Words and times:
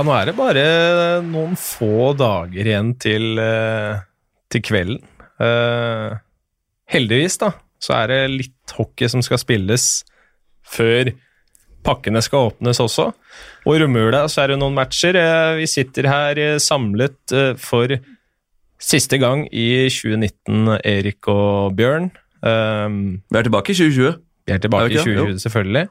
Ja, 0.00 0.04
nå 0.08 0.14
er 0.16 0.30
det 0.30 0.32
bare 0.32 0.60
noen 1.20 1.58
få 1.60 2.14
dager 2.16 2.64
igjen 2.70 2.94
til, 2.96 3.34
eh, 3.36 3.98
til 4.48 4.62
kvelden. 4.64 5.02
Eh, 5.36 6.14
heldigvis, 6.88 7.36
da, 7.42 7.50
så 7.76 7.98
er 7.98 8.06
det 8.08 8.20
litt 8.32 8.72
hockey 8.78 9.10
som 9.12 9.20
skal 9.20 9.36
spilles 9.42 9.84
før 10.64 11.10
pakkene 11.84 12.22
skal 12.24 12.48
åpnes 12.48 12.80
også. 12.80 13.10
Og 13.66 13.76
i 13.76 13.82
romjula 13.82 14.22
så 14.32 14.46
er 14.46 14.54
det 14.54 14.58
noen 14.62 14.78
matcher. 14.78 15.20
Eh, 15.20 15.58
vi 15.60 15.68
sitter 15.68 16.08
her 16.08 16.40
samlet 16.64 17.36
for 17.60 17.92
siste 18.80 19.20
gang 19.20 19.44
i 19.52 19.84
2019, 19.92 20.80
Erik 20.80 21.28
og 21.28 21.76
Bjørn. 21.76 22.08
Um, 22.40 23.20
Vi 23.28 23.36
er 23.36 23.44
tilbake 23.44 23.76
i 23.76 23.76
2020. 23.76 24.16
vi 24.48 24.56
er 24.56 24.64
tilbake 24.64 24.88
Er 24.88 24.88
i 24.88 24.96
ikke 24.96 25.04
det? 25.04 25.20
2020, 25.28 25.44
selvfølgelig. 25.44 25.88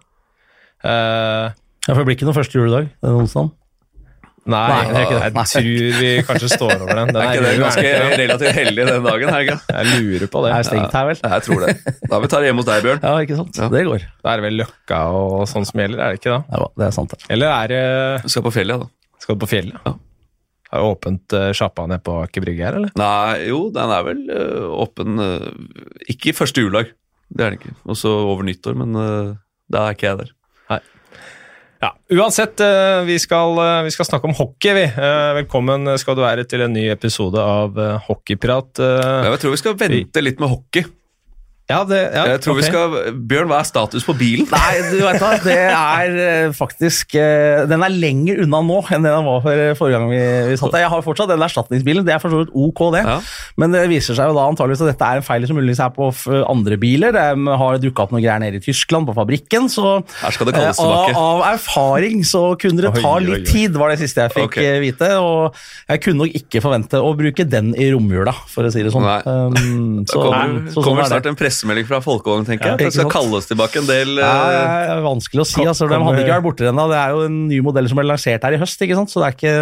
Eh, 0.84 1.53
Ja, 1.88 1.94
for 1.94 2.02
det 2.03 2.05
blir 2.09 2.17
ikke 2.17 2.26
noen 2.28 2.41
første 2.41 2.58
juledag 2.58 2.89
den 3.02 3.16
onsdagen. 3.22 3.53
Nei, 4.49 4.62
Nei, 4.70 4.80
det 4.89 4.99
er 4.99 5.09
det. 5.09 5.20
jeg 5.23 5.49
tror 5.53 5.99
vi 5.99 6.09
kanskje 6.27 6.49
står 6.53 6.73
over 6.76 6.99
den. 6.99 7.12
den 7.13 7.21
Er 7.21 7.31
ikke 7.31 7.45
den 7.45 7.63
ganske 7.63 7.85
er 7.85 8.05
det 8.05 8.20
relativt 8.23 8.59
heldig 8.59 8.88
den 8.89 9.08
dagen? 9.08 9.31
Her. 9.35 9.49
Jeg 9.49 9.94
lurer 9.94 10.31
på 10.34 10.44
det. 10.44 10.52
Det 10.52 10.58
er 10.58 10.67
stengt 10.70 10.98
her, 10.99 11.08
vel? 11.09 11.23
Jeg 11.23 11.45
tror 11.48 11.66
det. 11.66 11.95
Da 12.09 12.22
vi 12.23 12.31
tar 12.34 12.44
det 12.44 12.52
hjemme 12.52 12.63
hos 12.63 12.70
deg, 12.70 12.84
Bjørn. 12.88 13.02
Ja, 13.05 13.16
ikke 13.25 13.39
sant? 13.39 13.62
Ja. 13.62 13.72
Det 13.73 13.85
går. 13.88 14.05
Da 14.25 14.34
er 14.34 14.41
det 14.41 14.48
vel 14.49 14.62
Løkka 14.63 15.02
og 15.22 15.48
sånn 15.52 15.67
som 15.70 15.84
gjelder, 15.84 16.03
er 16.05 16.13
det 16.13 16.22
ikke 16.22 16.35
da? 16.35 16.41
Ja, 16.52 16.70
det 16.81 16.88
er 16.89 16.95
sant. 16.99 17.16
det. 17.16 17.30
Eller 17.38 17.55
er 17.55 17.73
det 17.73 17.84
Du 18.25 18.34
skal 18.35 18.45
på 18.45 18.53
fjellet, 18.58 18.86
da. 18.86 19.16
Skal 19.23 19.38
du 19.38 19.44
på 19.44 19.52
fjellet? 19.52 19.81
Ja. 19.86 19.95
Har 20.70 20.83
du 20.83 20.86
åpent 20.92 21.33
uh, 21.33 21.50
sjappa 21.58 21.88
nede 21.89 22.03
på 22.05 22.20
Aker 22.22 22.44
Brygge 22.45 22.66
her, 22.66 22.77
eller? 22.77 22.92
Nei, 23.00 23.50
jo, 23.50 23.64
den 23.73 23.94
er 23.95 24.03
vel 24.05 24.20
øh, 24.30 24.66
åpen 24.83 25.22
øh, 25.23 25.47
Ikke 26.14 26.36
første 26.38 26.61
juledag, 26.61 26.92
det 27.33 27.45
er 27.45 27.55
den 27.55 27.61
ikke. 27.61 27.73
Også 27.89 28.11
over 28.30 28.45
nyttår, 28.45 28.77
men 28.77 28.94
uh, 28.97 29.33
da 29.70 29.88
er 29.88 29.97
ikke 29.97 30.11
jeg 30.11 30.20
der. 30.22 30.36
Ja, 31.80 31.94
Uansett, 32.11 32.59
eh, 32.59 33.02
vi, 33.08 33.16
skal, 33.19 33.58
eh, 33.58 33.83
vi 33.83 33.91
skal 33.91 34.05
snakke 34.05 34.27
om 34.27 34.33
hockey, 34.35 34.73
vi. 34.75 34.83
Eh, 34.83 35.33
velkommen 35.38 35.88
skal 35.99 36.17
du 36.17 36.25
være 36.25 36.44
til 36.44 36.66
en 36.66 36.73
ny 36.75 36.89
episode 36.91 37.39
av 37.39 37.77
Hockeyprat. 38.09 38.81
Jeg 38.83 39.39
tror 39.39 39.55
vi 39.55 39.61
skal 39.61 39.77
vente 39.80 40.23
litt 40.23 40.44
med 40.44 40.52
hockey. 40.52 40.83
Ja, 41.70 41.84
det, 41.86 42.00
ja, 42.02 42.23
Jeg 42.31 42.42
tror 42.42 42.56
okay. 42.56 42.64
vi 42.64 42.70
skal, 42.72 43.17
Bjørn, 43.30 43.50
hva 43.52 43.59
er 43.62 43.67
status 43.70 44.06
på 44.08 44.16
bilen? 44.17 44.48
Nei, 44.56 44.80
du 44.89 44.98
vet 45.03 45.20
da, 45.22 45.31
det 45.44 45.58
er 45.70 46.16
eh, 46.23 46.53
faktisk 46.58 47.14
eh, 47.20 47.66
Den 47.70 47.84
er 47.86 47.94
lenger 47.94 48.42
unna 48.45 48.61
nå 48.66 48.80
enn 48.89 49.06
den 49.06 49.28
var 49.28 49.44
for 49.44 49.53
eh, 49.53 49.76
forrige 49.78 50.00
gang 50.00 50.09
vi, 50.09 50.22
vi 50.50 50.58
satt 50.58 50.73
der. 50.73 50.86
Jeg 50.88 50.92
har 50.95 51.03
fortsatt 51.06 51.30
den 51.30 51.45
erstatningsbilen, 51.45 52.08
det 52.08 52.16
er 52.16 52.23
for 52.23 52.34
så 52.34 52.42
vidt 52.42 52.56
ok, 52.58 52.81
det. 52.95 53.03
Ja. 53.06 53.20
Men 53.61 53.76
det 53.76 53.84
viser 53.92 54.17
seg 54.17 54.31
jo 54.31 54.38
da 54.38 54.48
antageligvis 54.50 54.81
at 54.88 54.92
dette 54.94 55.09
er 55.11 55.22
en 55.22 55.28
feil 55.28 55.45
som 55.45 55.59
muligens 55.59 55.84
er 55.86 55.94
på 55.94 56.09
andre 56.39 56.80
biler. 56.81 57.14
Det 57.14 57.28
har 57.61 57.80
dukka 57.83 58.08
opp 58.08 58.16
noe 58.16 58.23
greier 58.23 58.42
nede 58.42 58.58
i 58.58 58.64
Tyskland, 58.66 59.06
på 59.09 59.16
fabrikken. 59.17 59.70
Så 59.70 60.00
Her 60.23 60.33
skal 60.33 60.50
det 60.50 60.56
kalles 60.58 60.81
av, 60.81 61.14
av 61.22 61.45
erfaring 61.52 62.26
så 62.28 62.44
kunne 62.59 62.88
det 62.88 62.95
ta 62.98 63.14
litt 63.22 63.45
tid, 63.50 63.78
var 63.78 63.94
det 63.94 64.02
siste 64.02 64.26
jeg 64.26 64.36
fikk 64.39 64.50
Ok. 64.50 64.59
eh, 64.64 64.80
vite. 64.81 65.11
Og 65.22 65.59
jeg 65.86 66.04
kunne 66.08 66.26
nok 66.26 66.42
ikke 66.42 66.64
forvente 66.66 67.02
å 67.04 67.14
bruke 67.20 67.45
den 67.45 67.72
i 67.78 67.92
romjula, 67.94 68.33
for 68.50 68.66
å 68.66 68.73
si 68.73 68.81
det 68.86 68.94
sånn. 68.95 69.06
Nei. 69.06 69.22
Um, 69.30 70.04
så, 70.09 70.17
kommer, 70.26 70.58
så 70.70 70.80
sånn 70.80 70.89
kommer 70.89 71.06
er 71.06 71.14
snart 71.14 71.30
en 71.30 71.39
pressemelding 71.59 71.88
fra 71.88 71.99
Folkevogn, 72.03 72.45
tenker 72.47 72.71
Ja, 72.71 72.75
jeg. 72.77 72.89
Det 72.89 72.93
skal 72.95 73.11
kalles 73.11 73.47
tilbake 73.49 73.79
en 73.81 73.88
del 73.88 74.15
Ja, 74.19 74.29
øh, 74.29 74.93
er 74.95 75.03
vanskelig 75.03 75.43
å 75.43 75.47
si. 75.47 75.65
Altså, 75.65 75.88
De 75.89 75.99
hadde 75.99 76.23
ikke 76.23 76.38
vært 76.38 76.45
borte 76.45 76.69
ennå. 76.69 76.88
Det 76.89 76.97
er 76.99 77.09
jo 77.15 77.25
en 77.27 77.47
ny 77.49 77.59
modell 77.65 77.89
som 77.89 77.99
ble 77.99 78.07
lansert 78.07 78.43
her 78.43 78.55
i 78.55 78.61
høst. 78.61 78.81
ikke 78.81 78.95
sant? 78.95 79.11
Så, 79.11 79.21
det 79.23 79.35
ikke, 79.35 79.53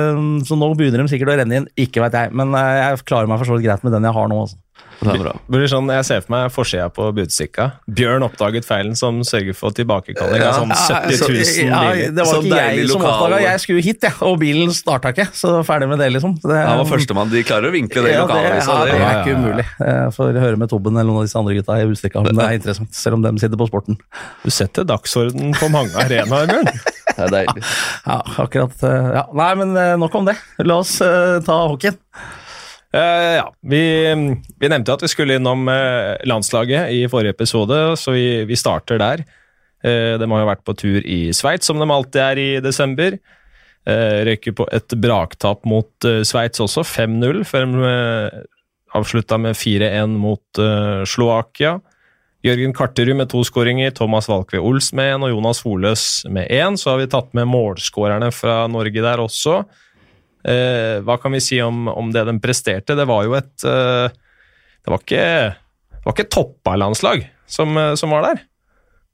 så 0.47 0.57
nå 0.57 0.69
begynner 0.77 1.03
de 1.03 1.09
sikkert 1.11 1.33
å 1.33 1.37
renne 1.41 1.61
inn. 1.61 1.67
Ikke 1.77 2.03
vet 2.05 2.13
jeg. 2.13 2.31
Men 2.37 2.53
eh, 2.53 2.73
jeg 2.83 3.05
klarer 3.07 3.27
meg 3.29 3.41
for 3.41 3.49
så 3.49 3.57
vidt 3.57 3.67
greit 3.67 3.83
med 3.83 3.95
den 3.97 4.07
jeg 4.07 4.13
har 4.13 4.27
nå. 4.31 4.39
altså. 4.45 4.57
Det 4.97 5.11
er 5.13 5.19
bra. 5.21 5.31
Det 5.45 5.53
blir 5.53 5.69
sånn, 5.69 5.89
Jeg 5.93 6.05
ser 6.07 6.21
for 6.25 6.33
meg 6.33 6.47
forsida 6.51 6.87
på 6.89 7.05
Budstikka. 7.13 7.67
Bjørn 7.99 8.23
oppdaget 8.25 8.65
feilen 8.65 8.95
som 8.97 9.19
sørger 9.27 9.53
for 9.53 9.75
tilbakekalling 9.77 10.41
av 10.41 10.55
sånn 10.57 10.71
70 10.73 11.21
000 11.21 11.67
Ja, 11.67 11.81
det 11.93 12.23
var 12.23 12.31
Sånn 12.31 12.47
ikke 12.47 12.61
jeg 12.63 12.87
som 12.89 13.03
oppdaga. 13.05 13.41
Jeg 13.45 13.61
skulle 13.61 13.83
hit, 13.85 14.07
ja, 14.07 14.11
og 14.25 14.39
bilen 14.41 14.73
starta 14.73 15.11
ikke. 15.13 15.27
Så 15.37 15.51
ferdig 15.67 15.89
med 15.91 16.01
det, 16.01 16.07
liksom. 16.15 16.33
Det, 16.41 16.57
Han 16.57 16.81
var 16.81 16.89
førstemann. 16.89 17.29
De 17.29 17.43
klarer 17.45 17.69
å 17.69 17.75
vinkle 17.75 18.03
det 18.07 18.15
i 18.15 18.17
ja, 18.17 18.23
det, 18.25 18.33
lokalavisa. 18.33 18.79
ja, 18.79 18.85
det 18.89 18.97
er 18.97 19.21
ikke 19.21 19.37
umulig. 19.37 19.67
Jeg 19.85 20.15
får 20.17 20.41
høre 20.47 20.61
med 20.63 20.73
Tobben 20.73 20.97
eller 20.97 21.11
noen 21.11 21.21
av 21.21 21.29
disse 21.29 21.37
andre 21.43 21.59
gutta 21.59 21.77
i 21.77 21.85
Budstikka 21.93 22.23
om 22.23 22.29
det 22.31 22.47
er 22.47 22.57
interessant, 22.57 22.93
selv 22.97 23.19
om 23.19 23.27
de 23.27 23.35
sitter 23.43 23.61
på 23.61 23.69
sporten. 23.69 23.99
Du 24.43 24.49
setter 24.53 24.87
dagsorden 24.89 25.53
på 25.61 25.69
mange 25.73 25.93
arenaer, 26.07 26.49
Bjørn. 26.49 26.73
Det 27.17 27.23
er 27.25 27.31
deilig. 27.33 27.61
Ja, 28.05 28.17
akkurat. 28.43 28.73
eh, 28.85 29.07
Ja. 29.15 29.23
Nei, 29.33 29.47
men 29.57 29.71
eh, 29.79 29.93
nok 29.97 30.13
om 30.19 30.27
det. 30.27 30.35
La 30.61 30.75
oss 30.83 30.97
uh, 31.01 31.39
ta 31.41 31.55
hockeyen. 31.71 31.95
Eh, 32.97 33.35
ja, 33.37 33.47
vi, 33.61 33.81
vi 34.57 34.69
nevnte 34.71 34.95
at 34.95 35.03
vi 35.05 35.09
skulle 35.11 35.37
innom 35.37 35.67
uh, 35.69 36.15
landslaget 36.25 36.93
i 36.95 37.03
forrige 37.11 37.35
episode, 37.35 37.77
så 37.99 38.13
vi, 38.15 38.45
vi 38.49 38.57
starter 38.57 39.01
der. 39.01 39.25
Uh, 39.85 40.15
de 40.17 40.29
har 40.31 40.41
jo 40.41 40.49
vært 40.49 40.63
på 40.65 40.75
tur 40.79 41.01
i 41.05 41.27
Sveits, 41.35 41.69
som 41.69 41.81
de 41.81 41.85
alltid 41.93 42.21
er 42.23 42.41
i 42.41 42.47
desember. 42.63 43.19
Uh, 43.87 44.23
røyker 44.27 44.55
på 44.57 44.65
et 44.73 44.97
braktap 45.03 45.67
mot 45.69 46.07
uh, 46.09 46.23
Sveits 46.25 46.63
også, 46.63 46.85
5-0, 46.87 47.43
før 47.47 47.67
de 47.67 47.85
uh, 47.85 48.41
avslutta 48.97 49.37
med 49.41 49.59
4-1 49.59 50.17
mot 50.17 50.63
uh, 50.63 51.05
Slovakia. 51.05 51.77
Jørgen 52.45 52.73
Karterud 52.73 53.17
med 53.19 53.29
to 53.29 53.43
skåringer, 53.45 53.91
Thomas 53.93 54.29
Valkve 54.29 54.61
Ols 54.63 54.89
med 54.95 55.11
én 55.11 55.25
og 55.25 55.33
Jonas 55.33 55.61
Holøs 55.65 56.03
med 56.31 56.49
én. 56.53 56.77
Så 56.79 56.93
har 56.93 57.01
vi 57.01 57.09
tatt 57.11 57.33
med 57.37 57.49
målskårerne 57.49 58.29
fra 58.33 58.61
Norge 58.71 59.03
der 59.03 59.21
også. 59.21 59.63
Eh, 60.47 60.97
hva 61.03 61.17
kan 61.19 61.33
vi 61.35 61.41
si 61.43 61.61
om, 61.63 61.87
om 61.91 62.11
det 62.15 62.23
den 62.29 62.41
presterte? 62.43 62.95
Det 62.95 63.07
var 63.09 63.25
jo 63.27 63.35
et 63.35 63.65
eh, 63.67 64.07
Det 64.85 64.93
var 64.93 65.01
ikke, 65.03 65.23
det 65.97 66.05
var 66.05 66.15
ikke 66.15 66.31
toppa 66.31 66.77
landslag 66.79 67.25
som, 67.51 67.75
eh, 67.77 67.95
som 67.99 68.13
var 68.15 68.29
der. 68.29 68.45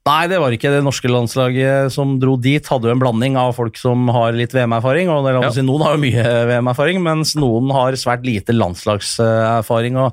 Nei, 0.04 0.26
det 0.28 0.36
var 0.36 0.52
ikke 0.52 0.68
det 0.68 0.82
norske 0.84 1.08
landslaget 1.08 1.88
som 1.94 2.18
dro 2.20 2.34
dit. 2.36 2.66
Hadde 2.68 2.90
jo 2.90 2.92
en 2.92 3.00
blanding 3.00 3.38
av 3.40 3.54
folk 3.56 3.78
som 3.80 4.02
har 4.12 4.36
litt 4.36 4.52
VM-erfaring. 4.52 5.08
og 5.08 5.24
Ja. 5.32 5.48
si, 5.50 5.62
Noen 5.64 5.80
har 5.80 5.94
jo 5.96 6.02
mye 6.02 6.24
VM-erfaring, 6.50 7.00
mens 7.00 7.32
noen 7.40 7.72
har 7.72 7.96
svært 7.96 8.22
lite 8.28 8.52
landslagserfaring. 8.52 9.96
Og, 9.96 10.12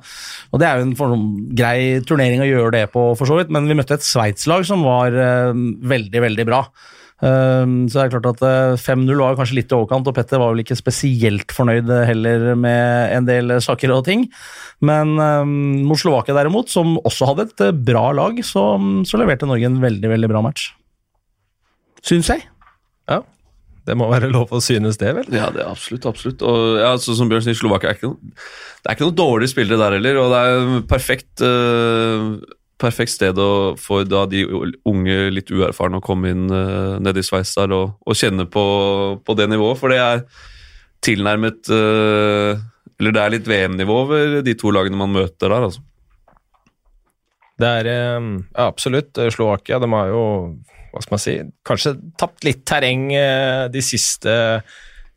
og 0.53 0.59
Det 0.63 0.67
er 0.69 0.79
jo 0.79 0.85
en 0.87 0.95
for, 0.95 1.17
grei 1.51 1.99
turnering 2.07 2.39
å 2.39 2.47
gjøre 2.47 2.71
det 2.77 2.85
på, 2.93 3.03
for 3.19 3.27
så 3.27 3.41
vidt, 3.41 3.51
men 3.51 3.67
vi 3.67 3.75
møtte 3.75 3.99
et 3.99 4.07
Sveits-lag 4.07 4.63
som 4.65 4.87
var 4.87 5.11
eh, 5.11 5.51
veldig, 5.51 6.23
veldig 6.23 6.47
bra. 6.47 6.63
Um, 7.21 7.85
så 7.85 7.99
det 7.99 8.03
er 8.07 8.13
klart 8.15 8.29
at 8.31 8.43
eh, 8.47 8.79
5-0 8.81 9.13
var 9.19 9.35
kanskje 9.37 9.59
litt 9.59 9.73
i 9.73 9.75
overkant, 9.77 10.07
og 10.09 10.15
Petter 10.17 10.41
var 10.41 10.55
vel 10.55 10.63
ikke 10.63 10.77
spesielt 10.79 11.53
fornøyd 11.53 11.91
heller 12.09 12.47
med 12.57 13.13
en 13.13 13.27
del 13.27 13.53
saker 13.61 13.93
og 13.93 14.07
ting. 14.07 14.25
Men 14.81 15.13
um, 15.21 15.51
mot 15.85 15.99
Slovakia 16.01 16.33
derimot, 16.37 16.71
som 16.73 16.95
også 17.05 17.29
hadde 17.29 17.45
et 17.49 17.65
eh, 17.67 17.75
bra 17.91 18.07
lag, 18.17 18.39
så, 18.45 18.63
så 19.05 19.21
leverte 19.21 19.49
Norge 19.49 19.69
en 19.69 19.77
veldig, 19.83 20.09
veldig 20.15 20.31
bra 20.31 20.41
match. 20.47 20.71
Syns 22.01 22.31
jeg. 22.33 22.47
Ja, 23.11 23.19
Det 23.85 23.93
må 23.97 24.07
være 24.09 24.31
lov 24.33 24.49
å 24.53 24.61
synes 24.63 24.97
det, 25.01 25.13
vel? 25.19 25.29
Ja, 25.33 25.51
det 25.53 25.61
er 25.61 25.69
absolutt. 25.69 26.07
absolutt. 26.09 26.41
Og 26.41 26.81
ja, 26.81 26.95
så 27.01 27.13
som 27.17 27.29
Bjørn 27.29 27.45
sier, 27.45 27.57
Slovakia 27.57 27.91
er 27.91 27.99
ikke 27.99 28.09
noe, 28.09 28.33
det 28.81 28.89
er 28.89 28.97
ikke 28.97 29.07
noen 29.07 29.19
dårlige 29.21 29.53
spillere 29.53 29.81
der 29.83 29.97
heller. 29.99 30.19
Og 30.23 30.33
det 30.33 30.41
er 30.41 30.83
perfekt, 30.89 31.45
eh, 31.45 32.25
perfekt 32.81 33.13
sted 33.13 33.37
for 33.79 34.07
da 34.09 34.25
de 34.29 34.41
unge, 34.89 35.17
litt 35.33 35.53
uerfarne 35.53 36.01
å 36.01 36.05
komme 36.05 36.33
inn 36.33 36.47
uh, 36.49 36.97
nede 37.03 37.21
i 37.21 37.27
sveis 37.27 37.53
der 37.57 37.75
og, 37.77 37.93
og 38.01 38.17
kjenne 38.17 38.47
på, 38.49 38.65
på 39.21 39.37
det 39.37 39.47
nivået. 39.51 39.79
For 39.79 39.93
det 39.93 40.01
er 40.01 40.25
tilnærmet 41.05 41.69
uh, 41.73 42.59
Eller 43.01 43.15
det 43.15 43.21
er 43.21 43.33
litt 43.33 43.47
VM-nivå 43.49 44.01
over 44.03 44.41
de 44.45 44.57
to 44.57 44.73
lagene 44.73 44.99
man 44.99 45.13
møter 45.13 45.49
der, 45.49 45.69
altså. 45.69 45.85
Det 47.61 47.71
er 47.81 47.89
eh, 47.91 48.29
ja, 48.51 48.67
absolutt. 48.67 49.17
Eh, 49.17 49.31
Slovakia 49.33 49.79
de 49.81 49.89
har 49.93 50.11
jo, 50.11 50.23
hva 50.91 51.03
skal 51.03 51.15
man 51.15 51.23
si, 51.23 51.35
kanskje 51.67 51.95
tapt 52.19 52.47
litt 52.47 52.63
terreng 52.67 53.09
eh, 53.15 53.67
de 53.73 53.83
siste, 53.85 54.33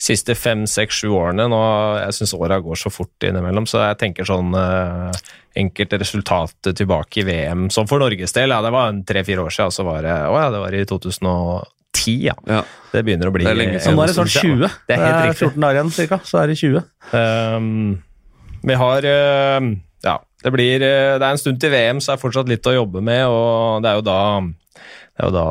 siste 0.04 0.34
fem, 0.36 0.66
seks, 0.68 1.00
sju 1.00 1.12
årene. 1.16 1.46
Nå, 1.50 1.60
jeg 2.02 2.16
syns 2.18 2.34
åra 2.36 2.58
går 2.62 2.78
så 2.78 2.92
fort 2.92 3.24
innimellom, 3.24 3.66
så 3.68 3.86
jeg 3.86 4.00
tenker 4.02 4.28
sånn 4.28 4.52
eh, 4.58 5.22
enkelte 5.60 6.00
resultat 6.02 6.72
tilbake 6.76 7.22
i 7.22 7.26
VM. 7.28 7.68
Som 7.72 7.88
for 7.90 8.02
Norges 8.02 8.34
del, 8.36 8.52
ja, 8.52 8.60
det 8.64 8.72
var 8.74 8.98
tre-fire 9.08 9.46
år 9.46 9.54
siden, 9.54 9.74
så 9.74 9.86
var 9.86 10.04
det, 10.04 10.16
å 10.28 10.36
ja, 10.36 10.50
det 10.52 10.60
var 10.60 10.76
i 10.76 10.82
2010, 10.90 12.18
ja. 12.26 12.36
Ja. 12.50 12.60
Det 12.94 13.02
begynner 13.06 13.30
å 13.30 13.34
bli 13.34 13.46
Det 13.46 13.54
er 13.54 13.58
lenge 13.58 13.78
Så 13.80 13.88
siden. 13.88 13.96
nå 13.98 14.04
er 14.04 14.12
det 14.12 14.18
snart 14.18 14.34
20. 14.34 14.76
Det 14.88 14.96
er 14.96 15.02
helt 15.04 15.22
riktig. 15.30 15.48
14 15.48 15.64
dager 15.64 15.80
igjen, 15.80 15.94
cirka, 15.96 16.20
så 16.28 16.42
er 16.42 16.52
det 16.52 16.58
20. 16.60 16.84
Um, 17.14 17.72
vi 18.64 18.76
har 18.80 19.08
uh, 19.08 19.70
Ja, 20.04 20.18
det 20.44 20.52
blir 20.54 20.84
uh, 20.84 21.16
Det 21.18 21.24
er 21.24 21.30
en 21.30 21.40
stund 21.40 21.58
til 21.60 21.72
VM, 21.72 22.02
så 22.04 22.12
er 22.12 22.20
det 22.20 22.24
fortsatt 22.26 22.52
litt 22.52 22.68
å 22.70 22.76
jobbe 22.76 23.02
med, 23.04 23.24
og 23.26 23.82
det 23.84 23.90
er 23.90 23.98
jo 23.98 24.06
da 24.06 24.20
det 25.14 25.22
er 25.22 25.28
jo 25.30 25.34
da 25.36 25.48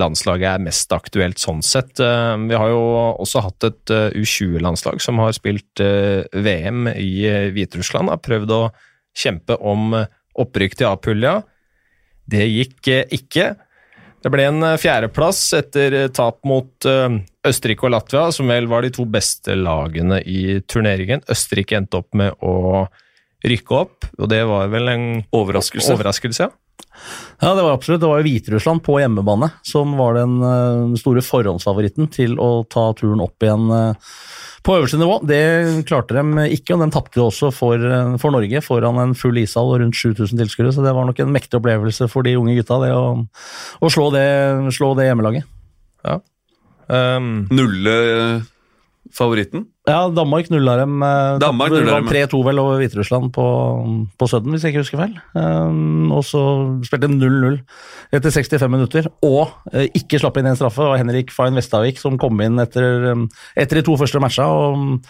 landslaget 0.00 0.46
er 0.48 0.62
mest 0.64 0.92
aktuelt 0.96 1.40
sånn 1.40 1.60
sett. 1.60 2.00
Um, 2.00 2.46
Vi 2.48 2.56
har 2.56 2.70
jo 2.72 2.80
også 3.20 3.42
hatt 3.44 3.66
et 3.68 3.92
uh, 3.92 4.08
U20-landslag 4.16 5.02
som 5.04 5.20
har 5.20 5.34
spilt 5.36 5.82
uh, 5.84 6.24
VM 6.32 6.88
i 6.94 7.28
Hviterussland. 7.52 8.08
Har 8.08 8.22
prøvd 8.24 8.54
å 8.56 8.62
kjempe 9.12 9.58
om 9.60 9.92
opprykk 10.40 10.78
til 10.80 10.88
A-pulja. 10.88 11.34
Det 12.24 12.46
gikk 12.48 12.88
ikke. 13.12 13.50
Det 14.24 14.32
ble 14.32 14.46
en 14.48 14.64
fjerdeplass 14.80 15.42
etter 15.58 16.06
tap 16.14 16.38
mot 16.48 16.86
Østerrike 16.86 17.84
og 17.84 17.92
Latvia, 17.92 18.28
som 18.32 18.48
vel 18.48 18.68
var 18.70 18.86
de 18.86 18.92
to 18.94 19.04
beste 19.10 19.58
lagene 19.58 20.22
i 20.24 20.62
turneringen. 20.64 21.20
Østerrike 21.28 21.76
endte 21.76 22.00
opp 22.00 22.16
med 22.16 22.38
å 22.40 22.86
rykke 23.44 23.76
opp, 23.76 24.08
og 24.16 24.30
det 24.32 24.40
var 24.48 24.72
vel 24.72 24.88
en 24.94 25.06
Overraskelse. 25.34 25.92
overraskelse. 25.98 26.48
ja. 26.48 26.54
Ja, 27.42 27.54
det 27.54 27.64
var 27.64 27.74
absolutt. 27.74 28.00
Det 28.02 28.10
var 28.10 28.20
jo 28.20 28.28
Hviterussland 28.28 28.82
på 28.86 28.98
hjemmebane 29.00 29.48
som 29.66 29.96
var 29.98 30.18
den 30.18 30.38
uh, 30.42 30.94
store 31.00 31.24
forhåndsfavoritten 31.26 32.10
til 32.14 32.38
å 32.42 32.62
ta 32.70 32.90
turen 32.98 33.22
opp 33.24 33.42
igjen 33.42 33.66
uh, 33.72 34.12
på 34.62 34.76
øverste 34.78 35.00
nivå. 35.00 35.18
Det 35.26 35.40
klarte 35.88 36.14
de 36.18 36.46
ikke, 36.54 36.76
og 36.76 36.84
de 36.84 36.90
tapte 36.94 37.24
også 37.24 37.50
for, 37.54 37.82
uh, 37.82 38.14
for, 38.22 38.34
Norge 38.34 38.62
foran 38.62 39.00
en 39.02 39.16
full 39.18 39.40
ishall 39.42 39.72
og 39.74 39.82
rundt 39.82 39.98
7000 39.98 40.38
tilskuere, 40.38 40.74
så 40.74 40.84
det 40.86 40.94
var 40.94 41.08
nok 41.08 41.24
en 41.24 41.34
mektig 41.34 41.58
opplevelse 41.58 42.10
for 42.12 42.26
de 42.26 42.36
unge 42.38 42.54
gutta, 42.60 42.78
det 42.84 42.92
å, 42.94 43.06
å 43.82 43.92
slå, 43.92 44.10
det, 44.14 44.26
slå 44.76 44.94
det 44.98 45.10
hjemmelaget. 45.10 45.50
Ja. 46.06 46.20
Um, 46.92 47.46
Nulle 47.54 47.96
favoritten? 49.12 49.66
Ja, 49.82 50.06
Danmark 50.14 50.46
nulla 50.46 50.76
dem. 50.78 51.00
Eh, 51.02 51.38
Danmark 51.42 51.72
nulla 51.74 51.96
dem. 51.98 52.06
3-2 52.06 52.40
vel 52.46 52.58
over 52.62 52.76
Hviterussland 52.78 53.32
på, 53.34 53.46
på 54.14 54.26
Sudden, 54.30 54.54
hvis 54.54 54.62
jeg 54.62 54.70
ikke 54.70 54.84
husker 54.84 55.00
feil. 55.00 55.16
Um, 55.34 56.12
og 56.14 56.22
så 56.22 56.42
spilte 56.86 57.08
de 57.10 57.16
0-0 57.18 57.56
etter 58.14 58.30
65 58.30 58.70
minutter, 58.70 59.08
og 59.26 59.50
uh, 59.72 59.86
ikke 59.90 60.20
slapp 60.22 60.36
inn 60.38 60.46
en 60.46 60.58
straffe. 60.58 60.84
Og 60.86 60.94
Henrik 61.00 61.32
Fein 61.34 61.58
Vestavik 61.58 61.98
som 61.98 62.14
kom 62.20 62.38
inn 62.46 62.62
etter, 62.62 63.08
um, 63.10 63.24
etter 63.58 63.80
de 63.80 63.82
to 63.88 63.96
første 63.98 64.20
matcha 64.22 64.46
og, 64.46 65.00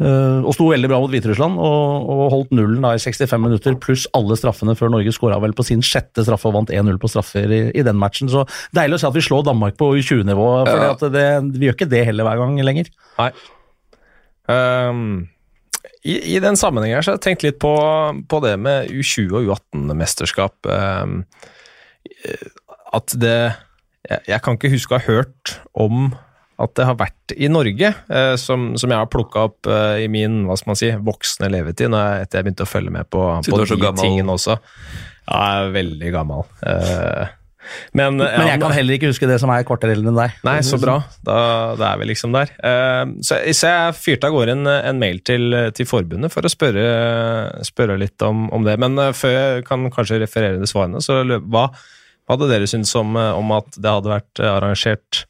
uh, 0.00 0.40
og 0.40 0.48
sto 0.56 0.70
veldig 0.70 0.88
bra 0.94 1.02
mot 1.02 1.12
Hviterussland. 1.12 1.60
Og, 1.60 2.08
og 2.14 2.22
holdt 2.32 2.54
nullen 2.56 2.88
da 2.88 2.94
i 2.96 3.02
65 3.02 3.42
minutter, 3.44 3.76
pluss 3.82 4.06
alle 4.16 4.38
straffene 4.40 4.78
før 4.80 4.94
Norge 4.94 5.12
skåra 5.12 5.42
vel 5.44 5.52
på 5.58 5.66
sin 5.68 5.84
sjette 5.84 6.24
straffe 6.24 6.48
og 6.48 6.56
vant 6.56 6.72
1-0 6.72 6.96
på 7.02 7.12
straffer 7.12 7.52
i, 7.52 7.60
i, 7.68 7.84
den 7.84 8.00
matchen. 8.00 8.32
Så 8.32 8.46
deilig 8.80 8.96
å 8.96 9.04
se 9.04 9.12
at 9.12 9.20
vi 9.20 9.26
slår 9.28 9.44
Danmark 9.50 9.76
på 9.76 9.92
U20-nivå, 10.00 10.48
for 10.72 11.12
ja. 11.12 11.20
vi 11.44 11.68
gjør 11.68 11.76
ikke 11.76 11.90
det 11.92 12.02
heller 12.08 12.30
hver 12.30 12.40
gang 12.46 12.56
lenger. 12.64 12.88
Nei. 13.20 13.28
Um, 14.46 15.26
i, 16.06 16.36
i, 16.36 16.38
den 16.42 16.58
sammenhengen 16.58 17.02
så 17.02 17.12
har 17.12 17.18
jeg 17.18 17.24
tenkt 17.24 17.46
litt 17.46 17.58
på, 17.62 17.74
på 18.30 18.40
det 18.44 18.54
med 18.62 18.92
U20 18.92 19.32
og 19.34 19.50
U18-mesterskap. 19.50 20.68
Um, 20.70 21.24
at 22.94 23.16
det 23.18 23.38
jeg, 24.06 24.20
jeg, 24.28 24.38
kan 24.44 24.56
ikke 24.56 24.70
huske 24.70 24.94
å 24.94 25.00
ha 25.00 25.06
hørt 25.08 25.56
om 25.74 26.12
at 26.62 26.72
det 26.78 26.86
har 26.88 26.96
vært 26.96 27.34
i 27.36 27.50
Norge, 27.52 27.90
uh, 28.08 28.34
som, 28.40 28.70
som, 28.80 28.92
jeg 28.92 29.02
har 29.02 29.10
plukka 29.12 29.48
opp 29.50 29.68
uh, 29.68 29.98
i 30.00 30.06
min 30.12 30.44
hva 30.48 30.56
skal 30.56 30.72
man 30.72 30.78
si, 30.80 30.92
voksne 31.10 31.50
levetid, 31.52 31.90
når 31.92 32.04
jeg, 32.04 32.26
etter 32.26 32.38
jeg 32.38 32.46
begynte 32.46 32.68
å 32.68 32.70
følge 32.70 32.94
med 32.94 33.10
på, 33.12 33.24
på 33.44 33.60
de 33.66 33.92
tingene 33.98 34.38
også. 34.38 34.56
Ja, 35.26 35.40
jeg 35.42 35.66
er 35.66 35.74
veldig 35.74 36.14
gammel. 36.14 36.46
Uh, 36.62 37.26
men, 37.96 38.18
men, 38.20 38.48
jeg 38.50 38.60
kan 38.62 38.74
heller 38.74 38.96
ikke 38.96 39.10
huske 39.10 39.28
det 39.28 39.38
som 39.42 39.50
er 39.52 39.66
kortere 39.66 39.96
eldre 39.96 40.12
enn 40.12 40.18
deg. 40.18 40.38
Nei, 40.46 40.56
så 40.66 40.78
bra. 40.80 40.98
Da, 41.26 41.38
da 41.78 41.90
er 41.90 42.00
vi 42.00 42.08
liksom 42.10 42.34
der. 42.36 42.52
Uh, 42.60 43.16
så, 43.24 43.40
så, 43.50 43.72
jeg 43.72 43.98
fyrte 43.98 44.30
av 44.30 44.36
gårde 44.36 44.56
en, 44.56 44.70
en, 44.74 45.00
mail 45.00 45.20
til, 45.26 45.56
til, 45.76 45.88
forbundet 45.88 46.32
for 46.34 46.46
å 46.46 46.52
spørre, 46.52 46.86
spørre 47.66 47.98
litt 48.00 48.22
om, 48.26 48.46
om, 48.54 48.66
det. 48.66 48.78
Men 48.82 48.98
uh, 49.00 49.12
før 49.16 49.36
jeg 49.36 49.68
kan 49.68 49.86
kanskje 49.94 50.22
referere 50.22 50.60
de 50.62 50.70
svarene, 50.70 51.02
så 51.04 51.22
hva, 51.26 51.68
hva 51.70 52.34
hadde 52.34 52.50
dere 52.52 52.70
syntes 52.70 52.94
om, 52.98 53.16
om, 53.16 53.54
at 53.56 53.78
det 53.78 53.94
hadde 53.98 54.12
vært 54.14 54.42
arrangert 54.42 55.24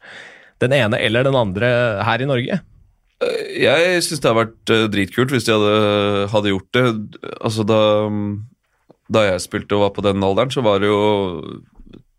den 0.62 0.72
ene 0.72 0.98
eller 1.04 1.26
den 1.26 1.36
andre 1.36 1.68
her 2.06 2.22
i 2.24 2.28
Norge? 2.28 2.60
Jeg 3.56 4.02
syns 4.04 4.20
det 4.20 4.28
hadde 4.28 4.42
vært 4.42 4.74
dritkult 4.92 5.32
hvis 5.32 5.46
de 5.46 5.54
hadde, 5.54 6.26
hadde 6.34 6.52
gjort 6.52 6.76
det. 6.76 6.84
Altså 7.40 7.64
da, 7.64 7.80
da 9.12 9.22
jeg 9.30 9.44
spilte 9.44 9.76
og 9.76 9.86
var 9.86 9.94
på 9.96 10.04
den 10.04 10.24
alderen, 10.24 10.52
så 10.52 10.64
var 10.64 10.82
det 10.82 10.90
jo 10.90 11.00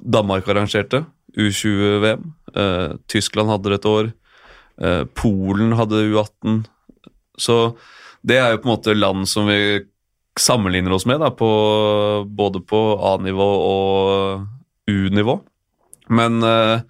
Danmark 0.08 0.48
arrangerte 0.48 1.04
U20-VM. 1.38 2.24
Eh, 2.56 2.96
Tyskland 3.12 3.52
hadde 3.52 3.72
det 3.72 3.80
et 3.82 3.90
år. 3.92 4.12
Eh, 4.82 5.04
Polen 5.18 5.76
hadde 5.78 6.06
U18. 6.08 6.64
Så 7.38 7.78
det 8.26 8.40
er 8.40 8.54
jo 8.54 8.62
på 8.64 8.70
en 8.70 8.76
måte 8.76 8.98
land 8.98 9.28
som 9.30 9.50
vi 9.50 9.84
sammenligner 10.38 10.94
oss 10.94 11.08
med, 11.10 11.20
da, 11.22 11.32
på, 11.34 11.50
både 12.28 12.62
på 12.66 12.80
A-nivå 13.12 13.50
og 13.66 14.90
U-nivå. 14.90 15.40
Men, 16.14 16.40
eh, 16.46 16.86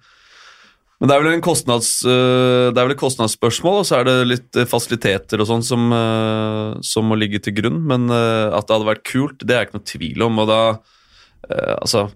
men, 0.98 1.08
det 1.08 1.14
er 1.14 1.22
vel 1.22 1.32
en 1.32 1.44
kostnads, 1.44 1.90
eh, 2.04 2.68
det 2.70 2.76
er 2.76 2.86
vel 2.86 2.94
et 2.94 3.00
kostnadsspørsmål, 3.00 3.80
og 3.80 3.88
så 3.88 3.98
er 3.98 4.08
det 4.08 4.16
litt 4.28 4.60
fasiliteter 4.70 5.40
og 5.42 5.50
sånn 5.50 5.64
som, 5.66 5.88
eh, 5.96 6.78
som, 6.84 7.08
må 7.08 7.18
ligge 7.18 7.40
til 7.42 7.56
grunn. 7.56 7.82
Men 7.88 8.08
eh, 8.12 8.46
at 8.52 8.68
det 8.68 8.76
hadde 8.76 8.92
vært 8.92 9.06
kult, 9.08 9.42
det 9.42 9.56
er 9.56 9.66
ikke 9.66 9.80
noe 9.80 9.92
tvil 9.96 10.26
om. 10.28 10.40
og 10.44 10.50
da, 10.52 10.62
altså 11.80 12.08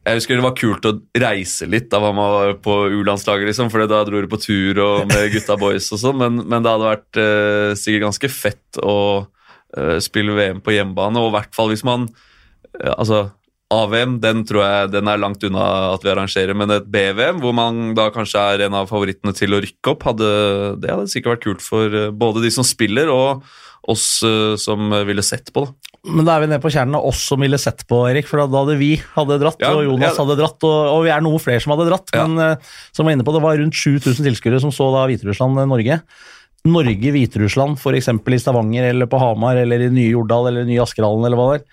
jeg 0.00 0.16
husker 0.16 0.38
det 0.38 0.44
var 0.44 0.56
kult 0.56 0.86
å 0.88 0.94
reise 1.20 1.66
litt 1.68 1.90
da 1.92 2.00
man 2.00 2.16
var 2.16 2.54
på 2.64 2.76
U-landslaget, 2.88 3.50
liksom, 3.50 3.68
for 3.72 3.84
da 3.84 4.00
dro 4.08 4.22
du 4.22 4.30
på 4.32 4.40
tur 4.40 4.80
og 4.80 5.10
med 5.10 5.28
gutta 5.34 5.58
boys 5.60 5.90
og 5.92 6.00
sånn, 6.00 6.16
men, 6.22 6.40
men, 6.46 6.64
det 6.64 6.72
hadde 6.72 6.88
vært 6.88 7.20
eh, 7.20 7.72
sikkert 7.76 8.06
ganske 8.06 8.30
fett 8.32 8.80
å 8.80 8.96
eh, 9.76 9.98
spille 10.00 10.38
VM 10.38 10.62
på 10.64 10.72
hjemmebane, 10.72 11.20
og 11.20 11.32
i 11.32 11.36
hvert 11.36 11.52
fall 11.56 11.72
hvis 11.72 11.84
man 11.86 12.08
eh, 12.08 12.94
Altså, 12.96 13.28
AVM 13.70 14.16
den 14.24 14.40
tror 14.48 14.64
jeg 14.64 14.90
den 14.96 15.08
er 15.12 15.20
langt 15.20 15.44
unna 15.46 15.66
at 15.92 16.02
vi 16.02 16.10
arrangerer, 16.10 16.56
men 16.58 16.72
et 16.74 16.88
BVM, 16.90 17.38
hvor 17.44 17.54
man 17.54 17.92
da 17.98 18.08
kanskje 18.14 18.42
er 18.54 18.64
en 18.66 18.80
av 18.80 18.88
favorittene 18.90 19.36
til 19.36 19.54
å 19.54 19.60
rykke 19.62 19.92
opp, 19.92 20.08
hadde, 20.08 20.30
det 20.82 20.90
hadde 20.90 21.12
sikkert 21.12 21.36
vært 21.36 21.44
kult 21.44 21.66
for 21.66 22.00
eh, 22.06 22.10
både 22.10 22.42
de 22.42 22.50
som 22.56 22.66
spiller 22.66 23.12
og 23.12 23.44
oss 23.88 24.20
uh, 24.26 24.58
som 24.60 24.90
ville 25.08 25.22
sett 25.24 25.48
på. 25.54 25.64
da. 25.64 25.89
Men 26.08 26.24
da 26.24 26.34
er 26.34 26.44
vi 26.44 26.48
nede 26.48 26.62
på 26.62 26.70
kjernen 26.72 26.96
av 26.96 27.04
oss 27.10 27.26
som 27.28 27.42
ville 27.44 27.58
sett 27.60 27.82
på, 27.88 27.98
Erik. 28.08 28.28
For 28.28 28.40
da 28.40 28.62
hadde 28.62 28.78
vi 28.80 28.94
hadde 29.16 29.36
dratt, 29.42 29.60
ja, 29.60 29.74
og 29.76 29.84
Jonas 29.84 30.14
ja. 30.14 30.22
hadde 30.22 30.38
dratt, 30.40 30.58
og, 30.64 30.76
og, 30.94 31.02
vi 31.04 31.12
er 31.12 31.24
noe 31.24 31.40
flere 31.42 31.60
som 31.60 31.74
hadde 31.74 31.90
dratt. 31.90 32.12
Ja. 32.16 32.24
Men 32.24 32.56
uh, 32.56 32.70
som 32.96 33.04
var 33.04 33.16
inne 33.16 33.26
på, 33.26 33.34
det 33.36 33.42
var 33.44 33.60
rundt 33.60 33.76
7000 33.76 34.24
tilskuere 34.30 34.62
som 34.64 34.72
så 34.72 34.88
da 34.94 35.04
Hviterussland-Norge. 35.10 36.00
Norge-Hviterussland, 36.70 37.78
f.eks. 37.80 38.08
i 38.12 38.40
Stavanger 38.40 38.90
eller 38.90 39.08
på 39.08 39.20
Hamar 39.20 39.60
eller 39.60 39.86
i 39.86 39.92
nye 39.92 40.12
Jordal 40.12 40.50
eller 40.50 40.66
nye 40.68 40.82
Askerhallen 40.84 41.24
eller 41.28 41.40
hva 41.40 41.52
det 41.52 41.60
er. 41.60 41.68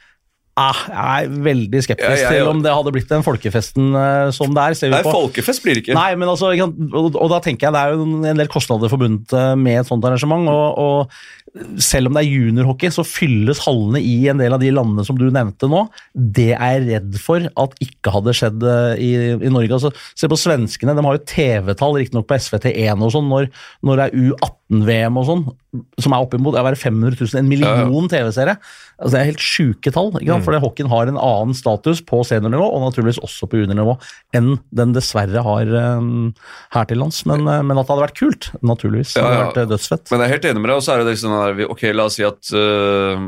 Ah, 0.57 0.77
jeg 0.89 1.27
er 1.27 1.41
veldig 1.45 1.79
skeptisk 1.85 2.23
ja, 2.23 2.29
til 2.33 2.47
om 2.49 2.63
det 2.65 2.71
hadde 2.73 2.91
blitt 2.95 3.11
den 3.11 3.21
folkefesten 3.21 3.91
uh, 3.93 4.31
som 4.33 4.55
det 4.57 4.63
er. 4.63 4.77
Nei, 4.89 5.01
folkefest 5.05 5.61
blir 5.61 5.77
det 5.77 5.83
ikke. 5.83 5.97
Nei, 5.97 6.15
men 6.17 6.31
altså, 6.31 6.49
og, 6.57 7.11
og, 7.11 7.27
da 7.29 7.37
tenker 7.45 7.67
jeg 7.67 7.75
det 7.75 7.83
er 7.83 7.93
jo 7.93 8.07
en 8.25 8.41
del 8.41 8.49
kostnader 8.49 8.89
forbundet 8.89 9.35
eh, 9.37 9.53
med 9.59 9.83
et 9.83 9.89
sånt 9.89 10.07
arrangement. 10.09 10.49
og, 10.49 10.81
og 10.81 11.46
selv 11.81 12.09
om 12.09 12.17
det 12.17 12.23
er 12.23 12.31
juniorhockey, 12.31 12.91
så 12.93 13.05
fylles 13.07 13.61
hallene 13.65 14.01
i 14.03 14.15
en 14.31 14.41
del 14.41 14.55
av 14.55 14.61
de 14.61 14.71
landene 14.73 15.05
som 15.07 15.17
du 15.19 15.27
nevnte 15.33 15.69
nå. 15.71 15.83
Det 16.13 16.51
er 16.55 16.77
jeg 16.77 16.87
redd 16.87 17.19
for 17.21 17.47
at 17.47 17.77
ikke 17.83 18.13
hadde 18.13 18.35
skjedd 18.37 18.65
eh, 18.67 19.03
i, 19.03 19.11
i 19.35 19.53
Norge. 19.53 19.77
Altså, 19.77 19.91
se 20.17 20.29
på 20.29 20.39
svenskene, 20.39 20.95
de 20.97 21.05
har 21.05 21.17
jo 21.17 21.25
TV-tall, 21.29 21.99
riktignok 22.01 22.27
på 22.29 22.39
SVT1 22.39 23.05
og 23.05 23.13
sånn, 23.15 23.31
når, 23.31 23.49
når, 23.85 24.01
det 24.01 24.07
er 24.07 24.27
U18-VM 24.27 25.21
og 25.21 25.29
sånn, 25.29 25.47
som 26.01 26.15
er 26.15 26.25
oppimot 26.25 26.57
500 26.57 27.17
000, 27.19 27.39
en 27.39 27.49
million 27.49 28.11
TV-seere. 28.11 28.57
Altså, 28.97 29.13
det 29.13 29.19
er 29.19 29.29
helt 29.29 29.43
sjuke 29.43 29.93
tall, 29.93 30.09
mm. 30.15 30.45
for 30.45 30.57
hockeyen 30.63 30.89
har 30.89 31.09
en 31.09 31.19
annen 31.21 31.57
status 31.57 32.01
på 32.05 32.23
seniornivå, 32.25 32.65
og 32.65 32.81
naturligvis 32.87 33.21
også 33.21 33.49
på 33.49 33.61
juniornivå, 33.61 33.93
enn 34.37 34.55
den 34.73 34.95
dessverre 34.95 35.43
har 35.45 35.73
um, 36.01 36.31
her 36.73 36.87
til 36.89 37.01
lands. 37.03 37.21
Men, 37.29 37.45
uh, 37.45 37.61
men, 37.61 37.77
at 37.77 37.85
det 37.85 37.93
hadde 37.93 38.05
vært 38.07 38.17
kult, 38.17 38.49
naturligvis. 38.65 39.13
Ja, 39.19 39.21
ja. 39.21 39.27
Det 39.27 39.37
hadde 39.37 39.67
vært 39.67 39.75
dødsfett. 39.75 40.09
Men 40.09 40.23
jeg 40.23 40.29
er 40.29 40.35
helt 40.35 40.49
enig 40.49 40.63
med 40.63 40.71
deg, 40.71 40.81
og 40.81 40.87
så 40.87 40.95
er 40.95 41.03
det 41.03 41.13
liksom 41.13 41.35
ok, 41.67 41.83
la 41.95 42.07
oss 42.09 42.17
si 42.19 42.25
at 42.27 42.51
uh, 42.55 43.27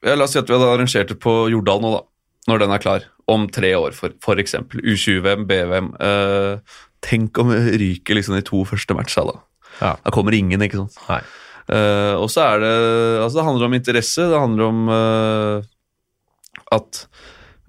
ja, 0.00 0.14
la 0.14 0.24
oss 0.26 0.34
si 0.34 0.40
at 0.40 0.48
vi 0.48 0.56
hadde 0.56 0.70
arrangert 0.70 1.12
det 1.12 1.18
på 1.22 1.34
Jordal 1.52 1.82
nå, 1.84 1.92
da. 1.98 2.06
Når 2.48 2.62
den 2.62 2.72
er 2.74 2.82
klar. 2.82 3.04
Om 3.30 3.44
tre 3.52 3.74
år, 3.76 3.92
for, 3.94 4.14
for 4.24 4.40
eksempel. 4.42 4.80
U20-VM, 4.80 5.44
BVM. 5.46 5.92
Uh, 6.00 6.80
tenk 7.04 7.38
om 7.38 7.52
vi 7.52 7.76
ryker 7.82 8.16
liksom 8.18 8.34
de 8.38 8.44
to 8.46 8.64
første 8.68 8.96
matcha, 8.96 9.26
da. 9.28 9.36
Ja. 9.80 9.92
Da 10.02 10.12
kommer 10.14 10.34
ingen, 10.36 10.62
ikke 10.64 10.80
sant. 10.80 10.98
Nei. 11.08 11.20
Uh, 11.70 12.16
og 12.18 12.26
så 12.32 12.42
er 12.48 12.62
det 12.64 12.70
Altså, 13.20 13.36
det 13.38 13.46
handler 13.46 13.68
om 13.68 13.76
interesse. 13.76 14.24
Det 14.32 14.40
handler 14.40 14.70
om 14.72 14.88
uh, 14.90 15.68
at 16.74 17.04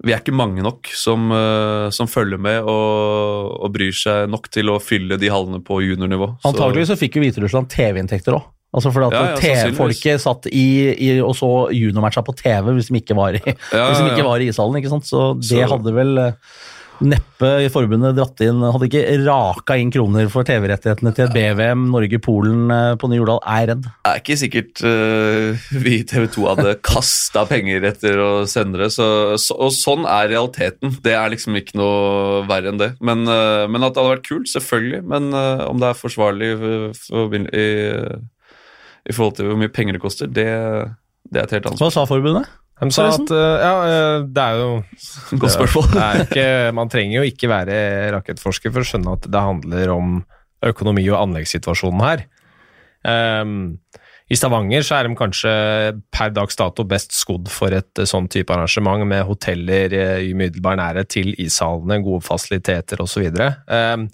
vi 0.02 0.10
er 0.10 0.18
ikke 0.18 0.34
mange 0.34 0.64
nok 0.64 0.88
som, 0.98 1.28
uh, 1.30 1.86
som 1.94 2.08
følger 2.10 2.40
med 2.42 2.64
og, 2.66 3.52
og, 3.62 3.68
bryr 3.74 3.94
seg 3.94 4.26
nok 4.32 4.48
til 4.50 4.72
å 4.72 4.80
fylle 4.82 5.18
de 5.20 5.30
hallene 5.30 5.62
på 5.62 5.78
juniornivå. 5.84 6.32
Antagelig 6.48 6.88
så, 6.88 6.96
så 6.96 7.04
fikk 7.04 7.18
jo 7.18 7.22
Hviterussland 7.22 7.70
TV-inntekter 7.70 8.34
òg. 8.40 8.48
Altså 8.72 8.92
fordi 8.92 9.08
at 9.10 9.42
ja, 9.44 9.54
ja, 9.68 9.72
Folket 9.76 10.22
satt 10.22 10.48
i, 10.48 10.66
i, 10.96 11.08
og 11.20 11.34
så 11.36 11.48
juniormatcha 11.76 12.22
på 12.24 12.34
TV 12.38 12.72
hvis 12.72 12.88
de 12.88 13.02
ikke 13.02 13.16
var 13.18 13.36
i, 13.36 13.42
ja, 13.44 13.88
hvis 13.90 14.00
de 14.00 14.12
ikke 14.14 14.28
var 14.28 14.40
i 14.40 14.48
ishallen. 14.48 14.78
ikke 14.80 14.92
sant? 14.94 15.08
Så 15.08 15.32
det 15.36 15.58
så. 15.58 15.66
hadde 15.74 15.92
vel 15.92 16.16
eh, 16.22 16.54
neppe 17.02 17.50
i 17.64 17.68
forbundet 17.72 18.16
dratt 18.16 18.40
inn 18.44 18.62
Hadde 18.62 18.88
ikke 18.88 19.16
raka 19.26 19.76
inn 19.80 19.92
kroner 19.92 20.28
for 20.32 20.46
TV-rettighetene 20.46 21.12
til 21.16 21.26
et 21.26 21.34
BVM 21.34 21.84
Norge-Polen 21.92 22.72
eh, 22.72 22.88
på 23.00 23.10
Ny-Jordal, 23.10 23.42
er 23.44 23.68
redd. 23.72 23.86
Det 23.88 24.12
er 24.12 24.20
ikke 24.22 24.38
sikkert 24.40 24.82
uh, 24.86 25.68
vi 25.84 25.98
i 25.98 26.06
TV 26.08 26.26
2 26.32 26.48
hadde 26.48 26.74
kasta 26.92 27.44
penger 27.48 27.84
etter 27.92 28.20
å 28.22 28.30
sende 28.50 28.80
det. 28.82 28.92
Så, 28.94 29.06
så, 29.42 29.56
og 29.56 29.72
sånn 29.76 30.06
er 30.08 30.30
realiteten. 30.32 30.96
Det 31.04 31.16
er 31.18 31.32
liksom 31.34 31.58
ikke 31.58 31.78
noe 31.80 32.42
verre 32.48 32.72
enn 32.72 32.80
det. 32.80 32.92
Men, 33.04 33.26
uh, 33.28 33.68
men 33.68 33.84
at 33.84 33.94
det 33.94 34.02
hadde 34.02 34.16
vært 34.16 34.28
kult, 34.28 34.52
selvfølgelig. 34.52 35.02
Men 35.12 35.32
uh, 35.36 35.66
om 35.68 35.82
det 35.82 35.90
er 35.90 35.98
forsvarlig 35.98 36.54
for, 36.62 37.36
i 37.52 37.66
i 39.08 39.14
forhold 39.14 39.38
til 39.38 39.48
hvor 39.50 39.58
mye 39.58 39.72
penger 39.72 39.96
det 39.96 40.02
koster, 40.02 40.30
det, 40.30 40.48
det 41.30 41.40
er 41.40 41.46
et 41.46 41.56
helt 41.56 41.66
annet 41.66 41.80
spørsmål. 41.80 41.88
Hva 41.90 41.94
sa 41.94 42.10
forbundet? 42.10 42.50
De 42.82 42.90
sa 42.90 43.06
at 43.12 43.30
uh, 43.30 43.62
ja, 43.62 43.72
eh, 43.86 44.24
det 44.26 44.42
er 44.42 44.56
jo 44.58 44.70
Godt 45.42 45.54
spørsmål. 45.54 45.98
ikke, 46.24 46.46
man 46.74 46.90
trenger 46.90 47.20
jo 47.20 47.26
ikke 47.28 47.50
være 47.50 47.76
rakettforsker 48.16 48.74
for 48.74 48.82
å 48.82 48.88
skjønne 48.88 49.18
at 49.18 49.28
det 49.30 49.42
handler 49.42 49.92
om 49.94 50.16
økonomi 50.66 51.04
og 51.10 51.20
anleggssituasjonen 51.20 52.02
her. 52.02 52.24
Um, 53.02 53.54
I 54.30 54.38
Stavanger 54.38 54.84
så 54.86 54.98
er 54.98 55.08
de 55.08 55.18
kanskje 55.18 55.52
per 56.14 56.34
dags 56.34 56.58
dato 56.58 56.84
best 56.88 57.14
skodd 57.16 57.50
for 57.52 57.74
et 57.74 58.02
eh, 58.02 58.08
sånn 58.08 58.28
type 58.32 58.54
arrangement, 58.54 59.06
med 59.06 59.26
hoteller 59.28 59.94
eh, 59.98 60.18
i 60.26 60.34
umiddelbar 60.34 60.78
nærhet 60.80 61.10
til 61.12 61.32
ishallene, 61.42 62.00
gode 62.04 62.22
fasiliteter 62.26 63.02
osv. 63.02 63.26
Um, 63.66 64.06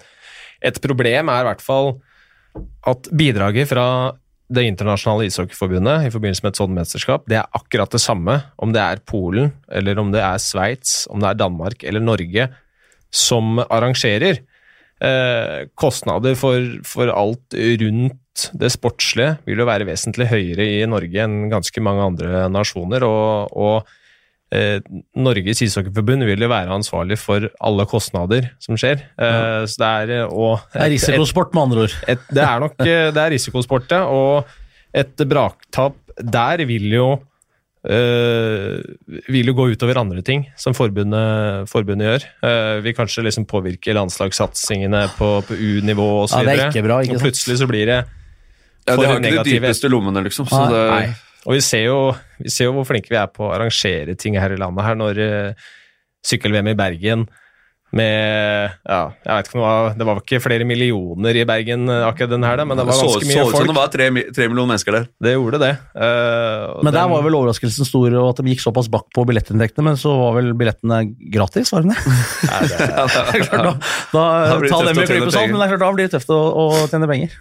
et 0.64 0.80
problem 0.82 1.30
er 1.30 1.44
i 1.44 1.50
hvert 1.50 1.64
fall 1.64 1.94
at 2.88 3.08
bidraget 3.14 3.68
fra 3.70 3.86
det 4.48 4.64
internasjonale 4.64 5.26
ishockeyforbundet 5.28 6.06
i 6.06 6.12
forbindelse 6.12 6.44
med 6.44 6.54
et 6.54 6.60
sånt 6.60 6.74
mesterskap, 6.76 7.26
det 7.28 7.36
er 7.40 7.50
akkurat 7.56 7.92
det 7.92 8.00
samme 8.00 8.38
om 8.56 8.72
det 8.72 8.80
er 8.80 9.02
Polen, 9.08 9.52
eller 9.68 10.00
om 10.00 10.12
det 10.14 10.22
er 10.24 10.40
Sveits, 10.40 11.02
om 11.12 11.20
det 11.20 11.30
er 11.30 11.42
Danmark 11.42 11.84
eller 11.84 12.04
Norge 12.04 12.48
som 13.12 13.60
arrangerer. 13.68 14.40
Eh, 14.98 15.68
kostnader 15.78 16.34
for, 16.34 16.64
for, 16.88 17.12
alt 17.12 17.54
rundt 17.54 18.48
det 18.58 18.70
sportslige 18.74 19.36
vil 19.46 19.60
jo 19.62 19.66
være 19.68 19.86
vesentlig 19.86 20.26
høyere 20.30 20.66
i 20.80 20.88
Norge 20.90 21.22
enn 21.22 21.46
ganske 21.52 21.82
mange 21.84 22.08
andre 22.08 22.48
nasjoner. 22.50 23.06
og, 23.06 23.54
og 23.54 23.97
eh, 24.54 24.78
Norges 25.18 25.62
ishockeyforbund 25.64 26.26
vil 26.28 26.44
jo 26.44 26.50
være 26.50 26.74
ansvarlig 26.74 27.18
for 27.20 27.48
alle 27.64 27.86
kostnader 27.90 28.50
som 28.62 28.78
skjer. 28.80 29.04
Eh, 29.18 29.62
så 29.68 29.82
det 29.82 29.88
er, 29.88 30.26
og 30.28 30.64
det 30.74 30.84
er 30.84 30.92
risikosport, 30.96 31.54
med 31.54 31.66
andre 31.68 31.86
ord. 31.86 31.96
Et, 32.14 32.26
det 32.32 32.44
er 32.44 32.64
nok 32.64 32.76
eh, 32.84 33.08
det 33.14 33.24
er 33.24 33.34
risikosport, 33.36 33.96
ja. 33.96 34.04
Og 34.08 34.98
et 34.98 35.26
braktap 35.28 35.98
der 36.18 36.64
vil 36.68 36.92
jo 36.92 37.08
Uh, 37.88 38.82
vil 39.30 39.48
jo 39.48 39.52
gå 39.54 39.68
utover 39.70 40.00
andre 40.00 40.20
ting 40.26 40.42
som 40.58 40.74
forbundet, 40.76 41.68
forbundet 41.70 42.08
gjør. 42.08 42.24
Uh, 42.42 42.80
vil 42.84 42.92
kanskje 42.92 43.22
liksom 43.24 43.46
påvirke 43.48 43.94
landslagssatsingene 43.94 45.04
på, 45.16 45.28
på 45.46 45.56
U-nivå 45.56 46.08
osv. 46.24 46.50
Ja, 46.58 46.66
og 46.74 47.22
plutselig 47.22 47.60
så 47.62 47.68
blir 47.70 47.86
det 47.88 48.00
for 48.88 49.04
ja, 49.06 49.14
De 49.14 49.30
har 49.30 49.30
ikke 49.30 49.46
de 49.46 49.56
dypeste 49.56 49.90
lommene, 49.92 50.24
liksom. 50.26 50.50
Nei, 50.50 50.66
det... 50.74 50.82
nei. 50.90 51.06
Og 51.48 51.56
vi 51.56 51.64
ser, 51.64 51.86
jo, 51.88 51.98
vi 52.42 52.52
ser, 52.52 52.68
jo, 52.68 52.76
hvor 52.76 52.84
flinke 52.84 53.08
vi 53.08 53.16
er 53.16 53.28
på 53.32 53.46
å 53.46 53.52
arrangere 53.56 54.16
ting 54.20 54.36
her 54.36 54.52
i 54.52 54.60
landet. 54.60 54.84
her 54.84 54.98
Når 55.00 55.20
uh, 55.24 55.68
sykkel-VM 56.28 56.74
i 56.74 56.78
Bergen 56.78 57.28
med 57.88 58.68
ja, 58.84 58.98
jeg 59.24 59.32
vet 59.32 59.46
ikke 59.48 59.60
noe, 59.62 59.76
Det 59.96 60.04
var 60.04 60.18
ikke 60.20 60.40
flere 60.44 60.64
millioner 60.68 61.38
i 61.40 61.44
Bergen 61.48 61.88
eh, 61.88 62.02
akkurat 62.04 62.34
den 62.34 62.44
her, 62.44 62.60
men 62.68 62.76
det 62.76 62.84
var 62.84 62.98
ganske 63.00 63.24
mye 63.24 63.38
folk. 63.38 63.54
Så 63.54 63.62
ut 63.62 63.62
som 63.62 63.70
det 63.70 63.76
var 63.78 63.92
tre, 63.94 64.08
tre, 64.36 64.48
millioner 64.50 64.74
mennesker 64.74 64.96
der. 64.98 65.06
Det 65.24 65.32
gjorde 65.32 65.60
det. 65.62 65.70
Uh, 65.96 66.82
men 66.84 66.92
der 66.92 67.08
var 67.08 67.24
vel 67.24 67.38
overraskelsen 67.38 67.88
stor 67.88 68.12
og 68.20 68.28
at 68.34 68.42
de 68.42 68.52
gikk 68.52 68.66
såpass 68.66 68.90
bakk 68.92 69.08
på 69.16 69.24
billettinntektene, 69.30 69.86
men 69.88 70.00
så 70.00 70.12
var 70.20 70.36
vel 70.36 70.52
billettene 70.58 71.00
gratis, 71.32 71.72
var 71.72 71.86
de 71.86 71.94
det? 71.94 72.16
Ja, 72.44 72.60
det, 72.68 72.90
ja, 72.92 73.08
det, 73.08 73.44
klart, 73.48 73.56
da, 73.56 73.74
da, 74.12 74.26
da 74.52 74.60
ta 74.68 74.84
dem 74.84 75.00
med 75.00 75.08
klype 75.08 75.32
salt, 75.32 75.48
men 75.48 75.56
det 75.56 75.70
er 75.70 75.76
klart 75.78 75.86
da 75.86 75.92
blir 75.96 76.10
det 76.10 76.18
tøft 76.18 76.34
å, 76.36 76.42
å 76.52 76.68
tjene 76.92 77.08
penger. 77.08 77.40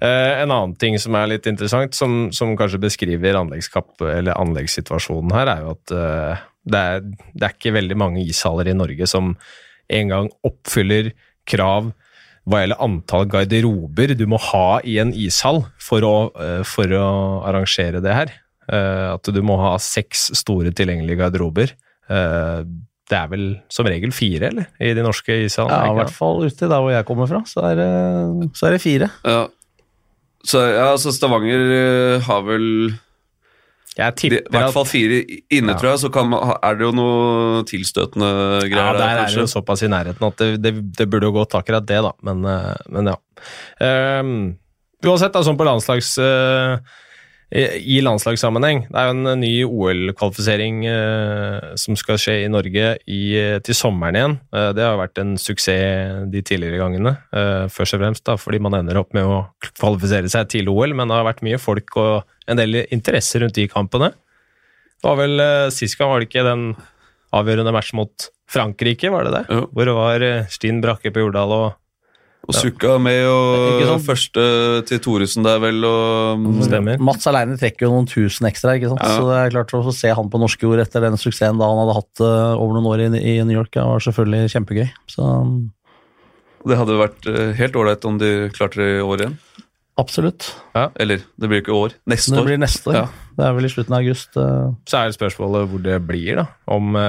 Uh, 0.00 0.40
en 0.40 0.48
annen 0.48 0.76
ting 0.80 0.96
som 1.00 1.16
er 1.18 1.28
litt 1.34 1.48
interessant, 1.50 1.96
som, 1.96 2.30
som 2.32 2.56
kanskje 2.56 2.80
beskriver 2.80 3.36
anleggssituasjonen 3.36 5.34
her, 5.36 5.50
er 5.52 5.64
jo 5.64 5.74
at 5.76 5.94
uh, 5.96 6.46
det 6.70 6.84
er, 6.92 7.02
det 7.34 7.46
er 7.46 7.56
ikke 7.56 7.76
veldig 7.76 7.98
mange 8.00 8.22
ishaller 8.24 8.68
i 8.70 8.76
Norge 8.76 9.08
som 9.08 9.34
engang 9.90 10.30
oppfyller 10.46 11.12
krav 11.48 11.90
hva 12.48 12.62
gjelder 12.62 12.82
antall 12.82 13.26
garderober 13.30 14.14
du 14.18 14.26
må 14.30 14.38
ha 14.50 14.80
i 14.86 14.96
en 15.02 15.12
ishall 15.14 15.62
for 15.82 16.06
å, 16.06 16.14
eh, 16.40 16.62
for 16.66 16.90
å 16.96 17.08
arrangere 17.46 18.00
det 18.02 18.14
her. 18.16 18.32
Eh, 18.70 19.06
at 19.12 19.28
du 19.34 19.40
må 19.44 19.58
ha 19.60 19.74
seks 19.82 20.30
store 20.38 20.72
tilgjengelige 20.72 21.20
garderober. 21.20 21.74
Eh, 22.08 22.64
det 23.10 23.18
er 23.18 23.30
vel 23.30 23.46
som 23.68 23.88
regel 23.90 24.12
fire, 24.14 24.50
eller? 24.50 24.68
I 24.80 24.94
de 24.94 25.04
norske 25.04 25.36
ishallene? 25.44 25.78
Ja, 25.84 25.92
i 25.92 25.98
hvert 25.98 26.14
fall 26.14 26.44
ute 26.46 26.68
der 26.70 26.78
hvor 26.78 26.92
jeg 26.94 27.06
kommer 27.08 27.30
fra, 27.30 27.42
så 27.50 27.64
er 27.70 27.80
det, 27.80 28.50
så 28.56 28.68
er 28.68 28.76
det 28.76 28.82
fire. 28.84 29.10
Ja. 29.26 29.40
Så 30.46 30.60
ja, 30.64 30.90
altså 30.94 31.12
Stavanger 31.12 32.20
har 32.24 32.44
vel 32.46 32.66
jeg 33.98 34.16
tipper 34.16 34.44
I 34.46 34.54
hvert 34.54 34.74
fall 34.74 34.86
fire 34.86 35.18
inne, 35.50 35.74
ja. 35.74 35.76
tror 35.76 35.90
jeg, 35.90 36.00
så 36.04 36.24
man, 36.24 36.54
er 36.54 36.78
det 36.78 36.86
jo 36.86 36.92
noe 36.94 37.64
tilstøtende 37.68 38.30
greier. 38.70 38.78
Ja, 38.78 38.94
der, 38.94 39.02
der 39.02 39.22
er 39.24 39.34
det 39.34 39.42
jo 39.42 39.50
såpass 39.50 39.82
i 39.84 39.90
nærheten 39.90 40.26
at 40.28 40.40
det, 40.40 40.50
det, 40.62 40.72
det 40.96 41.06
burde 41.10 41.28
jo 41.28 41.34
gått 41.34 41.56
akkurat 41.58 41.86
det, 41.88 41.98
da. 42.06 42.14
Men, 42.26 42.44
eh, 42.46 42.86
men 42.94 43.10
ja. 43.10 43.16
Um, 43.82 44.32
uansett, 45.02 45.34
da, 45.34 45.44
sånn 45.46 45.58
på 45.60 45.66
landslags... 45.68 46.14
Uh, 46.22 46.78
i 47.50 47.96
landslagssammenheng. 48.04 48.84
Det 48.86 48.94
er 48.94 49.08
jo 49.08 49.14
en 49.16 49.40
ny 49.40 49.52
OL-kvalifisering 49.66 50.84
eh, 50.86 51.72
som 51.82 51.96
skal 51.98 52.18
skje 52.22 52.36
i 52.44 52.50
Norge 52.50 52.92
i, 53.10 53.22
til 53.66 53.76
sommeren 53.76 54.18
igjen. 54.18 54.36
Eh, 54.54 54.68
det 54.76 54.84
har 54.86 55.00
vært 55.00 55.18
en 55.18 55.34
suksess 55.40 56.28
de 56.30 56.44
tidligere 56.46 56.78
gangene, 56.78 57.16
eh, 57.34 57.64
først 57.72 57.98
og 57.98 58.04
fremst 58.04 58.26
da, 58.28 58.36
fordi 58.38 58.62
man 58.62 58.78
ender 58.78 59.00
opp 59.02 59.10
med 59.16 59.26
å 59.26 59.40
kvalifisere 59.72 60.30
seg 60.30 60.46
til 60.54 60.70
OL, 60.70 60.94
men 60.94 61.10
det 61.10 61.18
har 61.18 61.26
vært 61.26 61.42
mye 61.46 61.58
folk 61.58 61.98
og 61.98 62.22
en 62.50 62.60
del 62.60 62.84
interesse 62.86 63.42
rundt 63.42 63.58
de 63.58 63.66
kampene. 63.70 64.12
Det 65.00 65.10
var 65.10 65.18
vel 65.18 65.42
eh, 65.42 65.66
Sist 65.74 65.98
gang 65.98 66.12
var 66.12 66.22
det 66.22 66.30
ikke 66.30 66.46
den 66.46 66.68
avgjørende 67.34 67.74
match 67.74 67.90
mot 67.98 68.30
Frankrike, 68.50 69.10
var 69.10 69.26
det 69.26 69.34
det? 69.40 69.44
Ja. 69.50 69.66
Hvor 69.74 69.90
det 69.90 69.98
var 69.98 70.28
Stin 70.50 70.80
Brakke 70.82 71.10
på 71.14 71.26
Jordal 71.26 71.54
og 71.54 71.68
og 72.50 72.56
Sukka 72.56 72.96
med, 73.02 73.24
og 73.30 74.00
første 74.04 74.42
til 74.88 75.00
Thoresen 75.02 75.46
der, 75.46 75.60
vel. 75.62 75.84
og... 75.86 76.46
Stemmer. 76.66 77.00
Mats 77.02 77.28
aleine 77.30 77.58
trekker 77.60 77.86
jo 77.86 77.92
noen 77.94 78.08
tusen 78.10 78.48
ekstra, 78.50 78.76
ikke 78.78 78.92
sant? 78.92 79.02
Ja. 79.04 79.16
så 79.16 79.28
det 79.28 79.38
er 79.38 79.54
klart 79.54 79.74
å 79.78 79.94
se 79.96 80.12
han 80.16 80.30
på 80.32 80.40
norske 80.42 80.66
jord 80.66 80.82
etter 80.82 81.06
den 81.06 81.18
suksessen 81.20 81.60
da 81.60 81.68
han 81.70 81.82
hadde 81.84 81.98
hatt 82.00 82.24
uh, 82.24 82.54
over 82.56 82.78
noen 82.78 82.88
år 82.90 83.04
i, 83.06 83.10
i 83.18 83.36
New 83.44 83.56
York, 83.56 83.72
det 83.76 83.86
var 83.86 84.02
selvfølgelig 84.06 84.54
kjempegøy. 84.56 84.88
Så... 85.10 85.28
Det 86.68 86.76
hadde 86.76 86.98
vært 87.00 87.30
uh, 87.30 87.44
helt 87.56 87.78
ålreit 87.80 88.08
om 88.08 88.18
de 88.20 88.32
klarte 88.56 88.82
det 88.82 88.90
i 88.98 89.04
år 89.04 89.24
igjen. 89.24 89.38
Absolutt. 90.00 90.50
Ja, 90.72 90.88
Eller 91.00 91.24
det 91.36 91.48
blir 91.50 91.62
ikke 91.62 91.76
år. 91.76 91.94
Neste 92.08 92.32
år. 92.34 92.40
Det 92.40 92.48
blir 92.48 92.60
neste 92.60 92.92
år. 92.92 93.00
Ja. 93.02 93.32
Det 93.36 93.46
er 93.46 93.56
vel 93.56 93.68
i 93.68 93.72
slutten 93.72 93.96
av 93.96 94.04
august. 94.04 94.36
Uh... 94.36 94.76
Så 94.88 95.00
er 95.00 95.10
det 95.10 95.16
spørsmålet 95.18 95.70
hvor 95.70 95.82
det 95.84 95.96
blir, 96.08 96.42
da. 96.42 96.46
Om 96.70 97.00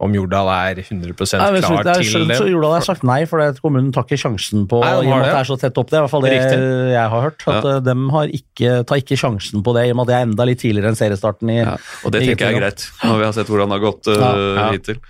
om 0.00 0.14
Jordal 0.16 0.48
er 0.48 0.78
100 0.80 1.12
klar 1.12 1.52
nei, 1.52 1.60
klar 1.60 1.98
til 2.00 2.24
det. 2.28 2.36
så 2.40 2.46
Jordal 2.48 2.72
har 2.78 2.84
sagt 2.86 3.02
nei, 3.04 3.18
for 3.28 3.42
kommunen 3.60 3.90
tar 3.92 4.06
ikke 4.06 4.16
sjansen 4.22 4.64
på 4.70 4.80
nei, 4.80 4.92
i 4.94 5.00
og 5.02 5.10
med 5.10 5.26
at 5.26 5.34
det 5.34 5.40
er 5.42 5.48
så 5.50 5.56
tett 5.60 5.80
opp. 5.80 5.90
Det 5.90 5.98
er 5.98 6.00
i 6.00 6.04
hvert 6.06 6.14
fall 6.14 6.24
det 6.24 6.30
Riktig. 6.32 6.60
jeg 6.94 7.12
har 7.12 7.24
hørt. 7.26 7.44
At 7.44 7.68
ja. 7.68 7.74
De 7.84 7.94
de 8.00 8.38
ikke, 8.40 8.72
tar 8.88 9.02
ikke 9.02 9.18
sjansen 9.20 9.64
på 9.66 9.74
det, 9.76 9.84
i 9.88 9.92
og 9.92 9.98
med 9.98 10.06
at 10.06 10.10
det 10.10 10.16
er 10.16 10.26
enda 10.28 10.46
litt 10.48 10.62
tidligere 10.62 10.92
enn 10.94 10.98
seriestarten. 10.98 11.52
i 11.52 11.58
ja, 11.58 11.76
Og 12.06 12.14
det 12.14 12.24
tenker 12.24 12.48
jeg 12.48 12.56
er 12.56 12.62
greit, 12.62 12.86
når 13.04 13.20
vi 13.20 13.28
har 13.28 13.36
sett 13.36 13.52
hvordan 13.52 13.72
det 13.72 13.76
har 13.76 13.84
gått 13.84 14.08
uh, 14.08 14.24
ja. 14.56 14.66
hittil. 14.72 15.02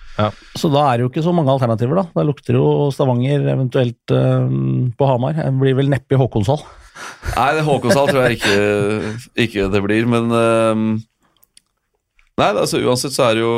Så 0.58 0.72
da 0.74 0.84
er 0.88 0.98
det 0.98 1.06
jo 1.06 1.12
ikke 1.12 1.26
så 1.28 1.36
mange 1.36 1.54
alternativer, 1.54 2.02
da. 2.02 2.06
Da 2.16 2.26
lukter 2.26 2.58
jo 2.58 2.66
Stavanger, 2.94 3.46
eventuelt 3.54 4.16
uh, 4.16 4.50
på 4.98 5.12
Hamar. 5.12 5.38
Det 5.38 5.54
blir 5.62 5.78
vel 5.78 5.92
neppe 5.92 6.18
i 6.18 6.20
Håkonshall. 6.20 6.66
Nei, 7.36 7.52
Håkonshall 7.62 8.10
tror 8.10 8.26
jeg 8.26 8.40
ikke, 8.40 9.14
ikke, 9.46 9.70
det 9.70 9.86
blir, 9.86 10.10
men 10.10 10.34
uh, 10.34 10.98
Nei, 12.40 12.52
altså 12.56 12.80
uansett 12.80 13.12
så 13.12 13.28
er 13.28 13.36
det 13.36 13.42
jo 13.44 13.54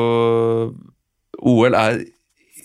OL 1.43 1.75
er 1.75 2.05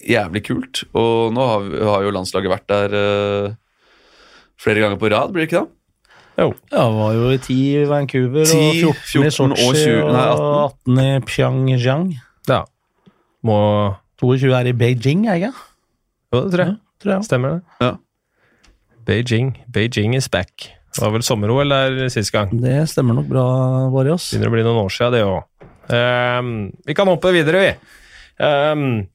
jævlig 0.07 0.43
kult, 0.47 0.83
og 0.95 1.33
nå 1.35 1.47
har, 1.51 1.65
har 1.89 2.05
jo 2.05 2.13
landslaget 2.15 2.53
vært 2.53 2.67
der 2.69 2.93
uh, 2.93 3.55
flere 4.61 4.83
ganger 4.83 5.01
på 5.01 5.09
rad, 5.11 5.33
blir 5.33 5.45
det 5.45 5.49
ikke 5.49 5.63
det? 5.63 5.73
Jo. 6.37 6.51
Ja, 6.69 6.83
det 6.85 6.97
var 6.99 7.13
jo 7.17 7.29
i 7.33 7.37
10 7.41 7.55
i 7.57 7.85
Vancouver 7.89 8.45
10, 8.45 8.57
og 8.85 8.99
14, 9.01 9.05
14 9.09 9.25
i 9.25 9.31
Sotsji 9.33 9.93
og, 9.95 10.09
og 10.13 10.57
18. 10.85 10.99
i 11.01 11.21
Pyeongchang. 11.25 12.11
Ja. 12.47 12.61
Må 13.47 13.57
22 14.21 14.53
er 14.53 14.69
i 14.69 14.75
Beijing, 14.77 15.25
er 15.27 15.41
ikke 15.41 15.53
Jo, 16.33 16.43
det 16.43 16.51
tror 16.53 16.63
jeg. 16.63 16.75
Ja, 16.75 17.01
tror 17.01 17.13
jeg. 17.15 17.25
Stemmer 17.25 17.55
det. 17.55 17.61
Ja. 17.81 17.91
Beijing. 19.07 19.53
Beijing 19.73 20.15
is 20.17 20.29
back. 20.29 20.69
Det 20.93 21.03
var 21.03 21.13
vel 21.13 21.23
sommer-OL 21.25 21.73
der 21.73 22.09
sist 22.09 22.33
gang? 22.33 22.51
Det 22.61 22.79
stemmer 22.89 23.17
nok 23.17 23.29
bra, 23.29 23.45
Varios. 23.93 24.31
Begynner 24.33 24.49
å 24.49 24.55
bli 24.55 24.65
noen 24.65 24.81
år 24.81 24.93
siden, 24.93 25.13
det 25.13 25.23
òg. 25.25 25.43
Um, 25.87 25.93
ehm, 25.97 26.55
vi 26.85 26.95
kan 26.97 27.09
hoppe 27.09 27.31
videre, 27.35 27.61
vi. 27.63 27.97
Um, 28.37 29.07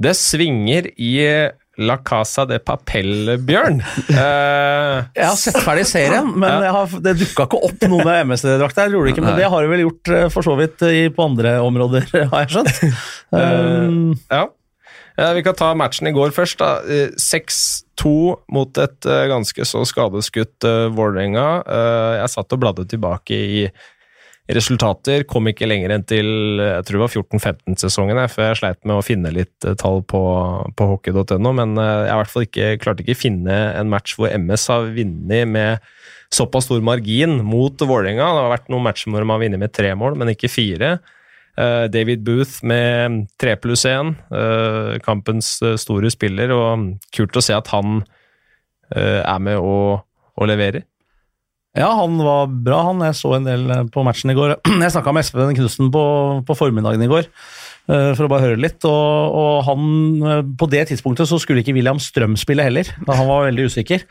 det 0.00 0.14
svinger 0.18 0.88
i 0.96 1.14
La 1.80 1.96
Casa 2.04 2.44
de 2.48 2.58
Papel, 2.60 3.36
Bjørn. 3.46 3.80
Uh, 4.10 5.00
jeg 5.16 5.24
har 5.24 5.36
sett 5.38 5.58
ferdig 5.64 5.86
serien, 5.88 6.28
men 6.36 6.64
ja. 6.66 6.72
har, 6.76 6.94
det 7.04 7.16
dukka 7.22 7.46
ikke 7.48 7.60
opp 7.70 7.84
noe 7.88 8.04
med 8.04 8.32
MSD-drakt 8.32 8.80
der. 8.80 8.96
Men 8.96 9.36
det 9.38 9.48
har 9.48 9.64
det 9.64 9.70
vel 9.72 9.84
gjort 9.86 10.12
eh, 10.12 10.26
for 10.32 10.46
så 10.46 10.56
vidt 10.60 10.82
i, 10.88 11.06
på 11.14 11.28
andre 11.30 11.56
områder, 11.64 12.08
har 12.32 12.44
jeg 12.44 12.52
skjønt. 12.56 12.82
Um, 13.32 13.38
uh, 13.40 14.26
ja. 14.34 14.42
ja. 15.16 15.30
vi 15.38 15.46
kan 15.46 15.56
ta 15.56 15.70
matchen 15.78 16.10
i 16.10 16.14
går 16.16 16.34
først. 16.36 16.64
6-2 17.24 18.12
mot 18.52 18.82
et 18.84 19.10
ganske 19.32 19.68
så 19.68 19.86
skadeskutt 19.88 20.68
Vålerenga. 20.96 21.48
jeg 22.20 22.34
satt 22.34 22.56
og 22.56 22.60
bladde 22.60 22.88
tilbake 22.90 23.40
i 23.60 23.64
resultater. 24.56 25.24
Kom 25.28 25.48
ikke 25.50 25.68
lenger 25.68 25.94
enn 25.94 26.04
til 26.08 26.60
jeg 26.60 26.86
tror 26.86 26.96
det 26.96 27.02
var 27.04 27.14
14-15-sesongen, 27.22 28.20
før 28.32 28.48
jeg 28.48 28.60
sleit 28.60 28.80
med 28.88 28.98
å 28.98 29.04
finne 29.04 29.32
litt 29.34 29.66
eh, 29.66 29.76
tall 29.78 30.02
på, 30.08 30.22
på 30.76 30.88
hockey.no. 30.92 31.52
Men 31.56 31.76
eh, 31.80 31.92
jeg 32.06 32.12
i 32.12 32.18
hvert 32.20 32.32
fall 32.32 32.46
ikke, 32.46 32.72
klarte 32.82 33.04
ikke 33.04 33.18
finne 33.18 33.60
en 33.76 33.92
match 33.92 34.16
hvor 34.18 34.32
MS 34.32 34.66
har 34.72 34.90
vunnet 34.96 35.50
med 35.50 35.88
såpass 36.34 36.68
stor 36.68 36.82
margin 36.86 37.40
mot 37.46 37.74
Vålerenga. 37.74 38.26
Det 38.26 38.44
har 38.44 38.52
vært 38.54 38.70
noen 38.72 38.86
matcher 38.86 39.10
hvor 39.10 39.24
de 39.24 39.32
har 39.32 39.42
vunnet 39.44 39.62
med 39.62 39.74
tre 39.74 39.94
mål, 39.98 40.18
men 40.20 40.34
ikke 40.34 40.52
fire. 40.52 40.92
Eh, 41.58 41.86
David 41.92 42.22
Booth 42.26 42.60
med 42.66 43.24
tre 43.40 43.56
pluss 43.60 43.86
én, 43.90 44.14
kampens 45.06 45.58
store 45.82 46.12
spiller, 46.12 46.54
og 46.54 46.94
kult 47.14 47.38
å 47.38 47.44
se 47.44 47.56
at 47.56 47.70
han 47.74 48.02
er 48.90 49.38
med 49.38 49.54
og, 49.62 50.00
og 50.34 50.48
leverer. 50.50 50.82
Ja, 51.78 51.92
han 51.94 52.16
var 52.18 52.48
bra, 52.50 52.80
han. 52.88 53.02
Jeg 53.06 53.14
så 53.14 53.36
en 53.36 53.44
del 53.46 53.68
eh, 53.70 53.84
på 53.94 54.02
matchen 54.02 54.32
i 54.32 54.34
går. 54.34 54.56
Jeg 54.82 54.90
snakka 54.90 55.12
med 55.14 55.22
Espen 55.22 55.54
Knutsen 55.54 55.90
på, 55.94 56.02
på 56.48 56.56
formiddagen 56.58 57.04
i 57.04 57.08
går. 57.10 57.28
eh, 57.86 58.08
For 58.18 58.26
å 58.26 58.30
bare 58.32 58.48
høre 58.48 58.58
litt, 58.58 58.82
og, 58.90 59.36
og 59.38 59.60
han 59.68 59.84
eh, 60.18 60.40
På 60.58 60.66
det 60.72 60.88
tidspunktet 60.90 61.30
så 61.30 61.38
skulle 61.38 61.62
ikke 61.62 61.76
William 61.76 62.00
Strøm 62.02 62.34
spille 62.40 62.66
heller, 62.66 62.90
da 63.06 63.14
han 63.20 63.30
var 63.30 63.46
veldig 63.46 63.68
usikker. 63.70 64.02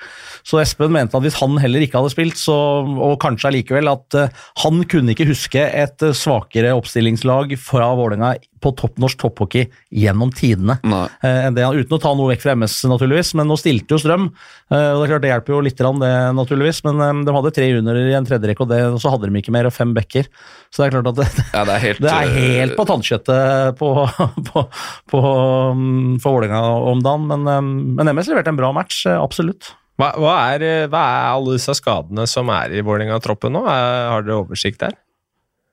Så 0.47 0.61
Espen 0.63 0.95
mente 0.95 1.19
at 1.19 1.25
hvis 1.27 1.35
han 1.41 1.59
heller 1.59 1.83
ikke 1.83 1.99
hadde 1.99 2.13
spilt, 2.15 2.39
så, 2.39 2.55
og 2.87 3.19
kanskje 3.25 3.51
allikevel, 3.51 3.91
at 3.91 4.21
han 4.63 4.79
kunne 4.87 5.11
ikke 5.11 5.27
huske 5.33 5.59
et 5.67 6.07
svakere 6.15 6.71
oppstillingslag 6.79 7.57
fra 7.59 7.91
Vålerenga 7.99 8.37
på 8.61 8.71
topp 8.77 8.99
norsk 9.01 9.19
topphockey 9.21 9.67
gjennom 9.91 10.31
tidene. 10.35 10.77
Eh, 10.83 11.47
det, 11.55 11.65
uten 11.65 11.95
å 11.95 12.01
ta 12.01 12.11
noe 12.17 12.33
vekk 12.33 12.43
fra 12.43 12.55
MS, 12.57 12.75
naturligvis, 12.91 13.33
men 13.39 13.49
nå 13.49 13.57
stilte 13.59 13.95
jo 13.95 14.01
Strøm. 14.01 14.29
eh, 14.71 14.91
og 14.93 15.01
Det 15.01 15.07
er 15.07 15.11
klart 15.13 15.25
det 15.25 15.31
hjelper 15.33 15.55
jo 15.55 15.61
litt, 15.65 15.79
det, 15.79 16.13
naturligvis, 16.37 16.83
men 16.87 17.01
eh, 17.05 17.23
de 17.27 17.35
hadde 17.37 17.53
tre 17.55 17.69
juniorer 17.71 18.11
i 18.11 18.17
en 18.19 18.27
tredje 18.27 18.51
rekke, 18.51 18.67
og, 18.67 18.71
det, 18.73 18.81
og 18.93 19.01
så 19.01 19.13
hadde 19.13 19.29
de 19.29 19.41
ikke 19.41 19.55
mer, 19.55 19.69
og 19.69 19.75
fem 19.75 19.93
backer. 19.95 20.29
Så 20.69 20.83
det 20.83 20.89
er 20.89 20.95
klart 20.97 21.11
at 21.13 21.21
det, 21.21 21.47
Ja, 21.55 21.65
det 21.65 21.75
er 21.75 21.85
helt, 21.87 22.01
det 22.05 22.13
er 22.13 22.37
helt 22.37 22.77
på 22.79 22.87
tannkjøttet 22.89 23.79
på, 23.79 23.91
på, 24.51 24.65
på, 25.13 25.25
um, 25.73 26.15
for 26.21 26.39
Vålerenga 26.39 26.63
om 26.93 27.03
dagen, 27.05 27.27
men, 27.31 27.49
um, 27.49 27.75
men 27.99 28.15
MS 28.15 28.31
leverte 28.33 28.53
en 28.53 28.59
bra 28.59 28.73
match, 28.75 29.05
absolutt. 29.09 29.73
Hva, 29.99 30.13
hva, 30.15 30.33
er, 30.55 30.87
hva 30.87 30.99
er 31.03 31.29
alle 31.33 31.57
disse 31.57 31.73
skadene 31.75 32.23
som 32.29 32.47
er 32.55 32.77
i 32.77 32.83
Vålerenga-troppen 32.85 33.51
nå? 33.51 33.65
Er, 33.67 34.09
har 34.13 34.23
dere 34.23 34.43
oversikt 34.45 34.79
der? 34.85 34.95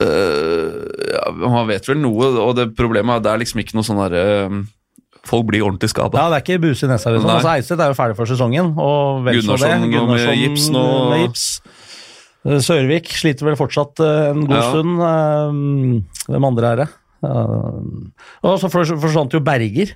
Øh, 0.03 1.13
ja, 1.15 1.31
Man 1.33 1.69
vet 1.71 1.87
vel 1.89 1.97
noe, 2.03 2.27
og 2.43 2.57
det 2.59 2.67
problemet 2.77 3.15
er 3.15 3.17
at 3.17 3.23
det 3.25 3.31
er 3.33 3.39
liksom 3.45 3.63
ikke 3.63 3.79
noe 3.79 3.87
sånn 3.87 4.01
derre 4.03 4.25
Folk 5.27 5.47
blir 5.49 5.65
ordentlig 5.67 5.89
skada. 5.91 6.15
Ja, 6.21 6.29
Det 6.31 6.37
er 6.37 6.45
ikke 6.45 6.61
buse 6.63 6.85
i 6.87 6.89
nesa. 6.91 7.11
Liksom. 7.11 7.31
Altså, 7.33 7.49
Eidseth 7.57 7.81
er 7.83 7.89
jo 7.91 7.97
ferdig 7.99 8.15
for 8.15 8.27
sesongen. 8.31 8.69
og 8.79 9.25
Gunnarsson, 9.27 9.83
det. 9.83 9.91
Gunnarsson 9.91 10.29
med 10.31 10.39
gips 10.39 10.69
nå. 10.71 10.83
med 11.11 11.23
gips. 11.25 11.47
Eh, 12.47 12.61
Sørvik 12.63 13.09
sliter 13.11 13.49
vel 13.49 13.57
fortsatt 13.59 13.99
eh, 14.07 14.29
en 14.31 14.45
god 14.47 14.55
Ja. 14.55 14.69
stund. 14.71 15.03
Eh, 15.03 16.31
Hvem 16.31 16.45
andre 16.47 16.71
er 16.71 16.77
det? 16.85 16.89
Eh, 17.27 18.47
Og 18.47 18.61
så 18.63 18.71
fors- 18.71 18.95
forsvant 19.03 19.33
jo 19.35 19.41
Berger. 19.41 19.91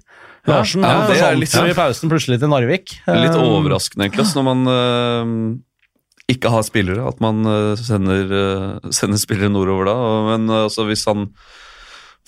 Larsen 0.49 0.83
ja, 0.83 0.89
ja, 0.99 1.07
det 1.07 1.21
er 1.23 1.37
litt- 1.37 1.55
ja. 1.55 1.63
i 1.69 1.75
pausen 1.79 2.11
plutselig 2.11 2.41
til 2.41 2.49
Narvik. 2.49 2.89
Litt 3.07 3.31
Eh, 3.31 3.39
overraskende, 3.39 4.09
egentlig, 4.11 4.35
når 4.35 4.43
man 4.43 5.63
ikke 6.31 6.53
har 6.53 6.67
spillere. 6.67 7.07
At 7.09 7.21
man 7.23 7.43
øh, 7.47 7.79
sender, 7.79 8.35
øh, 8.41 8.93
sender 8.95 9.21
spillere 9.21 9.53
nordover 9.53 9.91
da. 9.91 9.97
Men 10.31 10.51
øh, 10.51 10.65
altså, 10.69 10.87
hvis 10.89 11.05
han 11.09 11.29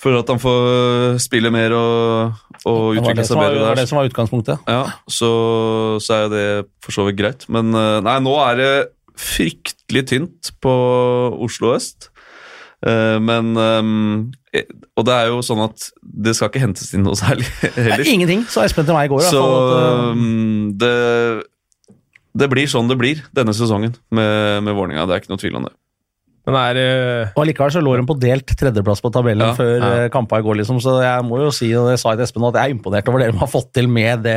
føler 0.03 0.19
at 0.19 0.31
han 0.33 0.41
får 0.41 1.17
spille 1.23 1.51
mer 1.53 1.71
og, 1.77 2.33
og 2.67 2.97
utvikle 2.97 3.23
seg 3.23 3.39
bedre 3.39 3.53
der. 3.53 3.59
det 3.59 3.67
var 3.69 3.79
det 3.79 3.89
som 3.89 3.99
var 4.01 4.09
utgangspunktet. 4.09 4.65
Ja, 4.67 4.81
så, 5.07 5.29
så 6.03 6.17
er 6.17 6.25
jo 6.25 6.33
det 6.33 6.47
for 6.83 6.95
så 6.95 7.05
vidt 7.07 7.21
greit. 7.21 7.45
Men 7.47 7.71
nei, 7.71 8.17
nå 8.25 8.33
er 8.43 8.59
det 8.59 8.73
fryktelig 9.15 10.03
tynt 10.09 10.51
på 10.63 10.73
Oslo 11.45 11.71
øst. 11.77 12.09
Eh, 12.83 13.17
men 13.23 13.55
eh, 13.55 14.65
Og 14.99 15.05
det 15.07 15.15
er 15.15 15.31
jo 15.31 15.39
sånn 15.45 15.63
at 15.63 15.87
det 16.03 16.35
skal 16.35 16.51
ikke 16.51 16.63
hentes 16.65 16.91
inn 16.95 17.05
noe 17.07 17.17
særlig 17.17 17.47
heller. 17.77 18.03
Ingenting, 18.03 18.43
sa 18.51 18.65
Espen 18.67 18.87
til 18.87 18.97
meg 18.97 19.07
i 19.07 19.13
går. 19.13 19.23
Så 19.29 19.43
at, 19.43 19.73
eh, 19.79 20.23
det, 20.81 20.93
det 22.33 22.49
blir 22.51 22.69
sånn 22.69 22.89
det 22.89 22.97
blir 22.99 23.23
denne 23.35 23.53
sesongen 23.55 23.95
med, 24.09 24.63
med 24.65 24.75
Vålerenga. 24.75 25.07
Det 25.07 25.15
er 25.15 25.23
ikke 25.23 25.33
noe 25.33 25.41
tvil 25.41 25.57
om 25.59 25.67
det. 25.67 25.73
Men 26.43 26.57
er 26.59 26.79
eh, 26.81 27.29
Og 27.37 27.45
Allikevel 27.45 27.71
så 27.71 27.81
lå 27.83 27.93
hun 27.95 28.07
på 28.07 28.17
delt 28.19 28.51
tredjeplass 28.59 28.99
på 29.03 29.11
tabellen 29.15 29.45
Ja, 29.45 29.53
før 29.55 29.77
ja. 29.77 29.91
ja. 30.03 30.09
kampa 30.11 30.41
i 30.41 30.43
går, 30.43 30.59
liksom. 30.59 30.81
så 30.83 30.97
jeg 31.03 31.23
må 31.27 31.39
jo 31.39 31.53
si, 31.55 31.69
og 31.79 31.87
det 31.91 32.01
sa 32.01 32.11
jeg 32.11 32.19
til 32.19 32.27
Espen, 32.27 32.47
at 32.49 32.59
jeg 32.59 32.73
er 32.73 32.75
imponert 32.75 33.07
over 33.11 33.23
det 33.23 33.29
de 33.31 33.39
har 33.39 33.51
fått 33.51 33.71
til 33.77 33.87
med 33.91 34.25
det, 34.25 34.35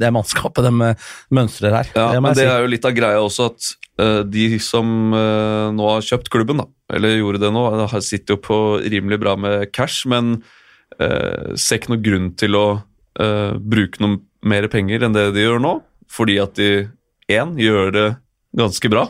det 0.00 0.12
mannskapet 0.16 0.64
de 0.64 0.72
eh, 0.88 1.10
mønstrer 1.36 1.76
her. 1.76 1.92
Ja, 1.92 2.08
det 2.14 2.22
men 2.24 2.38
det 2.38 2.46
si. 2.46 2.48
er 2.54 2.64
jo 2.64 2.72
litt 2.72 2.88
av 2.88 2.96
greia 2.96 3.20
også 3.20 3.50
at 3.50 3.68
uh, 4.00 4.22
de 4.24 4.46
som 4.64 5.12
uh, 5.12 5.68
nå 5.76 5.90
har 5.90 6.08
kjøpt 6.08 6.32
klubben, 6.32 6.62
da, 6.62 6.68
eller 6.96 7.18
gjorde 7.18 7.42
det 7.44 7.52
nå, 7.52 7.66
sitter 8.00 8.38
jo 8.38 8.42
på 8.48 8.58
rimelig 8.80 9.20
bra 9.20 9.36
med 9.36 9.68
cash, 9.76 10.08
men 10.08 10.38
uh, 10.96 11.52
ser 11.52 11.82
ikke 11.82 11.92
noen 11.92 12.06
grunn 12.08 12.32
til 12.40 12.56
å 12.56 12.66
øh, 13.20 13.54
bruke 13.60 14.00
noe 14.00 14.22
mer 14.48 14.66
penger 14.72 15.04
enn 15.04 15.14
det 15.14 15.28
de 15.36 15.44
gjør 15.44 15.60
nå, 15.62 15.76
fordi 16.12 16.38
at 16.42 16.56
de 16.56 16.70
én 17.30 17.56
gjør 17.60 17.92
det 17.94 18.08
ganske 18.56 18.92
bra, 18.92 19.08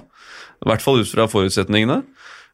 i 0.62 0.70
hvert 0.70 0.84
fall 0.84 1.02
ut 1.02 1.10
fra 1.10 1.28
forutsetningene. 1.30 2.02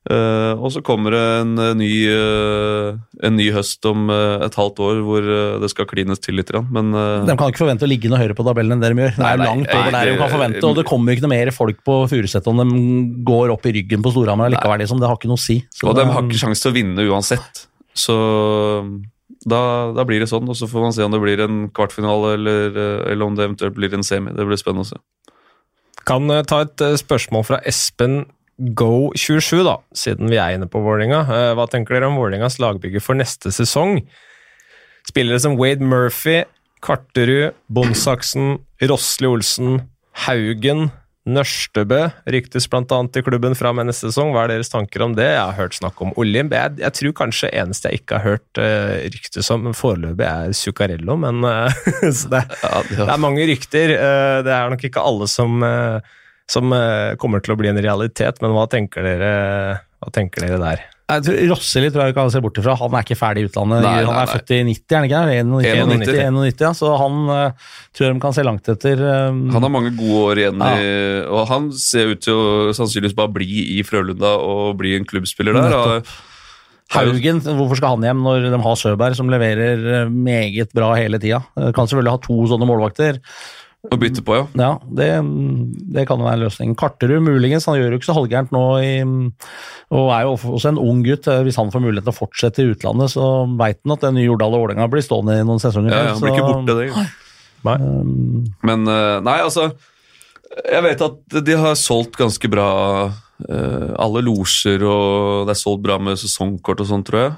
Uh, 0.09 0.57
og 0.57 0.71
så 0.73 0.81
kommer 0.81 1.12
det 1.12 1.21
en, 1.42 1.51
eh, 1.61 1.75
ny, 1.77 1.88
uh, 2.09 2.94
en 3.27 3.35
ny 3.37 3.49
høst 3.53 3.85
om 3.90 4.07
uh, 4.09 4.38
et 4.47 4.55
halvt 4.57 4.79
år 4.81 5.01
hvor 5.05 5.27
det 5.61 5.68
skal 5.68 5.88
klines 5.90 6.23
til 6.25 6.38
litt. 6.38 6.53
Men 6.73 6.94
De 7.29 7.35
kan 7.37 7.51
ikke 7.51 7.61
forvente 7.66 7.85
å 7.85 7.90
ligge 7.90 8.09
noe 8.09 8.23
høyere 8.23 8.37
på 8.38 8.47
tabellen 8.47 8.79
enn 8.79 8.85
det 8.85 8.88
gjør. 8.94 9.18
Det 9.18 9.27
er 9.27 9.42
Nei, 9.42 9.51
langt 9.51 9.75
over 9.75 9.92
der 9.92 10.09
de 10.09 10.14
kan 10.23 10.33
forvente, 10.33 10.64
og 10.64 10.79
det 10.79 10.87
kommer 10.88 11.12
ikke 11.12 11.27
noe 11.27 11.35
mer 11.35 11.53
folk 11.53 11.83
på 11.85 11.99
Furuset 12.14 12.49
om 12.49 12.62
de 12.62 12.81
går 13.29 13.53
opp 13.53 13.68
i 13.68 13.75
ryggen 13.77 14.07
på 14.07 14.14
Storhamar 14.14 14.55
likevel, 14.55 14.81
liksom. 14.85 15.03
Det 15.03 15.11
har 15.11 15.21
ikke 15.21 15.33
noe 15.35 15.42
å 15.42 15.44
si. 15.44 15.61
Så 15.77 15.90
og 15.90 15.99
de 15.99 16.09
har 16.09 16.25
ikke 16.25 16.40
sjanse 16.47 16.64
til 16.64 16.73
å 16.73 16.79
vinne 16.79 17.09
uansett. 17.11 17.66
Så 17.99 18.16
da, 19.44 19.61
da 19.92 20.09
blir 20.09 20.25
det 20.25 20.31
sånn, 20.31 20.49
og 20.49 20.57
så 20.57 20.71
får 20.71 20.88
man 20.88 20.97
se 20.97 21.05
om 21.05 21.12
det 21.12 21.21
blir 21.21 21.44
en 21.44 21.66
kvartfinale 21.75 22.33
eller, 22.38 22.83
eller 23.12 23.29
om 23.29 23.37
det 23.37 23.44
eventuelt 23.44 23.77
blir 23.77 23.92
en 23.99 24.07
semi. 24.07 24.33
Det 24.33 24.47
blir 24.49 24.61
spennende 24.61 24.87
å 24.87 24.92
se. 24.94 25.03
Kan 26.09 26.31
eh, 26.33 26.44
ta 26.49 26.62
et 26.64 26.85
eh, 26.85 26.97
spørsmål 26.99 27.44
fra 27.44 27.61
Espen 27.68 28.23
Go27, 28.59 29.61
da, 29.66 29.77
siden 29.94 30.33
vi 30.33 30.38
er 30.40 30.57
inne 30.57 30.66
på 30.71 30.81
Vålerenga. 30.83 31.21
Eh, 31.29 31.51
Hva 31.59 31.68
tenker 31.71 31.99
dere 31.99 32.09
om 32.11 32.16
Vålerengas 32.18 32.59
lagbygge 32.62 33.03
for 33.05 33.18
neste 33.18 33.53
sesong? 33.55 34.01
Spillere 35.09 35.40
som 35.44 35.59
Wade 35.61 35.85
Murphy, 35.85 36.42
Kvarterud, 36.85 37.55
Bonsaksen, 37.73 38.59
Rosli 38.83 39.29
Olsen, 39.29 39.83
Haugen, 40.25 40.88
Nørstebø 41.28 42.00
ryktes 42.32 42.66
bl.a. 42.72 42.98
til 43.12 43.24
klubben 43.26 43.56
fra 43.58 43.72
med 43.76 43.90
neste 43.90 44.08
sesong. 44.08 44.32
Hva 44.32 44.46
er 44.46 44.54
deres 44.54 44.72
tanker 44.72 45.04
om 45.04 45.16
det? 45.18 45.26
Jeg 45.28 45.42
har 45.42 45.56
hørt 45.58 45.76
snakk 45.76 46.00
om 46.04 46.14
Olim. 46.20 46.48
Jeg, 46.54 46.78
jeg 46.80 46.96
tror 46.98 47.16
kanskje 47.20 47.50
eneste 47.52 47.92
jeg 47.92 48.02
ikke 48.02 48.18
har 48.20 48.34
hørt 48.34 48.60
uh, 48.62 48.94
ryktes 49.12 49.50
om 49.54 49.68
foreløpig, 49.76 50.24
er 50.24 50.56
Zuccarello, 50.56 51.18
men 51.20 51.44
uh, 51.44 51.68
så 52.18 52.32
det, 52.32 52.44
Ja, 52.62 52.82
det 52.88 53.04
er 53.04 53.20
mange 53.20 53.44
rykter. 53.50 53.94
Uh, 53.98 54.38
Det 54.46 54.54
er 54.56 54.72
nok 54.72 54.86
ikke 54.88 55.04
alle 55.04 55.28
som, 55.30 55.60
uh, 55.60 56.00
som 56.48 56.72
kommer 57.20 57.44
til 57.44 57.52
å 57.52 57.58
bli 57.60 57.68
en 57.68 57.82
realitet, 57.84 58.40
men 58.40 58.54
hva 58.56 58.64
tenker 58.72 59.04
dere, 59.04 59.32
hva 60.00 60.14
tenker 60.14 60.46
dere 60.46 60.62
der? 60.62 60.86
Jeg 61.09 61.23
tror, 61.25 61.37
Rosseli 61.55 61.88
tror 61.88 62.03
jeg 62.05 62.12
vi 62.12 62.16
kan 62.18 62.31
se 62.35 62.40
bort 62.44 62.59
ifra. 62.61 62.75
Han 62.77 62.94
er 62.99 63.05
ikke 63.07 63.16
ferdig 63.16 63.47
i 63.47 63.49
utlandet. 63.49 63.81
Nei, 63.81 63.92
han 64.05 64.11
nei, 64.12 64.21
er 64.21 64.29
nei. 64.29 64.35
født 64.37 64.51
i 64.53 64.59
90, 64.68 64.92
er 64.92 64.99
han 64.99 65.07
ikke? 65.09 65.23
det? 65.31 65.38
91, 65.49 65.92
91, 66.05 66.37
91, 66.37 66.64
ja. 66.66 66.73
Så 66.77 66.90
han 67.01 67.16
uh, 67.33 67.68
tror 67.97 68.12
de 68.12 68.23
kan 68.27 68.37
se 68.37 68.44
langt 68.44 68.68
etter. 68.75 69.05
Um, 69.33 69.38
Han 69.55 69.64
har 69.64 69.73
mange 69.73 69.94
gode 69.97 70.21
år 70.27 70.42
igjen, 70.44 70.61
Ja. 70.61 70.77
i, 70.77 71.23
og 71.33 71.47
han 71.49 71.71
ser 71.73 72.12
ut 72.12 72.21
til 72.29 72.37
å 72.37 72.75
sannsynligvis 72.77 73.16
bare 73.16 73.33
bli 73.38 73.49
i 73.79 73.85
Frølunda 73.88 74.35
og 74.37 74.77
bli 74.83 74.99
en 74.99 75.09
klubbspiller 75.09 75.57
der. 75.57 75.79
Og, 75.79 76.12
Haugen, 76.92 77.40
hvorfor 77.44 77.77
skal 77.77 77.97
han 77.99 78.05
hjem 78.07 78.23
når 78.25 78.47
de 78.49 78.61
har 78.64 78.77
Søberg, 78.81 79.16
som 79.16 79.29
leverer 79.29 79.83
eh, 80.03 80.09
meget 80.09 80.71
bra 80.77 80.94
hele 80.97 81.21
tida? 81.21 81.42
Eh, 81.59 81.68
Kan 81.77 81.88
selvfølgelig 81.88 82.14
ha 82.14 82.21
to 82.25 82.37
sånne 82.49 82.68
målvakter. 82.68 83.18
Å 83.86 83.94
bytte 83.94 84.24
på, 84.26 84.34
ja. 84.34 84.46
Ja, 84.58 84.70
det, 84.90 85.06
det 85.94 86.02
kan 86.08 86.18
være 86.18 86.34
en 86.34 86.42
løsning. 86.42 86.72
Karterud 86.78 87.22
muligens, 87.22 87.68
han 87.70 87.76
gjør 87.78 87.94
jo 87.94 88.00
ikke 88.00 88.08
så 88.08 88.16
halvgærent 88.16 88.50
nå 88.50 88.62
i, 88.82 88.94
og 89.94 90.08
er 90.16 90.24
jo 90.26 90.32
også 90.34 90.72
en 90.72 90.80
ung 90.82 91.04
gutt. 91.06 91.28
Eh, 91.30 91.44
Hvis 91.46 91.60
han 91.60 91.70
får 91.70 91.84
mulighet 91.84 92.08
til 92.08 92.12
å 92.12 92.16
fortsette 92.16 92.64
i 92.64 92.72
utlandet, 92.72 93.14
så 93.14 93.28
veit 93.60 93.78
han 93.84 93.94
at 93.94 94.02
den 94.08 94.18
nye 94.18 94.26
Jordal 94.26 94.56
og 94.58 94.64
Vålerenga 94.64 94.88
blir 94.90 95.06
stående 95.06 95.38
i 95.38 95.46
noen 95.46 95.62
sesonger 95.62 95.94
ja, 95.94 96.02
ja 96.08 96.16
han 96.16 96.24
blir 96.24 96.34
ikke 96.34 96.48
borte, 96.48 96.76
det. 96.80 97.06
Nei. 97.68 97.76
Men 98.66 98.90
eh, 98.90 99.16
nei, 99.26 99.38
altså 99.42 99.64
Jeg 100.52 100.82
vet 100.84 101.00
at 101.02 101.40
de 101.46 101.56
har 101.58 101.78
solgt 101.78 102.18
ganske 102.18 102.50
bra 102.50 102.68
eh, 103.46 103.88
alle 103.94 104.26
losjer, 104.26 104.82
og 104.82 105.46
det 105.46 105.54
er 105.54 105.62
solgt 105.62 105.86
bra 105.86 106.02
med 106.02 106.18
sesongkort 106.18 106.82
og 106.82 106.90
sånn, 106.90 107.06
tror 107.06 107.24
jeg. 107.28 107.32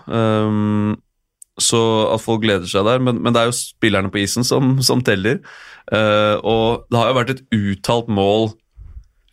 Så 1.60 1.80
at 2.14 2.22
folk 2.24 2.42
gleder 2.44 2.68
seg 2.68 2.86
der. 2.88 3.02
Men, 3.04 3.20
men 3.22 3.34
det 3.34 3.42
er 3.42 3.50
jo 3.50 3.56
spillerne 3.56 4.10
på 4.12 4.22
isen 4.22 4.46
som, 4.46 4.78
som 4.84 5.02
teller. 5.04 5.42
Uh, 5.90 6.36
og 6.46 6.86
det 6.90 7.00
har 7.00 7.10
jo 7.10 7.18
vært 7.18 7.32
et 7.34 7.44
uttalt 7.56 8.10
mål 8.12 8.52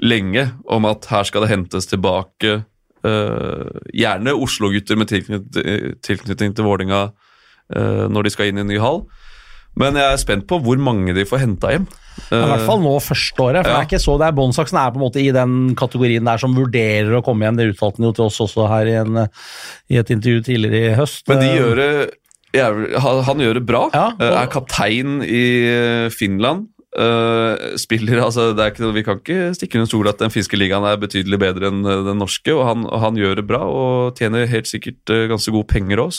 lenge 0.04 0.48
om 0.70 0.86
at 0.90 1.06
her 1.10 1.26
skal 1.28 1.44
det 1.44 1.52
hentes 1.52 1.90
tilbake 1.90 2.60
uh, 3.06 3.78
gjerne 3.94 4.36
Oslo-gutter 4.36 4.98
med 5.00 5.10
tilknytning, 5.10 6.56
til 6.58 6.66
Vålinga 6.66 7.08
uh, 7.10 8.06
når 8.10 8.28
de 8.28 8.34
skal 8.34 8.52
inn 8.52 8.62
i 8.62 8.66
en 8.66 8.72
ny 8.74 8.82
hall. 8.82 9.04
Men 9.78 9.96
jeg 10.00 10.10
er 10.14 10.18
spent 10.22 10.48
på 10.50 10.58
hvor 10.64 10.78
mange 10.82 11.14
de 11.16 11.24
får 11.30 11.40
henta 11.46 11.72
hjem. 11.76 11.88
I 12.34 12.38
hvert 12.50 12.64
fall 12.66 12.80
nå 12.82 12.96
første 13.00 13.44
året. 13.46 13.62
for 13.64 13.70
Ja. 13.72 13.78
det 13.78 13.84
er 13.84 13.90
ikke 13.92 14.02
så, 14.04 14.16
det 14.18 14.28
er 14.28 14.38
Båndsaksen 14.40 14.78
er 14.82 14.92
på 14.92 14.98
en 14.98 15.06
måte 15.06 15.22
i 15.22 15.32
den 15.32 15.76
kategorien 15.78 16.26
der 16.26 16.38
som 16.42 16.56
vurderer 16.58 17.14
å 17.20 17.24
komme 17.24 17.46
hjem. 17.46 17.58
Det 17.60 17.68
uttalte 17.76 18.02
han 18.02 18.08
jo 18.10 18.14
til 18.18 18.26
oss 18.26 18.40
også 18.42 18.66
her 18.72 18.88
i, 18.90 18.96
en, 19.04 19.28
i 19.94 20.00
et 20.02 20.10
intervju 20.10 20.42
tidligere 20.50 20.94
i 20.94 20.96
høst. 20.98 21.28
Men 21.30 21.40
de 21.44 21.52
Eh, 21.52 21.60
gjør 21.60 21.76
det 21.78 22.98
han, 23.28 23.38
gjør 23.44 23.54
det 23.60 23.66
bra. 23.70 23.84
Ja, 23.94 24.08
Eh, 24.20 24.32
og- 24.32 24.38
er 24.42 24.48
kaptein 24.48 25.22
i 25.22 25.46
eh, 25.70 26.10
Finland. 26.10 26.68
Spiller, 27.78 28.22
altså 28.26 28.56
det 28.56 28.64
er 28.64 28.72
ikke, 28.72 28.94
Vi 28.96 29.04
kan 29.06 29.20
ikke 29.22 29.54
stikke 29.56 29.78
under 29.78 29.90
stol 29.90 30.08
at 30.10 30.18
den 30.18 30.32
finske 30.34 30.58
ligaen 30.58 30.86
er 30.88 30.98
betydelig 30.98 31.38
bedre 31.40 31.70
enn 31.70 31.84
den 31.84 32.18
norske. 32.18 32.50
og 32.56 32.66
Han, 32.66 32.86
han 32.90 33.16
gjør 33.20 33.36
det 33.42 33.48
bra 33.48 33.60
og 33.68 34.16
tjener 34.18 34.48
helt 34.50 34.66
sikkert 34.70 35.06
ganske 35.30 35.52
gode 35.54 35.68
penger 35.70 36.02
òg, 36.08 36.12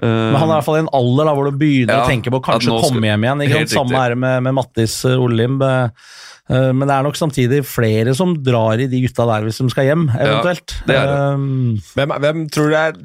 Men 0.00 0.36
han 0.40 0.48
er 0.48 0.54
i 0.54 0.56
hvert 0.58 0.64
fall 0.64 0.78
i 0.78 0.82
en 0.86 0.92
alder 0.96 1.28
da, 1.28 1.32
hvor 1.36 1.50
du 1.50 1.56
begynner 1.60 1.92
Ja, 1.98 2.04
å 2.06 2.08
tenke 2.08 2.30
på 2.32 2.38
å 2.40 2.44
kanskje 2.46 2.70
skal- 2.72 2.86
komme 2.88 3.06
hjem 3.10 3.24
igjen. 3.26 3.42
Ikke 3.46 3.58
sant? 3.68 3.74
Samme 3.76 4.00
er 4.04 4.14
det 4.14 4.18
med, 4.22 4.42
med 4.46 4.54
Mattis 4.56 4.94
eh, 5.04 5.16
Olimb. 5.20 5.60
eh, 5.62 5.90
eh, 6.50 6.70
Men 6.72 6.88
det 6.88 6.94
er 6.96 7.02
nok 7.04 7.18
samtidig 7.20 7.60
flere 7.68 8.14
som 8.16 8.32
drar 8.42 8.80
i 8.80 8.86
de 8.88 9.02
gutta 9.04 9.26
der 9.28 9.44
hvis 9.44 9.58
de 9.60 9.68
skal 9.74 9.84
hjem, 9.90 10.06
eventuelt. 10.16 10.76
det 10.88 10.96
er 10.96 11.10
det. 11.10 11.18
Um, 11.34 11.82
Hvem, 11.98 12.14
hvem 12.24 12.46
tror 12.54 12.70
du 12.72 12.78
er 12.80 12.96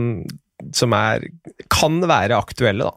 som 0.77 0.93
er, 0.97 1.25
kan 1.73 2.01
være 2.05 2.37
aktuelle, 2.37 2.91
da. 2.91 2.95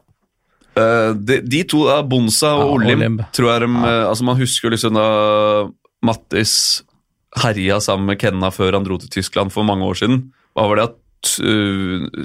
Eh, 0.78 1.12
de, 1.16 1.40
de 1.42 1.62
to, 1.66 1.86
da, 1.88 2.02
Bonsa 2.06 2.52
og 2.60 2.66
Ja, 2.68 2.74
Olim, 2.76 3.00
Olim, 3.00 3.16
tror 3.34 3.48
jeg 3.50 3.64
de, 3.64 3.70
altså 4.06 4.22
Man 4.28 4.38
husker 4.38 4.70
liksom 4.70 4.94
da 4.94 5.06
Mattis 6.06 6.52
herja 7.42 7.80
sammen 7.82 8.06
med 8.12 8.20
Kenna 8.22 8.52
før 8.54 8.76
han 8.78 8.84
dro 8.86 8.96
til 9.02 9.10
Tyskland 9.10 9.50
for 9.52 9.66
mange 9.66 9.84
år 9.88 9.98
siden. 9.98 10.28
Hva 10.58 10.66
var 10.72 10.80
det? 10.82 10.88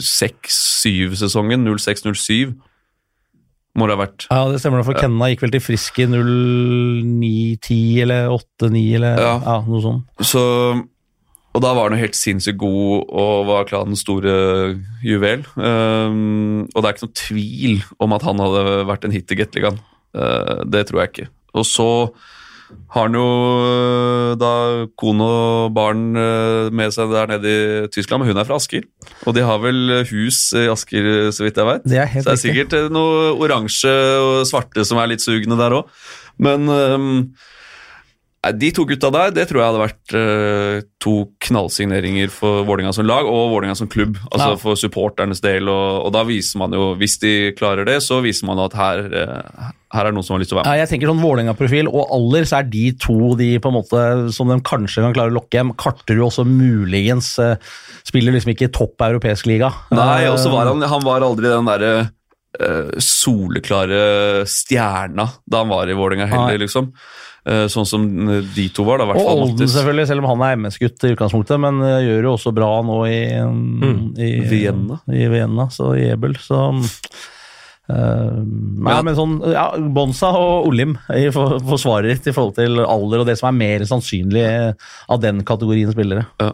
Seks-syv-sesongen? 0.01 1.65
06-07? 1.69 2.53
Må 3.73 3.87
det 3.89 3.95
ha 3.95 4.01
vært. 4.03 4.25
ja, 4.29 4.41
det 4.53 4.59
stemmer. 4.61 4.83
For 4.85 4.93
Kenna 4.97 5.31
gikk 5.31 5.41
vel 5.47 5.53
til 5.55 5.63
Frisk 5.65 5.97
i 6.03 6.05
09-10 6.05 7.77
eller 8.03 8.27
8-9 8.35 8.81
eller 8.99 9.21
ja. 9.21 9.31
Ja. 9.41 9.55
noe 9.65 9.81
sånt. 9.81 10.25
Så, 10.29 10.43
og 11.57 11.63
da 11.65 11.71
var 11.73 11.89
han 11.89 11.97
jo 11.97 12.03
helt 12.03 12.17
sinnssykt 12.17 12.59
god 12.61 13.09
og 13.09 13.47
var 13.49 13.65
klanens 13.69 14.03
store 14.05 14.35
juvel. 15.05 15.41
Um, 15.57 16.67
og 16.69 16.77
det 16.77 16.85
er 16.85 16.93
ikke 16.93 17.07
noe 17.07 17.17
tvil 17.23 17.81
om 18.05 18.13
at 18.13 18.27
han 18.29 18.45
hadde 18.45 18.63
vært 18.91 19.09
en 19.09 19.15
hit 19.17 19.33
i 19.33 19.39
Gateligaen. 19.41 19.81
Uh, 20.13 20.61
det 20.69 20.85
tror 20.91 21.01
jeg 21.03 21.13
ikke. 21.15 21.27
Og 21.57 21.65
så 21.65 21.89
har 22.93 23.07
han 23.07 23.17
jo 23.17 23.27
da 24.39 24.51
kone 24.99 25.27
og 25.27 25.73
barn 25.75 26.03
uh, 26.17 26.69
med 26.73 26.93
seg 26.95 27.13
der 27.13 27.31
nede 27.33 27.53
i 27.53 27.87
Tyskland, 27.93 28.23
men 28.23 28.33
hun 28.33 28.41
er 28.41 28.47
fra 28.49 28.59
Asker. 28.61 28.85
Og 29.27 29.37
de 29.37 29.45
har 29.45 29.61
vel 29.63 30.03
hus 30.11 30.45
i 30.57 30.67
Asker, 30.71 31.09
så 31.35 31.47
vidt 31.47 31.59
jeg 31.59 31.69
veit. 31.69 31.87
Så 32.23 32.27
det 32.29 32.35
er 32.35 32.43
sikkert 32.43 32.77
eh, 32.77 32.91
noe 32.93 33.31
oransje 33.37 33.93
og 34.19 34.43
svarte 34.49 34.85
som 34.87 35.01
er 35.01 35.13
litt 35.13 35.25
sugne 35.25 35.57
der 35.59 35.79
òg. 35.79 35.89
Men 36.41 36.65
nei, 36.65 37.52
de 38.51 38.69
to 38.75 38.83
gutta 38.83 39.07
der, 39.13 39.31
det 39.31 39.45
tror 39.47 39.61
jeg 39.61 39.69
hadde 39.71 39.81
vært 39.81 40.13
uh, 40.19 40.87
to 41.03 41.13
knallsigneringer 41.45 42.31
for 42.33 42.65
Vålerenga 42.67 42.91
som 42.95 43.05
lag 43.07 43.27
og 43.29 43.53
Vålinga 43.53 43.75
som 43.79 43.87
klubb. 43.87 44.17
Altså 44.33 44.49
Ja. 44.49 44.57
for 44.59 44.79
supporternes 44.79 45.39
del. 45.43 45.69
Og, 45.71 46.07
og 46.07 46.11
da 46.11 46.25
viser 46.27 46.59
man 46.59 46.75
jo, 46.75 46.89
hvis 46.99 47.15
de 47.21 47.53
klarer 47.55 47.87
det, 47.87 48.01
så 48.03 48.19
viser 48.25 48.49
man 48.49 48.59
at 48.59 48.75
her, 48.75 49.05
uh, 49.15 49.69
her 49.95 50.01
er 50.01 50.11
det 50.11 50.17
noen 50.17 50.27
som 50.27 50.35
har 50.35 50.43
lyst 50.43 50.51
til 50.51 50.57
å 50.57 50.59
være 50.59 50.67
med. 50.67 50.75
Ja, 50.75 50.83
jeg 50.83 50.91
tenker 50.91 51.13
sånn 51.13 51.23
Vålerenga-profil 51.23 51.87
og 51.87 52.11
alder, 52.17 52.49
så 52.49 52.59
er 52.59 52.67
de 52.73 52.83
to 52.99 53.31
de 53.39 53.49
på 53.63 53.71
en 53.71 53.77
måte 53.79 54.03
som 54.35 54.51
de 54.51 54.59
kanskje 54.67 55.05
kan 55.05 55.15
klare 55.15 55.31
å 55.31 55.37
lokke 55.39 55.61
hjem. 55.61 55.71
Karterud 55.79 56.27
også 56.27 56.43
muligens 56.49 57.37
uh, 57.39 57.55
spiller 58.03 58.35
liksom 58.35 58.51
ikke 58.57 58.73
topp 58.75 59.07
europeisk 59.07 59.47
liga. 59.47 59.71
Nei, 59.95 60.25
og 60.27 60.35
så 60.41 60.51
var 60.51 60.67
han, 60.73 60.83
han 60.83 61.07
var 61.07 61.23
aldri 61.23 61.47
den 61.47 61.71
derre 61.71 61.95
soleklare 63.01 64.43
stjerna 64.45 65.23
da 65.49 65.63
han 65.63 65.71
var 65.71 65.89
i 65.89 65.95
Vålerenga 65.97 66.27
heller, 66.29 66.59
liksom. 66.61 66.91
Eh, 67.45 67.65
sånn 67.67 67.83
som 67.85 68.03
de 68.55 68.65
to 68.71 68.85
var, 68.87 69.01
da. 69.01 69.09
Og 69.19 69.41
Olden, 69.49 69.67
selvfølgelig, 69.67 70.07
selv 70.07 70.23
om 70.23 70.29
han 70.31 70.43
er 70.47 70.55
MS-gutt 70.61 71.03
i 71.03 71.11
utgangspunktet, 71.11 71.59
men 71.59 71.81
eh, 71.83 71.97
gjør 72.07 72.29
jo 72.29 72.35
også 72.37 72.53
bra 72.55 72.69
nå 72.87 73.01
i, 73.09 73.17
i 74.23 74.29
Vienna. 74.47 75.01
I 75.11 75.27
Vienna, 75.27 75.65
så 75.75 75.91
i 75.99 76.09
Ebel, 76.13 76.37
så 76.39 76.69
Uh, 77.83 78.39
Nei, 78.47 78.93
Ja. 78.93 79.01
men 79.03 79.15
sånn 79.17 79.33
ja, 79.51 79.65
Bonsa 79.75 80.29
og 80.39 80.69
Olim 80.69 80.93
i 81.11 81.25
for- 81.35 81.57
forsvarer 81.67 82.13
ditt 82.13 82.29
i 82.31 82.31
forhold 82.31 82.55
til 82.55 82.79
alder 82.79 83.19
og 83.19 83.27
det 83.27 83.35
som 83.37 83.49
er 83.49 83.57
mer 83.59 83.83
sannsynlig 83.89 84.39
eh, 84.39 84.69
av 85.11 85.19
den 85.19 85.41
kategorien 85.43 85.91
spillere. 85.91 86.23
Ja. 86.39 86.53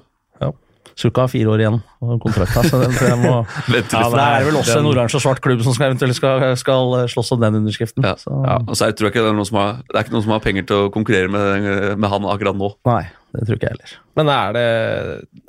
Ja. 1.00 1.12
ikke 1.12 1.24
har 1.24 1.32
fire 1.32 1.52
år 1.54 1.64
igjen 1.64 1.78
av 1.80 2.18
kontrakta, 2.24 2.64
så 2.68 2.82
den 2.82 2.96
tror 2.98 3.10
jeg 3.10 3.20
må 3.22 3.32
ja. 3.36 3.44
Det 3.80 4.24
er 4.26 4.48
vel 4.48 4.58
også 4.60 4.80
en 4.82 4.90
oransje 4.90 5.20
og 5.20 5.24
svart 5.24 5.42
klubb 5.46 5.64
som 5.66 5.76
skal 5.76 5.94
eventuelt 5.94 6.18
skal, 6.18 6.44
skal 6.60 6.96
slåss 7.14 7.32
om 7.36 7.44
den 7.46 7.60
underskriften. 7.62 8.06
Ja. 8.06 8.16
Så, 8.20 8.34
Og 8.36 8.74
så 8.76 8.90
jeg 8.90 8.98
tror 9.00 9.12
ikke 9.12 9.24
det 9.24 9.32
er 9.32 9.38
noen 9.40 9.50
som 9.50 9.62
har 9.62 9.80
Det 9.86 9.96
er 9.96 10.08
ikke 10.08 10.18
noen 10.18 10.28
som 10.28 10.36
har 10.36 10.44
penger 10.44 10.68
til 10.70 10.84
å 10.88 10.92
konkurrere 10.94 11.32
med, 11.32 11.96
med 11.96 12.12
han 12.12 12.28
akkurat 12.34 12.60
nå. 12.60 12.74
Nei, 12.90 13.04
det 13.38 13.48
tror 13.48 13.60
ikke 13.60 13.72
jeg 13.72 13.78
heller. 13.78 13.96
Men 14.20 14.34
er 14.36 14.58
det 14.58 14.68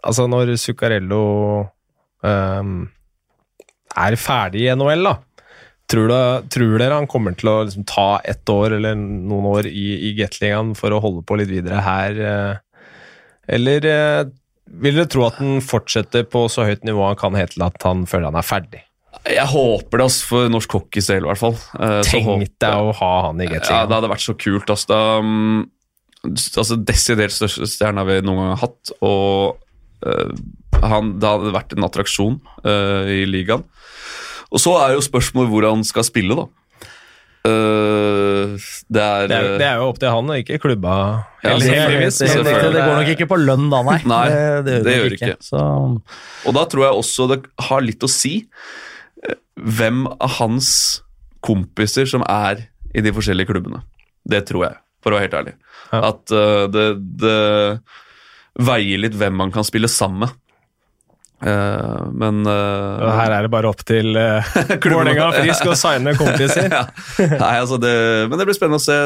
Altså, 0.05 0.29
når 0.31 0.55
Zuccarello 0.61 1.25
um, 2.23 2.79
er 3.99 4.17
ferdig 4.21 4.69
i 4.69 4.73
NHL, 4.77 5.05
da 5.11 5.19
Tror, 5.91 6.07
du, 6.07 6.49
tror 6.55 6.77
dere 6.79 6.95
han 7.01 7.09
kommer 7.11 7.35
til 7.35 7.49
å 7.51 7.57
liksom, 7.67 7.83
ta 7.89 8.21
ett 8.23 8.47
år 8.53 8.77
eller 8.77 8.95
noen 8.95 9.49
år 9.51 9.67
i, 9.67 9.89
i 10.07 10.13
Gateligaen 10.15 10.77
for 10.79 10.95
å 10.95 11.01
holde 11.03 11.25
på 11.27 11.39
litt 11.41 11.51
videre 11.51 11.81
her? 11.83 12.21
eh? 12.23 12.93
Eller 13.51 13.89
eh, 13.91 14.21
vil 14.71 15.01
dere 15.01 15.11
tro 15.11 15.27
at 15.27 15.41
han 15.41 15.59
fortsetter 15.65 16.27
på 16.31 16.45
så 16.53 16.67
høyt 16.69 16.87
nivå 16.87 17.03
han 17.09 17.19
kan 17.19 17.37
helt 17.39 17.57
til 17.57 17.67
at 17.67 17.83
han 17.87 18.07
føler 18.09 18.31
han 18.31 18.39
er 18.41 18.47
ferdig? 18.47 18.85
Jeg 19.27 19.47
håper 19.51 20.01
det, 20.01 20.07
ass, 20.07 20.21
for 20.25 20.49
norsk 20.53 20.77
hockeys 20.79 21.11
del, 21.11 21.27
i 21.27 21.29
hvert 21.29 21.41
fall. 21.41 21.57
Eh, 21.77 21.99
Tenk 22.07 22.47
deg 22.63 22.87
å 22.87 22.95
ha 22.97 23.11
han 23.27 23.43
i 23.43 23.49
Ja, 23.51 23.83
det 23.85 23.97
hadde 23.97 24.11
vært 24.13 24.25
så 24.25 24.37
kult, 24.39 24.71
ass. 24.73 24.87
Da, 24.89 25.01
um, 25.21 25.67
altså, 26.25 26.79
desidert 26.79 27.35
største 27.35 27.69
stjerna 27.69 28.07
vi 28.09 28.21
noen 28.25 28.41
gang 28.41 28.53
har 28.55 28.63
hatt, 28.63 28.95
og 29.05 29.59
uh, 30.07 30.33
han, 30.81 31.13
det 31.21 31.33
hadde 31.35 31.53
vært 31.59 31.77
en 31.77 31.89
attraksjon 31.91 32.39
uh, 32.65 33.11
i 33.11 33.27
ligaen. 33.29 33.67
Og 34.51 34.63
så 34.63 34.73
er 34.81 34.97
jo 34.97 35.05
spørsmålet 35.05 35.53
hvor 35.53 35.69
han 35.69 35.85
skal 35.87 36.07
spille, 36.07 36.39
da. 36.39 36.49
Eh, 37.49 38.57
det 38.93 39.01
er, 39.01 39.29
Det 39.31 39.37
er, 39.37 39.47
det 39.61 39.67
er 39.67 39.79
jo 39.81 39.87
opp 39.89 40.01
til 40.01 40.13
han, 40.13 40.33
og 40.33 40.43
ikke 40.43 40.59
klubba. 40.61 40.97
Ja, 41.41 41.55
det, 41.57 41.71
det, 41.73 42.11
det, 42.13 42.57
det 42.75 42.83
går 42.85 42.99
nok 42.99 43.13
ikke 43.15 43.29
på 43.31 43.39
lønn 43.41 43.71
da, 43.73 43.81
nei. 43.87 43.99
Nei, 44.13 44.25
det, 44.67 44.81
det 44.85 44.97
gjør 44.97 45.09
det 45.09 45.21
ikke. 45.21 45.37
Så, 45.45 45.63
Og 46.51 46.59
da 46.59 46.67
tror 46.69 46.87
jeg 46.89 47.01
også 47.05 47.29
det 47.33 47.41
har 47.71 47.87
litt 47.87 48.05
å 48.05 48.11
si 48.13 48.35
eh, 49.25 49.39
hvem 49.57 50.05
av 50.19 50.37
hans 50.41 50.75
kompiser 51.45 52.09
som 52.11 52.27
er 52.29 52.67
i 52.93 53.05
de 53.05 53.15
forskjellige 53.17 53.49
klubbene. 53.53 53.81
Det 54.29 54.43
tror 54.51 54.67
jeg, 54.67 54.81
for 55.01 55.15
å 55.15 55.17
være 55.17 55.29
helt 55.29 55.39
ærlig. 55.41 55.57
Ja. 55.91 56.01
At 56.11 56.35
uh, 56.35 56.67
det, 56.71 56.87
det 57.23 57.39
veier 58.61 59.01
litt 59.01 59.17
hvem 59.17 59.39
man 59.41 59.55
kan 59.55 59.65
spille 59.65 59.89
sammen 59.89 60.27
med. 60.27 60.37
Eh, 61.41 62.01
men 62.21 62.43
uh, 62.45 63.01
Og 63.01 63.11
Her 63.17 63.33
er 63.33 63.47
det 63.47 63.51
bare 63.53 63.71
opp 63.71 63.81
til 63.89 64.13
uh, 64.19 64.45
Vålerenga 64.85 65.31
Frisk 65.39 65.71
å 65.73 65.77
signe 65.79 66.13
kompiser. 66.19 66.69
ja. 66.77 66.85
Nei, 67.17 67.55
altså 67.57 67.81
det, 67.81 67.95
men 68.29 68.37
det 68.37 68.49
blir 68.49 68.59
spennende 68.59 68.81
å 68.81 68.85
se. 68.85 68.97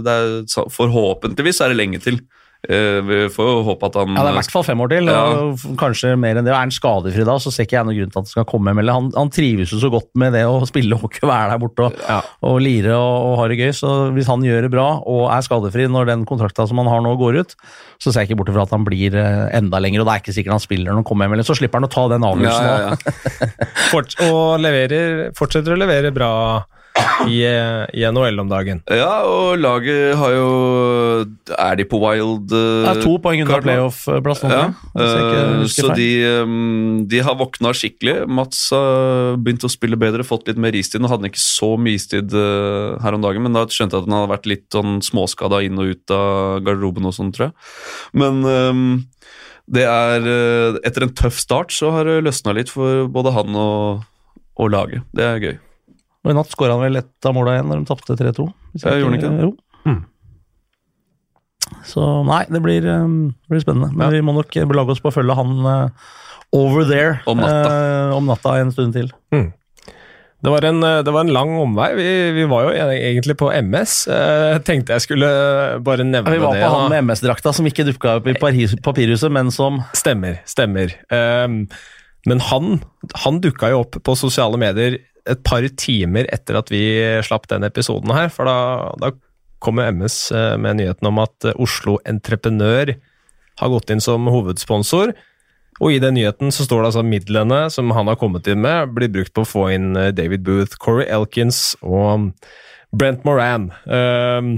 Det 0.00 0.14
er, 0.14 0.70
forhåpentligvis 0.72 1.60
er 1.60 1.74
det 1.74 1.80
lenge 1.82 2.00
til. 2.04 2.22
Eh, 2.68 2.98
vi 3.08 3.18
får 3.32 3.46
jo 3.48 3.60
håpe 3.64 3.88
at 3.88 3.94
han 3.96 4.10
ja, 4.12 4.20
det 4.20 4.28
er 4.28 4.34
i 4.34 4.38
hvert 4.42 4.52
fall 4.52 4.64
fem 4.66 4.80
år 4.84 4.90
til, 4.92 5.06
Ja. 5.08 5.20
og 5.46 5.62
kanskje 5.80 6.10
mer 6.20 6.36
enn 6.36 6.44
det. 6.44 6.52
Er 6.52 6.58
han 6.60 6.70
skadefri 6.74 7.24
da, 7.24 7.38
så 7.40 7.48
ser 7.54 7.64
ikke 7.64 7.78
jeg 7.78 7.86
noen 7.88 7.96
grunn 7.96 8.10
til 8.12 8.18
at 8.20 8.26
han 8.26 8.30
skal 8.34 8.44
komme 8.50 8.68
hjem. 8.74 8.80
Eller 8.82 8.98
han, 8.98 9.06
han 9.16 9.30
trives 9.32 9.72
jo 9.72 9.78
så 9.80 9.88
godt 9.94 10.10
med 10.20 10.34
det 10.36 10.42
å 10.44 10.58
spille 10.68 10.98
hockey 11.00 11.22
og 11.24 11.30
være 11.32 11.54
der 11.54 11.62
borte 11.62 11.86
og, 11.88 11.96
Ja. 12.04 12.18
og 12.44 12.58
lire 12.60 12.92
og, 12.98 13.16
og 13.30 13.38
ha 13.40 13.46
det 13.48 13.56
gøy. 13.62 13.72
Så 13.80 13.92
hvis 14.12 14.28
han 14.28 14.44
gjør 14.44 14.66
det 14.68 14.72
bra 14.76 14.88
og 15.00 15.22
er 15.32 15.46
skadefri 15.46 15.88
når 15.88 16.10
den 16.12 16.26
kontrakta 16.28 16.66
som 16.68 16.82
han 16.82 16.90
har 16.92 17.00
nå 17.00 17.14
går 17.16 17.40
ut, 17.40 17.56
så 18.00 18.12
ser 18.12 18.24
jeg 18.26 18.30
ikke 18.34 18.42
bort 18.44 18.52
fra 18.52 18.66
at 18.68 18.74
han 18.76 18.84
blir 18.84 19.16
eh, 19.16 19.46
enda 19.56 19.80
lenger. 19.80 20.04
Og 20.04 20.10
det 20.10 20.14
er 20.18 20.22
ikke 20.26 20.36
sikkert 20.36 20.56
han 20.58 20.66
spiller 20.66 20.92
når 20.92 21.00
han 21.00 21.08
kommer 21.08 21.24
hjem, 21.28 21.38
eller 21.38 21.48
så 21.48 21.56
slipper 21.56 21.80
han 21.80 21.88
å 21.88 21.94
ta 21.96 22.04
den 22.12 22.28
avgjørelsen 22.28 22.68
ja. 22.68 23.40
Fort, 23.94 24.14
og 24.28 24.60
leverer, 24.60 25.30
fortsetter 25.38 25.72
å 25.74 25.80
levere 25.80 26.12
bra 26.12 26.30
i, 27.28 27.40
eh, 27.46 27.84
i 27.94 28.04
NHL 28.08 28.40
om 28.42 28.48
dagen. 28.50 28.80
ja, 28.90 29.22
og 29.28 29.60
laget 29.60 30.16
har 30.18 30.34
jo 30.34 30.48
Er 31.56 31.76
de 31.78 31.86
på 31.88 32.00
wild 32.02 32.52
uh, 32.54 32.86
Det 32.86 32.92
er 32.92 33.02
to 33.04 33.14
poeng 33.22 33.42
unna 33.44 33.60
playoff-plass 33.64 34.42
nå. 34.44 34.50
Ja, 34.52 34.64
eh, 35.04 35.64
så 35.70 35.92
de, 35.96 36.08
um, 36.42 37.04
de 37.10 37.22
har 37.24 37.36
våkna 37.38 37.72
skikkelig. 37.76 38.24
Mats 38.30 38.62
har 38.74 39.38
begynt 39.40 39.64
å 39.66 39.70
spille 39.72 39.98
bedre, 40.00 40.26
fått 40.26 40.48
litt 40.50 40.60
mer 40.60 40.76
istid. 40.78 41.02
Nå 41.02 41.10
hadde 41.10 41.26
han 41.26 41.32
ikke 41.32 41.42
så 41.42 41.72
mye 41.80 41.98
istid 41.98 42.34
her 42.34 43.16
om 43.16 43.24
dagen, 43.24 43.44
men 43.44 43.56
da 43.56 43.66
skjønte 43.68 43.96
jeg 43.96 44.04
at 44.04 44.08
han 44.08 44.18
hadde 44.18 44.32
vært 44.32 44.50
litt 44.50 44.66
sånn 44.74 45.00
småskada 45.04 45.62
inn 45.66 45.80
og 45.80 45.94
ut 45.94 46.14
av 46.14 46.60
garderoben 46.66 47.08
og 47.10 47.16
sånn, 47.16 47.32
tror 47.36 47.50
jeg. 47.50 47.56
Men 48.22 48.44
um, 48.44 48.84
det 49.70 49.86
er 49.86 50.30
Etter 50.86 51.06
en 51.06 51.16
tøff 51.16 51.38
start 51.42 51.74
så 51.74 51.92
har 51.94 52.08
det 52.08 52.20
løsna 52.26 52.56
litt 52.56 52.72
for 52.72 53.08
både 53.12 53.34
han 53.36 53.58
og, 53.58 54.06
og 54.60 54.72
laget. 54.72 55.06
Det 55.16 55.26
er 55.26 55.44
gøy. 55.44 55.58
Og 56.20 56.32
I 56.32 56.36
natt 56.36 56.52
skåra 56.52 56.76
han 56.76 56.84
vel 56.84 57.00
ett 57.00 57.26
av 57.28 57.36
måla 57.36 57.56
igjen 57.56 57.70
når 57.70 57.82
de 57.82 57.88
tapte 57.88 58.16
3-2. 58.18 58.48
hvis 58.74 58.84
jeg 58.84 59.00
gjorde 59.00 59.12
han 59.12 59.20
ikke 59.20 59.30
det? 59.32 59.46
Jo. 59.46 59.52
Mm. 59.88 60.00
Så 61.86 62.08
nei, 62.26 62.42
det 62.50 62.60
blir, 62.64 62.88
um, 62.90 63.30
det 63.30 63.54
blir 63.54 63.62
spennende. 63.62 63.92
Men 63.96 64.12
vi 64.12 64.20
må 64.24 64.34
nok 64.36 64.58
belage 64.68 64.96
oss 64.96 65.00
på 65.00 65.08
å 65.12 65.14
følge 65.14 65.36
han 65.38 65.54
uh, 65.64 66.10
over 66.56 66.84
there 66.88 67.20
Om 67.30 67.40
natta. 67.40 67.72
uh, 67.72 68.18
om 68.18 68.28
natta 68.28 68.58
en 68.60 68.74
stund 68.74 68.96
til. 68.98 69.08
Det 70.40 70.48
var 70.48 70.64
en, 70.64 70.78
eh, 70.82 71.02
det 71.04 71.12
var 71.12 71.26
en 71.26 71.32
lang 71.36 71.50
omvei. 71.60 71.90
Vi, 71.98 72.08
vi 72.32 72.44
var 72.48 72.64
jo 72.64 72.70
egentlig 72.72 73.34
på 73.36 73.50
MS. 73.52 73.96
Jeg 74.08 74.62
tenkte 74.64 74.96
jeg 74.96 75.04
skulle 75.04 75.28
bare 75.84 76.06
nevne 76.06 76.32
det. 76.32 76.38
Vi 76.38 76.44
var 76.44 76.56
det. 76.56 76.62
på 76.64 76.70
han 76.72 76.88
med 76.88 77.04
MS-drakta 77.04 77.52
som 77.52 77.68
ikke 77.68 77.84
dukka 77.90 78.14
opp 78.22 78.30
i 78.30 78.36
Paris, 78.40 78.72
papirhuset, 78.80 79.28
men 79.32 79.52
som 79.52 79.82
Stemmer, 79.92 80.40
stemmer. 80.48 80.94
Ehm, 81.12 81.66
men 82.24 82.40
han, 82.48 82.80
han 83.20 83.42
dukka 83.44 83.68
jo 83.74 83.82
opp 83.84 84.00
på 84.00 84.16
sosiale 84.16 84.56
medier 84.60 84.96
et 85.28 85.42
par 85.44 85.66
timer 85.76 86.28
etter 86.32 86.60
at 86.60 86.70
vi 86.72 86.84
slapp 87.26 87.48
den 87.50 87.66
episoden 87.66 88.12
her, 88.14 88.30
for 88.32 88.48
da, 88.48 88.92
da 89.00 89.12
kom 89.60 89.80
MS 89.82 90.32
eh, 90.32 90.54
med 90.58 90.80
nyheten 90.80 91.10
om 91.10 91.20
at 91.22 91.48
eh, 91.48 91.58
Oslo 91.60 91.98
Entreprenør 92.08 92.94
har 93.60 93.74
gått 93.74 93.92
inn 93.92 94.00
som 94.00 94.28
hovedsponsor. 94.32 95.12
Og 95.80 95.94
i 95.94 96.00
den 96.00 96.16
nyheten 96.16 96.52
så 96.52 96.66
står 96.66 96.82
det 96.82 96.90
altså 96.90 97.04
midlene 97.06 97.60
som 97.72 97.92
han 97.96 98.10
har 98.10 98.18
kommet 98.20 98.48
inn 98.50 98.60
med, 98.64 98.92
blir 98.96 99.12
brukt 99.12 99.34
på 99.36 99.44
å 99.44 99.48
få 99.48 99.68
inn 99.76 99.92
eh, 99.96 100.12
David 100.16 100.44
Booth, 100.48 100.80
Corey 100.80 101.08
Elkins 101.08 101.76
og 101.80 102.30
Brent 102.96 103.24
Moran. 103.28 103.70
Um, 103.86 104.54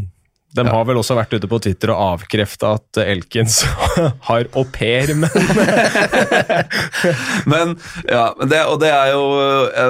de 0.52 0.66
har 0.68 0.84
vel 0.84 0.98
også 1.00 1.14
vært 1.16 1.32
ute 1.32 1.48
på 1.48 1.58
Twitter 1.64 1.94
og 1.94 2.18
avkrefta 2.18 2.74
at 2.76 2.98
Elkins 3.04 3.62
har 4.28 4.44
au 4.52 4.66
pair, 4.68 5.14
men 5.16 5.32
Men, 7.52 7.72
ja, 8.04 8.26
det, 8.44 8.60
og 8.68 8.76
det 8.82 8.90
er 8.92 9.14
jo 9.14 9.22
eh, 9.40 9.72
hva 9.72 9.72
skal, 9.72 9.72
det, 9.72 9.80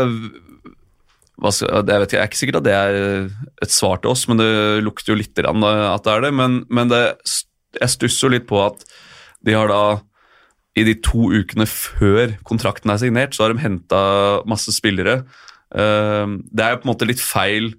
jeg 1.43 1.83
vet 1.83 2.07
ikke, 2.07 2.17
jeg 2.17 2.23
er 2.23 2.31
ikke 2.31 2.39
sikkert 2.39 2.61
at 2.61 2.67
det 2.69 2.77
er 2.77 2.97
et 3.65 3.75
svar 3.75 3.99
til 4.03 4.13
oss, 4.13 4.27
men 4.31 4.39
det 4.39 4.51
lukter 4.87 5.13
jo 5.13 5.19
litt 5.19 5.35
grann 5.35 5.65
at 5.67 6.05
det 6.07 6.15
er 6.15 6.27
det. 6.29 6.33
Men, 6.39 6.63
men 6.71 6.93
det, 6.93 7.03
jeg 7.81 7.95
stusser 7.97 8.33
litt 8.35 8.47
på 8.51 8.61
at 8.63 8.85
de 9.43 9.57
har 9.59 9.71
da 9.73 9.83
i 10.79 10.85
de 10.87 10.95
to 11.05 11.29
ukene 11.35 11.67
før 11.69 12.37
kontrakten 12.49 12.93
er 12.93 13.01
signert, 13.03 13.35
så 13.37 13.45
har 13.45 13.53
de 13.53 13.65
henta 13.65 14.03
masse 14.49 14.73
spillere. 14.73 15.23
Eh, 15.75 16.37
det 16.49 16.65
er 16.65 16.75
jo 16.75 16.83
på 16.83 16.89
en 16.89 16.93
måte 16.95 17.09
litt 17.09 17.23
feil 17.23 17.73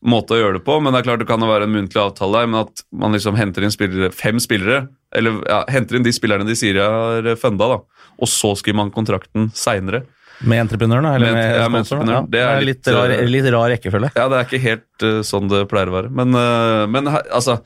måte 0.00 0.32
å 0.32 0.40
gjøre 0.40 0.56
det 0.56 0.64
på, 0.64 0.78
men 0.80 0.94
det 0.94 1.02
er 1.02 1.06
klart 1.10 1.20
det 1.20 1.28
kan 1.28 1.44
være 1.44 1.66
en 1.68 1.74
muntlig 1.74 2.00
avtale 2.00 2.46
men 2.48 2.62
at 2.62 2.82
man 2.88 3.12
liksom 3.12 3.36
henter 3.36 3.66
inn 3.66 3.74
spillere, 3.74 4.08
fem 4.16 4.40
spillere, 4.40 4.86
eller 5.12 5.42
ja, 5.44 5.58
henter 5.68 5.98
inn 5.98 6.06
de 6.06 6.14
spillerne 6.16 6.48
de 6.48 6.56
sier 6.56 6.78
de 6.78 6.86
har 6.86 7.28
funda, 7.40 7.68
da, 7.74 8.06
og 8.16 8.30
så 8.30 8.54
skriver 8.56 8.78
man 8.80 8.94
kontrakten 8.94 9.50
seinere. 9.56 10.06
Med 10.40 10.62
entreprenøren, 10.64 11.04
da? 11.04 11.14
Eller 11.18 11.34
Med- 11.34 11.36
med, 11.36 11.58
ja, 11.60 11.68
med 11.68 11.82
entreprenøren. 11.84 12.24
Ja, 12.24 12.30
Det 12.32 12.40
er 12.40 12.64
litt, 12.64 12.80
litt, 12.80 12.94
rar, 12.96 13.10
eh, 13.10 13.26
litt 13.28 13.48
rar 13.52 13.68
rekkefølge. 13.74 14.10
Ja, 14.16 14.28
det 14.28 14.38
er 14.38 14.48
ikke 14.48 14.62
helt 14.64 15.04
uh, 15.04 15.20
sånn 15.26 15.50
det 15.52 15.66
pleier 15.68 15.92
å 15.92 15.96
være. 15.98 16.10
Men, 16.10 16.34
uh, 16.34 16.86
men 16.88 17.10
altså 17.12 17.60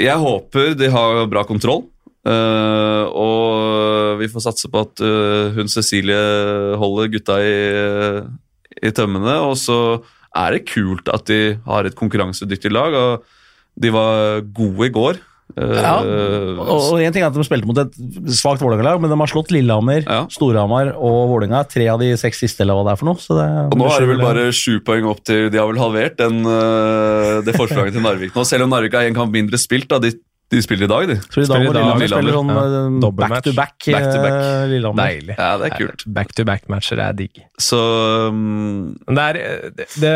Jeg 0.00 0.16
håper 0.16 0.74
de 0.74 0.88
har 0.90 1.26
bra 1.30 1.44
kontroll. 1.44 1.84
Uh, 2.26 3.06
og 3.16 4.18
vi 4.20 4.28
får 4.28 4.44
satse 4.44 4.68
på 4.68 4.82
at 4.82 5.00
hun 5.56 5.68
Cecilie 5.72 6.76
holder 6.80 7.08
gutta 7.12 7.38
i, 7.40 7.54
i 8.82 8.90
tømmene. 8.96 9.38
Og 9.46 9.56
så 9.60 10.02
er 10.36 10.56
det 10.56 10.66
kult 10.68 11.08
at 11.12 11.26
de 11.30 11.58
har 11.66 11.84
et 11.86 11.96
konkurransedyktig 11.96 12.72
lag. 12.72 12.96
Og 12.96 13.24
de 13.80 13.92
var 13.94 14.40
gode 14.56 14.88
i 14.88 14.94
går. 14.94 15.20
Eh, 15.56 15.80
Ja, 15.80 15.96
Og, 16.00 17.00
én 17.00 17.06
en 17.08 17.12
ting 17.12 17.22
er 17.22 17.28
at 17.30 17.34
De 17.34 17.44
spilte 17.44 17.66
mot 17.66 17.78
et 17.78 17.92
svakt 18.30 18.60
Vålerenga-lag, 18.62 19.00
men 19.00 19.10
de 19.10 19.16
har 19.18 19.26
slått 19.32 19.50
Lillehammer, 19.50 20.04
Ja. 20.06 20.26
Storhamar 20.30 20.92
og 20.96 21.28
Vålerenga. 21.32 21.64
Tre 21.68 21.88
av 21.88 21.98
de 22.00 22.12
seks 22.16 22.38
siste, 22.44 22.60
eller 22.62 22.74
hva 22.74 22.84
det 22.88 22.92
er 22.92 23.00
for 23.02 23.06
noe. 23.10 23.18
Så 23.18 23.34
det, 23.38 23.48
Og 23.72 23.78
nå 23.78 23.90
er 23.90 24.00
det 24.00 24.08
vel 24.14 24.24
bare 24.24 24.48
sju 24.52 24.80
poeng 24.80 25.04
opp 25.10 25.24
til 25.24 25.50
De 25.50 25.58
har 25.58 25.66
vel 25.66 25.78
halvert 25.80 26.16
den, 26.16 26.40
eh, 26.46 27.40
det 27.42 27.54
forslaget 27.56 27.92
til 27.96 28.02
Narvik 28.02 28.32
nå. 28.34 28.44
Selv 28.46 28.64
om 28.64 28.70
Narvik 28.70 28.92
har 28.94 29.02
en 29.08 29.14
kamp 29.14 29.32
mindre 29.32 29.58
spilt, 29.58 29.88
da. 29.88 29.98
De, 29.98 30.12
de 30.50 30.58
spiller 30.62 30.82
i 30.82 30.90
dag, 30.90 31.04
de. 31.06 31.14
Så 31.30 31.44
i 31.44 31.46
dag 31.46 31.60
Spiller 31.62 31.70
i 31.70 31.72
dag, 31.72 32.00
Lillehammer 32.00 32.08
spiller 32.10 32.34
sånn 32.34 32.48
Ja. 32.50 32.62
eh, 33.06 33.10
back 33.30 33.42
to 33.44 33.52
back. 33.54 33.76
Back 33.86 34.06
to 34.10 34.18
back. 34.18 34.32
eh, 34.34 34.66
Lillehammer. 34.66 35.04
deilig. 35.06 35.36
Ja, 35.38 35.50
det 35.58 35.66
er 35.70 35.76
kult. 35.78 36.04
Back-to-back-matcher 36.10 36.98
er 36.98 37.12
digg. 37.14 37.38
Så 37.56 37.78
um, 38.28 38.96
det 39.06 39.18
er, 39.18 39.70
det, 39.76 39.86
det, 40.00 40.14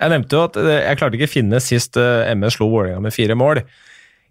jeg 0.00 0.10
nevnte 0.10 0.34
jo 0.34 0.42
at 0.48 0.54
jeg 0.58 0.98
klarte 0.98 1.14
ikke 1.14 1.30
å 1.30 1.34
finne 1.36 1.60
sist 1.62 1.96
eh, 1.96 2.32
MS 2.34 2.56
slo 2.58 2.66
Vålerenga 2.72 3.00
med 3.06 3.14
fire 3.14 3.36
mål. 3.38 3.62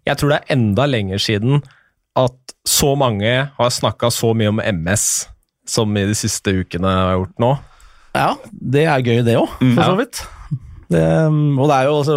Jeg 0.08 0.20
tror 0.20 0.32
det 0.32 0.40
er 0.40 0.56
enda 0.56 0.88
lenger 0.88 1.20
siden 1.22 1.60
at 2.18 2.54
så 2.68 2.94
mange 2.98 3.34
har 3.54 3.74
snakka 3.74 4.10
så 4.12 4.32
mye 4.36 4.50
om 4.50 4.62
MS 4.64 5.28
som 5.68 5.92
i 6.00 6.06
de 6.08 6.16
siste 6.16 6.52
ukene 6.62 6.88
har 6.88 7.18
gjort 7.20 7.44
nå. 7.44 7.52
Ja, 8.16 8.32
det 8.50 8.88
er 8.88 9.04
gøy 9.04 9.22
det 9.26 9.36
òg, 9.38 9.52
for 9.60 9.84
så 9.84 9.94
vidt. 10.00 10.24
Det, 10.88 11.00
og 11.60 11.66
det 11.68 11.74
er 11.76 11.84
jo, 11.84 11.96
altså, 12.00 12.14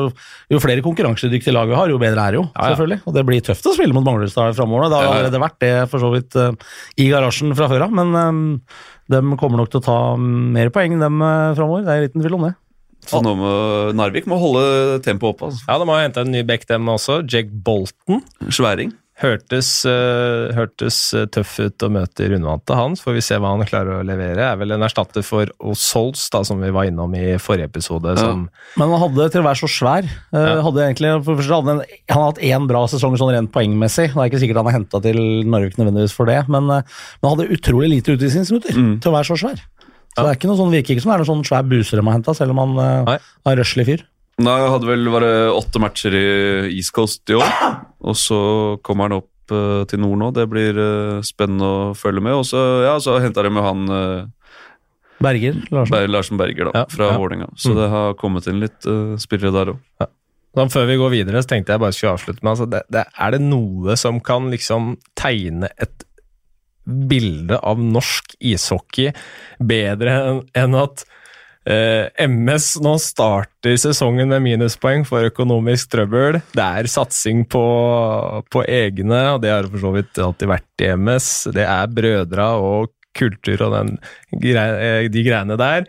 jo 0.48 0.60
flere 0.64 0.84
konkurransedyktige 0.86 1.52
lag 1.52 1.68
vi 1.68 1.76
har, 1.76 1.92
jo 1.92 2.00
bedre 2.00 2.24
er 2.24 2.32
det 2.32 2.40
jo. 2.40 2.46
Ja, 2.54 2.54
ja. 2.64 2.70
selvfølgelig. 2.72 3.00
Og 3.04 3.18
det 3.18 3.24
blir 3.28 3.44
tøft 3.44 3.68
å 3.68 3.74
spille 3.76 3.96
mot 3.98 4.06
Manglerudstad 4.08 4.56
framover. 4.56 4.88
Det 4.88 4.98
har 4.98 5.08
Ja, 5.08 5.12
allerede 5.18 5.42
vært 5.44 5.58
det 5.64 5.74
for 5.92 6.04
så 6.04 6.12
vidt 6.14 6.38
eh, 6.40 6.56
i 7.04 7.10
garasjen 7.12 7.52
fra 7.58 7.68
før 7.72 7.86
av, 7.90 7.98
men 8.00 8.16
um, 8.16 8.42
de 9.12 9.22
kommer 9.42 9.60
nok 9.60 9.74
til 9.74 9.82
å 9.82 9.86
ta 9.90 9.98
mm, 10.16 10.40
mer 10.56 10.72
poeng 10.72 10.96
dem 11.04 11.20
uh, 11.20 11.52
framover. 11.58 11.84
Det 11.84 11.92
er 11.92 12.00
en 12.00 12.08
liten 12.08 12.24
tvil 12.24 12.38
om 12.40 12.48
det. 12.48 12.54
Så 13.10 13.22
nå 13.26 13.36
må 13.40 13.52
Narvik 13.98 14.28
må 14.30 14.38
holde 14.42 15.00
tempoet 15.06 15.36
oppe. 15.36 15.52
Altså. 15.52 15.66
Ja, 15.68 15.78
De 15.82 15.90
jeg 15.90 16.10
hente 16.10 16.26
en 16.26 16.34
ny 16.34 16.44
back, 16.48 16.68
dem 16.70 16.90
også. 16.92 17.22
Jake 17.28 17.50
Bolton. 17.52 18.22
Sværing. 18.50 18.94
Hørtes, 19.22 19.68
uh, 19.86 20.50
hørtes 20.58 20.96
eh, 21.14 21.28
tøff 21.30 21.52
ut 21.62 21.84
å 21.86 21.90
møte 21.94 22.24
i 22.26 22.30
rundvante, 22.32 22.74
han. 22.74 22.96
Så 22.98 23.06
får 23.06 23.18
vi 23.20 23.24
se 23.26 23.38
hva 23.38 23.52
han 23.54 23.62
klarer 23.70 24.00
å 24.00 24.06
levere. 24.08 24.48
Er 24.48 24.58
vel 24.58 24.74
en 24.74 24.86
erstatter 24.88 25.22
for 25.26 25.52
O'Sols, 25.62 26.24
da, 26.34 26.42
som 26.48 26.58
vi 26.64 26.72
var 26.74 26.88
innom 26.90 27.14
i 27.14 27.36
forrige 27.38 27.70
episode. 27.70 28.16
Som, 28.18 28.48
Men 28.82 28.94
han 28.96 29.04
hadde 29.04 29.28
til 29.36 29.44
å 29.44 29.48
være 29.50 29.62
så 29.62 29.70
svær 29.70 30.10
Uh, 30.32 30.40
Ja. 30.40 30.62
hadde 30.66 30.86
egentlig, 30.88 31.12
for 31.28 31.38
første 31.38 31.60
hadde 31.60 31.74
en, 31.76 31.84
han 32.10 32.22
har 32.24 32.32
hatt 32.32 32.42
én 32.48 32.66
bra 32.70 32.82
sesong 32.90 33.18
sånn 33.20 33.34
rent 33.36 33.52
poengmessig. 33.54 34.08
Det 34.16 34.18
er 34.18 34.32
ikke 34.32 34.42
sikkert 34.42 34.62
han 34.64 34.70
har 34.72 34.78
henta 34.80 35.02
til 35.04 35.20
Narvik 35.46 35.78
nødvendigvis 35.78 36.16
for 36.18 36.26
det, 36.32 36.40
men, 36.50 36.66
men 36.72 36.82
han 37.22 37.30
hadde 37.36 37.52
utrolig 37.54 37.92
lite 37.92 38.16
utvisningsminutter 38.16 38.74
til 38.74 39.12
å 39.12 39.16
være 39.20 39.30
så 39.30 39.38
svær. 39.44 39.62
Så 40.12 40.20
Ja. 40.20 40.24
det 40.28 40.30
er 40.32 40.40
ikke 40.40 40.50
noe 40.52 40.60
sånn, 40.60 40.72
virker 40.76 40.92
ikke 40.96 41.02
som 41.06 41.12
det 41.12 41.16
er 41.16 41.24
noen 41.24 41.30
sånn 41.32 41.46
svær 41.48 41.68
buser 41.72 41.98
de 42.02 42.04
har 42.06 42.14
henta, 42.18 42.34
selv 42.36 42.52
om 42.52 42.58
han 42.60 42.74
uh, 42.80 43.04
Nei. 43.08 43.18
har 43.48 43.56
røslig 43.62 43.86
fyr. 43.88 44.02
Nei, 44.42 44.56
jeg 44.60 44.72
hadde 44.74 44.88
vel 44.90 45.06
bare 45.14 45.32
åtte 45.54 45.80
matcher 45.80 46.16
i 46.18 46.26
East 46.76 46.92
Coast 46.96 47.30
i 47.30 47.36
år. 47.38 47.52
Og 48.02 48.16
så 48.18 48.40
kommer 48.82 49.06
han 49.08 49.20
opp 49.20 49.52
eh, 49.54 49.84
til 49.92 50.00
nord 50.02 50.18
nå. 50.18 50.30
Det 50.34 50.48
blir 50.50 50.74
eh, 50.82 51.22
spennende 51.22 51.68
å 51.68 51.82
følge 51.94 52.24
med. 52.26 52.34
Og 52.40 52.46
så 52.50 52.58
ja, 52.88 52.96
så 53.04 53.20
henta 53.22 53.44
de 53.46 53.52
med 53.54 53.62
han 53.64 53.84
uh, 53.92 54.26
Berger 55.22 55.60
Larsen. 55.70 56.10
Larsen 56.10 56.40
Berger 56.42 56.72
da, 56.72 56.82
Ja, 56.82 56.86
fra 56.90 57.12
ja. 57.12 57.18
Vålerenga. 57.22 57.52
Så 57.56 57.70
Mm. 57.72 57.78
det 57.78 57.90
har 57.92 58.14
kommet 58.18 58.48
inn 58.50 58.60
litt 58.64 58.88
eh, 58.90 59.14
spillere 59.22 59.54
der 59.54 59.74
òg. 59.76 60.08
Sånn, 60.58 60.72
før 60.74 60.88
vi 60.90 60.98
går 61.00 61.12
videre, 61.14 61.44
så 61.44 61.48
tenkte 61.54 61.72
jeg 61.76 61.80
bare 61.80 61.94
skulle 61.96 62.16
avslutte 62.18 62.42
med 62.44 62.52
altså, 62.56 62.66
det, 62.72 62.82
det, 62.92 63.06
Er 63.20 63.32
det 63.32 63.42
noe 63.46 63.94
som 63.96 64.18
kan 64.20 64.50
liksom 64.52 64.98
tegne 65.16 65.70
et 65.80 66.04
bilde 66.86 67.60
av 67.60 67.82
norsk 67.82 68.36
ishockey 68.40 69.12
bedre 69.60 70.42
enn 70.58 70.78
at 70.80 71.06
Uh, 71.62 72.10
MS 72.18 72.80
nå 72.82 72.96
starter 72.98 73.76
sesongen 73.78 74.32
med 74.34 74.42
minuspoeng 74.42 75.04
for 75.06 75.28
økonomisk 75.30 75.92
trøbbel. 75.94 76.40
Det 76.58 76.64
er 76.64 76.90
satsing 76.90 77.44
på, 77.54 77.62
på 78.50 78.64
egne, 78.66 79.20
og 79.36 79.44
det 79.44 79.52
har 79.54 79.70
for 79.70 79.84
så 79.84 79.92
vidt 79.94 80.22
alltid 80.26 80.50
vært 80.50 80.82
i 80.82 80.90
MS. 80.96 81.28
Det 81.54 81.68
er 81.70 81.94
brødra 81.94 82.48
og 82.58 82.90
kultur 83.14 83.62
og 83.68 83.76
den, 83.78 83.94
eh, 84.42 85.06
de 85.14 85.26
greiene 85.28 85.60
der. 85.62 85.86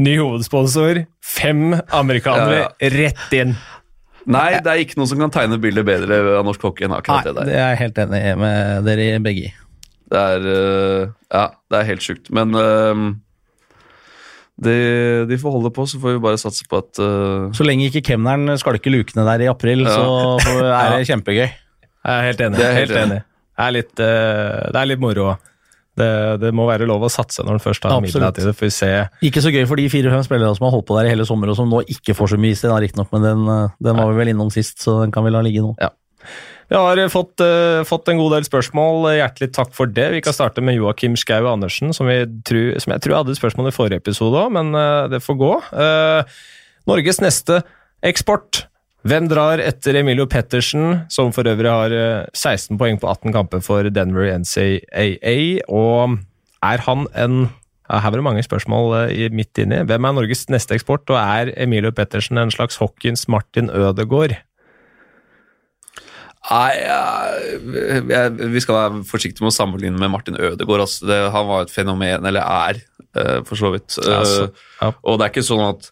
Ny 0.00 0.16
hovedsponsor, 0.16 1.04
fem 1.20 1.74
amerikanere 1.92 2.62
Ja, 2.62 2.92
rett 2.96 3.36
inn. 3.36 3.56
Nei, 4.30 4.60
det 4.64 4.70
er 4.70 4.80
ikke 4.80 5.00
noe 5.00 5.10
som 5.10 5.20
kan 5.20 5.32
tegne 5.34 5.60
bildet 5.60 5.84
bedre 5.84 6.22
av 6.38 6.46
norsk 6.46 6.62
hockey 6.70 6.86
enn 6.86 6.94
akkurat 6.96 7.20
Nei, 7.20 7.28
det 7.28 7.36
der. 7.36 7.48
det 7.50 7.58
er 7.58 7.74
jeg 7.74 7.80
helt 7.84 8.00
enig 8.06 8.22
med 8.40 8.88
dere 8.88 9.20
begge 9.24 9.50
i. 9.50 9.52
Det 10.10 10.20
er 10.20 10.46
eh, 10.52 11.10
Ja, 11.30 11.44
det 11.70 11.80
er 11.80 11.88
helt 11.92 12.04
sjukt. 12.04 12.30
Men 12.34 12.54
eh, 12.58 13.02
de, 14.60 14.76
de 15.30 15.38
får 15.40 15.54
holde 15.56 15.72
på, 15.74 15.86
så 15.88 16.00
får 16.02 16.16
vi 16.16 16.22
bare 16.24 16.40
satse 16.40 16.66
på 16.68 16.80
at 16.82 17.00
eh, 17.00 17.50
Så 17.56 17.66
lenge 17.66 17.86
ikke 17.88 18.02
kemneren 18.12 18.58
skalker 18.60 18.92
lukene 18.92 19.26
der 19.28 19.46
i 19.46 19.50
april, 19.52 19.86
Ja. 19.86 19.94
så 20.44 20.56
er 20.64 20.96
det 20.98 21.06
kjempegøy. 21.10 21.46
Jeg 21.46 22.16
er 22.16 22.26
helt 22.30 22.42
enig. 22.46 22.58
Det 22.58 22.66
er 22.66 22.74
helt 22.78 22.90
helt 22.90 23.04
enig. 23.04 23.22
Det, 23.22 23.64
er 23.68 23.72
litt, 23.76 23.94
det 24.00 24.80
er 24.80 24.88
litt 24.88 25.00
moro. 25.02 25.34
Det, 26.00 26.06
det 26.40 26.50
må 26.56 26.64
være 26.64 26.86
lov 26.88 27.02
å 27.04 27.10
satse 27.12 27.42
når 27.44 27.58
en 27.58 27.62
først 27.62 27.84
har 27.84 27.98
midler 28.00 28.32
til 28.32 28.46
det. 28.48 28.54
Får 28.56 28.68
vi 28.70 28.72
se. 28.72 28.88
Ikke 29.28 29.42
så 29.44 29.50
gøy 29.52 29.66
for 29.68 29.76
de 29.76 29.84
fire-fem 29.92 30.22
spillerne 30.24 30.56
som 30.56 30.64
har 30.64 30.72
holdt 30.72 30.86
på 30.88 30.96
der 30.96 31.10
i 31.10 31.12
hele 31.12 31.26
sommer, 31.28 31.50
og 31.52 31.58
som 31.58 31.68
nå 31.68 31.82
ikke 31.92 32.14
får 32.16 32.32
så 32.32 32.38
mye 32.40 32.56
istid, 32.56 32.72
riktignok, 32.72 33.10
men 33.12 33.26
den, 33.26 33.42
den 33.84 33.98
var 34.00 34.08
vi 34.08 34.20
vel 34.22 34.32
innom 34.32 34.48
sist, 34.54 34.78
så 34.80 35.00
den 35.02 35.12
kan 35.12 35.26
vi 35.26 35.34
la 35.34 35.42
ligge 35.44 35.60
nå. 35.66 35.74
Vi 36.70 36.78
har 36.78 37.00
fått, 37.10 37.42
uh, 37.42 37.82
fått 37.88 38.08
en 38.12 38.20
god 38.20 38.36
del 38.36 38.46
spørsmål. 38.46 39.08
Hjertelig 39.16 39.50
takk 39.56 39.74
for 39.74 39.90
det. 39.90 40.06
Vi 40.14 40.22
kan 40.22 40.36
starte 40.36 40.62
med 40.62 40.78
Joakim 40.78 41.16
Skau 41.18 41.48
Andersen, 41.50 41.90
som, 41.96 42.06
tru- 42.46 42.78
som 42.78 42.94
jeg 42.94 43.02
tror 43.02 43.18
hadde 43.18 43.34
et 43.34 43.40
spørsmål 43.40 43.72
i 43.72 43.74
forrige 43.74 44.04
episode 44.04 44.38
òg, 44.38 44.52
men 44.54 44.70
uh, 44.78 45.08
det 45.10 45.22
får 45.24 45.40
gå. 45.40 45.52
Uh, 45.74 46.40
Norges 46.90 47.18
neste 47.22 47.62
eksport. 48.06 48.64
Hvem 49.08 49.30
drar 49.30 49.60
etter 49.64 49.96
Emilio 49.96 50.26
Pettersen, 50.28 51.06
som 51.12 51.30
for 51.32 51.48
øvrig 51.48 51.70
har 51.72 51.94
eh, 51.94 52.26
16 52.36 52.76
poeng 52.80 52.98
på 53.00 53.08
18 53.08 53.32
kamper 53.32 53.62
for 53.64 53.88
Denver 53.88 54.28
NCAA, 54.42 55.64
og 55.72 56.18
er 56.60 56.84
han 56.84 57.08
en 57.16 57.38
Her 57.90 58.12
var 58.12 58.20
det 58.20 58.22
mange 58.22 58.42
spørsmål 58.44 59.08
eh, 59.08 59.32
midt 59.32 59.58
inni. 59.58 59.80
Hvem 59.88 60.04
er 60.04 60.12
Norges 60.14 60.44
neste 60.52 60.76
eksport, 60.76 61.08
og 61.10 61.16
er 61.16 61.50
Emilio 61.56 61.90
Pettersen 61.90 62.38
en 62.38 62.52
slags 62.52 62.76
Hawkins 62.78 63.26
Martin 63.26 63.70
Ødegaard? 63.70 64.36
Nei, 66.50 66.72
vi 68.50 68.62
skal 68.64 68.74
være 68.78 69.02
forsiktige 69.08 69.44
med 69.46 69.52
å 69.52 69.56
sammenligne 69.56 69.98
med 70.00 70.10
Martin 70.12 70.38
Ødegaard. 70.40 70.82
Altså. 70.86 71.06
Det, 71.10 71.20
han 71.34 71.46
var 71.50 71.66
et 71.66 71.74
fenomen, 71.74 72.26
eller 72.26 72.42
er, 72.42 72.80
eh, 73.14 73.40
for 73.46 73.54
så 73.60 73.70
vidt. 73.74 73.96
Ja, 74.02 74.22
så- 74.24 74.42
Eh, 74.50 74.66
ja. 74.82 74.88
Og 75.04 75.18
det 75.18 75.26
er 75.26 75.30
ikke 75.34 75.44
sånn 75.44 75.62
at 75.68 75.90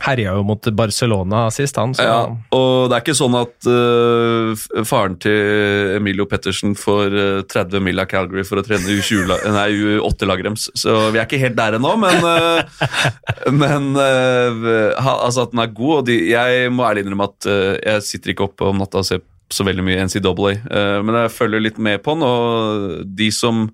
herja 0.00 0.32
jo 0.34 0.42
mot 0.42 0.60
Barcelona 0.74 1.48
sist, 1.50 1.76
han. 1.76 1.92
Så 1.94 2.02
ja, 2.02 2.36
Og 2.52 2.90
det 2.90 2.96
er 2.96 3.00
ikke 3.04 3.14
sånn 3.14 3.36
at 3.40 3.68
uh, 3.70 4.82
faren 4.84 5.14
til 5.20 5.96
Emilio 5.96 6.26
Pettersen 6.26 6.74
får 6.74 7.14
eh, 7.14 7.42
30 7.46 7.80
mil 7.80 8.00
av 8.00 8.06
Calgary 8.10 8.42
for 8.44 8.56
å 8.58 8.64
trene 8.66 8.82
U20 8.90 9.26
la- 9.28 9.38
nei, 9.52 9.70
U8-laget. 10.00 10.58
Så 10.74 11.12
vi 11.12 11.18
er 11.20 11.26
ikke 11.26 11.38
helt 11.38 11.56
der 11.56 11.78
ennå, 11.78 11.94
men, 11.96 12.24
uh, 12.24 12.62
men 13.62 13.94
uh, 13.96 15.24
altså 15.24 15.42
at 15.46 15.52
den 15.54 15.60
er 15.60 15.72
god. 15.72 15.98
Og 16.02 16.06
de, 16.06 16.18
jeg 16.34 16.70
må 16.74 16.82
ærlig 16.90 17.04
innrømme 17.06 17.30
at 17.30 17.48
jeg 17.84 18.02
sitter 18.02 18.34
ikke 18.34 18.48
oppe 18.50 18.66
om 18.68 18.78
natta 18.82 18.98
og 18.98 19.06
ser 19.06 19.22
så 19.52 19.66
veldig 19.66 19.84
mye 19.86 20.06
NCAA, 20.08 20.54
Uh, 20.64 21.00
men 21.04 21.18
jeg 21.22 21.34
følger 21.34 21.62
litt 21.62 21.78
med 21.82 22.02
på 22.04 22.14
den, 22.14 22.24
og 22.26 23.04
de 23.16 23.30
som 23.34 23.66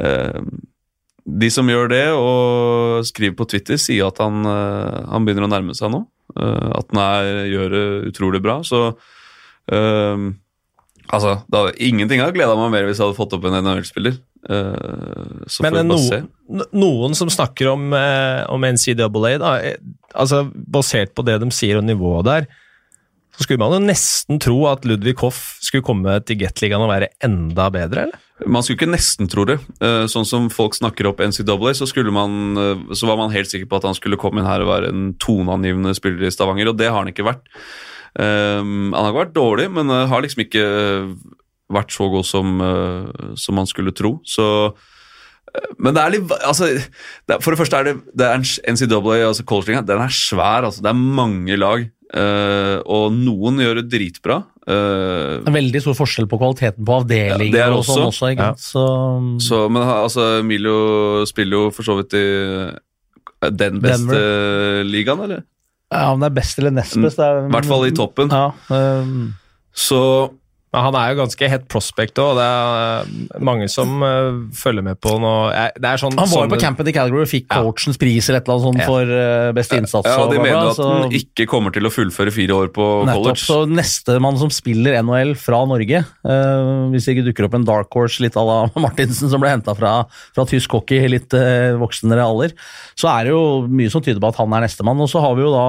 uh, 0.00 0.40
de 1.30 1.50
som 1.52 1.68
gjør 1.68 1.90
det 1.92 2.06
og 2.16 3.04
skriver 3.06 3.36
på 3.38 3.46
Twitter, 3.52 3.78
sier 3.78 4.08
at 4.08 4.18
han, 4.22 4.40
uh, 4.46 5.04
han 5.12 5.26
begynner 5.26 5.46
å 5.46 5.52
nærme 5.52 5.76
seg 5.78 5.92
nå. 5.92 6.04
Eh, 6.38 6.70
at 6.78 6.92
han 6.92 7.02
er, 7.02 7.42
gjør 7.50 7.74
det 7.74 7.84
utrolig 8.12 8.42
bra. 8.44 8.60
Så 8.66 8.86
eh, 9.72 10.30
Altså, 11.10 11.40
da, 11.50 11.64
ingenting 11.82 12.20
hadde 12.22 12.36
gleda 12.36 12.54
meg 12.54 12.68
mer 12.70 12.84
hvis 12.86 13.00
jeg 13.00 13.08
hadde 13.08 13.16
fått 13.16 13.32
opp 13.34 13.46
en 13.48 13.56
NHL-spiller. 13.58 14.20
Eh, 14.46 15.40
så 15.50 15.64
Men 15.64 15.90
se. 15.98 16.20
noen, 16.70 17.16
som 17.18 17.32
snakker 17.34 17.72
om, 17.72 17.88
eh, 17.98 18.44
om 18.46 18.62
NCAA, 18.62 19.32
da, 19.42 19.56
eh, 19.58 19.80
altså 20.14 20.44
basert 20.54 21.10
på 21.18 21.24
det 21.26 21.40
de 21.42 21.48
sier 21.50 21.80
og 21.80 21.88
nivået 21.88 22.28
der, 22.28 22.46
så 23.40 23.46
skulle 23.46 23.62
man 23.62 23.72
jo 23.72 23.86
nesten 23.88 24.36
tro 24.36 24.58
at 24.68 24.84
Ludvig 24.84 25.14
Hoff 25.22 25.54
skulle 25.64 25.84
komme 25.86 26.18
til 26.28 26.36
Gateligaen 26.42 26.82
og 26.84 26.90
være 26.90 27.06
enda 27.24 27.70
bedre, 27.72 28.02
eller? 28.04 28.18
Man 28.44 28.60
skulle 28.60 28.76
ikke 28.76 28.92
nesten 28.92 29.30
tro 29.32 29.46
det. 29.48 29.56
Eh, 29.80 30.04
Sånn 30.12 30.26
som 30.28 30.50
folk 30.52 30.76
snakker 30.76 31.08
opp 31.08 31.22
NCAA, 31.24 31.72
så, 31.72 31.88
man, 32.12 32.34
eh, 32.60 32.82
så 32.92 33.08
var 33.08 33.16
man 33.16 33.32
helt 33.32 33.48
sikker 33.48 33.64
på 33.70 33.78
at 33.80 33.86
han 33.88 33.96
skulle 33.96 34.18
komme 34.20 34.42
inn 34.42 34.48
her 34.48 34.60
og 34.60 34.68
være 34.68 34.90
en 34.92 35.06
toneangivende 35.16 35.94
spiller 35.96 36.28
i 36.28 36.32
Stavanger, 36.34 36.68
og 36.68 36.76
det 36.76 36.90
har 36.90 37.00
han 37.00 37.08
ikke 37.08 37.24
vært. 37.30 37.48
Eh, 38.20 38.60
han 38.60 38.92
har 38.92 39.08
ikke 39.08 39.22
vært 39.22 39.38
dårlig, 39.40 39.70
men 39.72 39.88
har 39.88 40.20
liksom 40.20 40.44
ikke 40.44 40.66
vært 41.72 41.96
så 41.96 42.10
god 42.12 42.26
som, 42.28 42.60
som 43.40 43.56
man 43.56 43.68
skulle 43.70 43.94
tro. 43.96 44.18
Så 44.28 44.44
men 45.80 45.96
det 45.96 46.02
er 46.02 46.12
litt 46.14 46.32
altså, 46.46 46.68
For 47.40 47.50
det 47.50 47.58
første 47.58 47.78
er 47.80 47.86
det, 47.88 47.94
det 48.14 48.26
er 48.26 48.36
NCAA, 48.38 49.16
altså 49.30 49.46
college 49.48 49.80
den 49.88 50.02
er 50.04 50.12
svær. 50.14 50.68
altså 50.68 50.84
Det 50.84 50.92
er 50.92 51.00
mange 51.00 51.56
lag. 51.56 51.88
Eh, 52.14 52.76
og 52.86 53.12
noen 53.14 53.60
gjør 53.62 53.80
det 53.82 53.88
dritbra. 53.92 54.40
Uh, 54.70 55.40
Det 55.46 55.52
veldig 55.54 55.80
stor 55.82 55.96
forskjell 55.98 56.28
på 56.30 56.38
kvaliteten 56.38 56.84
på 56.86 56.96
avdelinger 57.00 57.58
Ja, 57.58 57.68
det 57.70 57.78
og 57.78 57.84
sånn 57.86 58.04
også. 58.06 58.10
også. 58.12 58.32
Ikke? 58.34 58.48
sant? 58.60 59.40
Så, 59.40 59.48
Så, 59.48 59.60
men 59.72 59.82
altså, 59.82 60.26
Emilio 60.40 61.24
spiller 61.26 61.56
jo 61.56 61.70
for 61.74 61.82
så 61.88 61.96
vidt 61.98 62.14
i 62.14 62.24
eh, 62.68 63.50
den 63.50 63.80
beste 63.80 64.20
ligaen, 64.86 65.24
eller? 65.26 65.42
ja, 65.90 66.12
om 66.12 66.20
det 66.22 66.28
er 66.30 66.34
best 66.36 66.58
eller 66.60 66.70
nest 66.70 66.94
best 67.02 67.16
det 67.18 67.24
er- 67.26 67.48
I 67.48 67.50
hvert 67.50 67.66
fall 67.66 67.86
i 67.88 67.90
toppen. 67.90 68.30
Ja, 68.30 68.52
um, 69.02 69.34
Så 69.74 70.30
Men 70.70 70.84
han 70.86 70.94
er 70.94 71.08
jo 71.10 71.16
ganske 71.24 71.48
hett 71.50 71.64
prospect 71.66 72.18
òg, 72.22 72.28
og 72.30 72.36
det 72.38 72.44
er 72.46 73.00
eh, 73.02 73.40
mange 73.42 73.66
som 73.72 73.96
uh, 74.06 74.36
følger 74.54 74.84
med 74.86 75.00
på 75.02 75.16
nå. 75.18 75.32
Eh, 75.50 75.72
Det 75.74 75.88
er 75.90 75.98
sånn, 75.98 76.14
han 76.14 76.30
var 76.30 76.44
jo 76.46 76.52
på 76.52 76.60
campen 76.62 76.86
i 76.86 76.94
Calgary 76.94 77.24
og 77.24 77.30
fikk 77.30 77.48
Ja. 77.50 77.62
coachens 77.64 77.98
pris 77.98 78.28
eller 78.30 78.38
et 78.38 78.46
eller 78.46 78.60
annet 78.60 78.68
sånt 78.68 78.82
Ja. 78.84 78.86
for 78.86 79.02
uh, 79.10 79.50
beste 79.56 79.80
innsats. 79.80 80.06
ja, 80.06 80.14
og 80.22 80.30
de 80.30 80.38
bla, 80.38 80.44
bla, 80.44 80.46
mener 80.46 80.62
jo 80.62 80.70
at 80.70 80.78
så- 80.78 81.02
han 81.02 81.16
ikke 81.18 81.48
kommer 81.50 81.74
til 81.74 81.82
å 81.82 81.90
fullføre 81.90 82.30
fire 82.30 82.54
år 82.54 82.70
på 82.76 82.86
Nettopp, 83.08 83.24
college. 83.24 83.42
så 83.50 83.58
Nestemann 83.66 84.38
som 84.38 84.50
spiller 84.54 85.00
NHL 85.02 85.34
fra 85.34 85.64
Norge, 85.66 86.04
uh, 86.22 86.86
hvis 86.94 87.04
det 87.10 87.16
ikke 87.16 87.26
dukker 87.32 87.48
opp 87.50 87.58
en 87.58 87.66
dark 87.66 87.90
horse 87.90 88.20
litt 88.22 88.38
à 88.38 88.46
la 88.46 88.70
Martinsen 88.86 89.28
som 89.28 89.40
ble 89.42 89.50
henta 89.50 89.74
fra, 89.74 90.04
fra 90.36 90.46
tysk 90.46 90.70
hockey 90.78 91.02
i 91.02 91.10
litt 91.18 91.34
uh, 91.34 91.74
voksnere 91.82 92.22
alder, 92.22 92.54
så 92.94 93.10
er 93.10 93.24
det 93.26 93.34
jo 93.34 93.66
mye 93.66 93.90
som 93.90 94.02
tyder 94.06 94.22
på 94.22 94.30
at 94.30 94.38
han 94.38 94.52
er 94.54 94.68
nestemann. 94.68 95.02
Og 95.02 95.10
så 95.10 95.18
har 95.20 95.34
vi 95.34 95.42
jo 95.42 95.50
da 95.50 95.66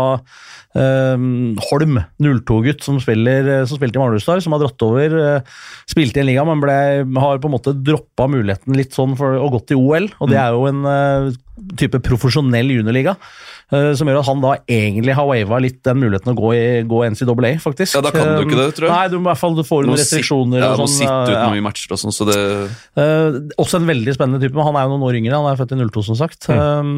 eh, 0.78 1.26
Holm, 1.70 2.00
02-gutt 2.22 2.86
som, 2.86 3.00
spiller, 3.04 3.48
eh, 3.48 3.66
som 3.70 3.80
spilte 3.80 4.00
i 4.00 4.02
Manglerudstad, 4.02 4.44
som 4.46 4.56
har 4.56 4.64
dratt 4.64 4.88
over. 4.88 5.18
eh, 5.22 5.62
spilte 5.92 6.20
i 6.20 6.24
en 6.24 6.30
liga, 6.32 6.46
men 6.48 6.64
ble, 6.64 6.78
har 7.24 7.42
på 7.42 7.50
en 7.50 7.56
måte 7.58 7.76
droppa 7.76 8.30
muligheten 8.32 8.78
litt 8.78 8.96
sånn 8.98 9.18
for 9.20 9.40
å 9.40 9.50
gå 9.54 9.64
til 9.68 9.82
OL. 9.82 10.12
Og 10.20 10.32
det 10.32 10.40
er 10.42 10.56
jo 10.56 10.68
en 10.70 10.86
eh, 10.88 11.32
type 11.80 12.02
profesjonell 12.06 12.72
juniorliga. 12.78 13.18
Eh, 13.72 13.92
som 13.98 14.10
gjør 14.10 14.20
at 14.22 14.28
han 14.30 14.44
da 14.44 14.54
egentlig 14.70 15.16
har 15.18 15.28
wava 15.28 15.60
litt 15.64 15.80
den 15.88 16.00
muligheten 16.02 16.34
å 16.34 16.36
gå 16.38 16.52
i 16.56 16.64
gå 16.88 17.02
NCAA, 17.14 17.54
faktisk. 17.64 17.96
Ja, 17.98 18.04
da 18.06 18.14
kan 18.14 18.34
du 18.36 18.46
ikke 18.46 18.60
det, 18.60 18.68
tror 18.78 18.90
jeg. 18.90 18.96
Nei, 18.96 19.12
du 19.12 19.18
må 19.18 19.26
i 19.26 19.32
hvert 19.32 19.42
fall 19.42 19.58
du 19.58 19.64
får 19.68 19.88
noen 19.88 20.00
restriksjoner. 20.00 20.64
ja, 20.64 20.72
og 20.74 20.84
må 20.84 20.88
sånn, 20.90 20.98
sitte 21.00 21.32
ut 21.32 21.38
ja. 21.38 21.64
matcher 21.68 21.96
og 21.96 22.02
sånn, 22.04 22.16
så 22.16 22.28
det 22.30 22.40
uh, 23.00 23.40
også 23.62 23.82
en 23.82 23.90
veldig 23.90 24.16
spennende 24.18 24.42
type, 24.44 24.58
men 24.58 24.68
han 24.70 24.80
er 24.80 24.88
jo 24.88 24.94
noen 24.96 25.08
år 25.10 25.20
yngre. 25.22 25.40
Han 25.40 25.50
er 25.52 25.60
født 25.60 25.76
i 25.76 25.80
02, 25.82 26.06
som 26.12 26.20
sagt. 26.20 26.50
Eh, 26.52 26.92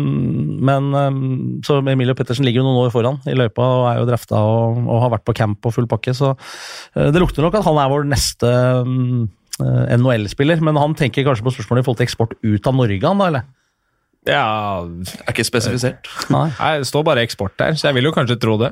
men 0.63 0.89
um, 0.93 1.21
Så 1.65 1.79
Emilio 1.81 2.15
Pettersen 2.17 2.47
ligger 2.47 2.61
jo 2.61 2.67
noen 2.67 2.83
år 2.85 2.93
foran 2.93 3.19
i 3.29 3.37
løypa 3.37 3.63
og 3.63 3.87
er 3.91 4.01
jo 4.01 4.09
drafta 4.09 4.41
og, 4.41 4.83
og 4.87 5.03
har 5.05 5.13
vært 5.17 5.27
på 5.27 5.35
camp 5.37 5.69
og 5.69 5.75
full 5.75 5.89
pakke, 5.91 6.15
så 6.17 6.33
uh, 6.33 7.09
det 7.13 7.21
lukter 7.21 7.45
nok 7.45 7.57
at 7.59 7.67
han 7.67 7.79
er 7.81 7.91
vår 7.91 8.07
neste 8.09 8.51
mm, 8.87 9.25
eh, 9.63 9.97
NHL-spiller. 9.97 10.63
Men 10.65 10.79
han 10.79 10.95
tenker 10.97 11.25
kanskje 11.27 11.45
på 11.45 11.55
spørsmålet 11.57 11.83
i 11.83 11.87
forhold 11.87 12.01
til 12.01 12.09
eksport 12.09 12.37
ut 12.41 12.69
av 12.69 12.79
Norge, 12.79 13.03
han 13.05 13.21
da, 13.21 13.29
eller? 13.31 13.51
Ja, 14.29 14.85
er 14.87 15.33
ikke 15.33 15.45
spesifisert. 15.47 16.07
Nei. 16.31 16.47
nei, 16.55 16.71
det 16.79 16.87
står 16.87 17.03
bare 17.07 17.23
eksport 17.25 17.57
der, 17.59 17.75
så 17.75 17.89
jeg 17.89 17.97
vil 17.97 18.07
jo 18.07 18.15
kanskje 18.15 18.39
tro 18.39 18.55
det. 18.61 18.71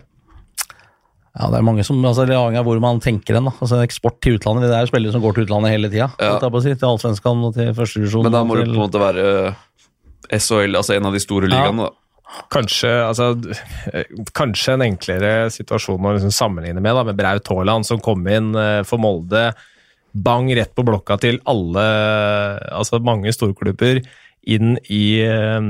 Ja, 1.31 1.47
det 1.47 1.61
er 1.61 1.63
mange 1.63 1.83
som, 1.87 1.99
altså 2.03 2.25
det 2.27 2.35
avhengig 2.35 2.59
av 2.59 2.67
hvor 2.67 2.79
man 2.83 2.99
tenker 3.03 3.37
den. 3.37 3.47
da. 3.47 3.53
Altså 3.63 3.79
Eksport 3.85 4.17
til 4.23 4.35
utlandet, 4.35 4.67
det 4.67 4.75
er 4.75 4.83
jo 4.83 4.91
spillere 4.91 5.15
som 5.15 5.23
går 5.23 5.37
til 5.37 5.47
utlandet 5.47 5.71
hele 5.71 5.91
tida. 5.91 6.09
Ja. 6.19 6.35
Si, 6.41 6.73
til 6.73 6.87
Allsvenskan 6.89 7.45
og 7.47 7.55
til 7.55 7.71
førstedivisjon. 7.77 8.27
Men 8.27 8.35
da 8.35 8.43
må 8.47 8.59
det 8.59 8.65
til... 8.65 8.73
på 8.75 8.81
en 8.81 8.83
måte 8.89 9.01
være 9.01 9.25
SHL, 10.31 10.75
altså 10.79 10.97
en 10.97 11.07
av 11.07 11.15
de 11.15 11.23
store 11.23 11.51
ligaene, 11.51 11.87
da. 11.87 11.97
Kanskje, 12.51 12.89
altså, 13.03 13.33
eh, 13.91 14.07
kanskje 14.35 14.77
en 14.77 14.85
enklere 14.85 15.49
situasjon 15.51 16.05
å 16.07 16.13
liksom 16.15 16.31
sammenligne 16.31 16.79
med, 16.79 16.95
da, 16.95 17.03
med 17.03 17.17
Braut 17.19 17.49
Haaland 17.51 17.87
som 17.87 17.99
kom 18.03 18.23
inn 18.31 18.53
eh, 18.55 18.83
for 18.87 19.03
Molde. 19.03 19.49
Bang 20.11 20.47
rett 20.55 20.71
på 20.75 20.85
blokka 20.87 21.17
til 21.23 21.39
alle, 21.47 21.83
altså 22.75 22.99
mange 23.03 23.31
storklubber, 23.35 23.99
inn 24.49 24.73
i 24.89 25.21
eh, 25.21 25.65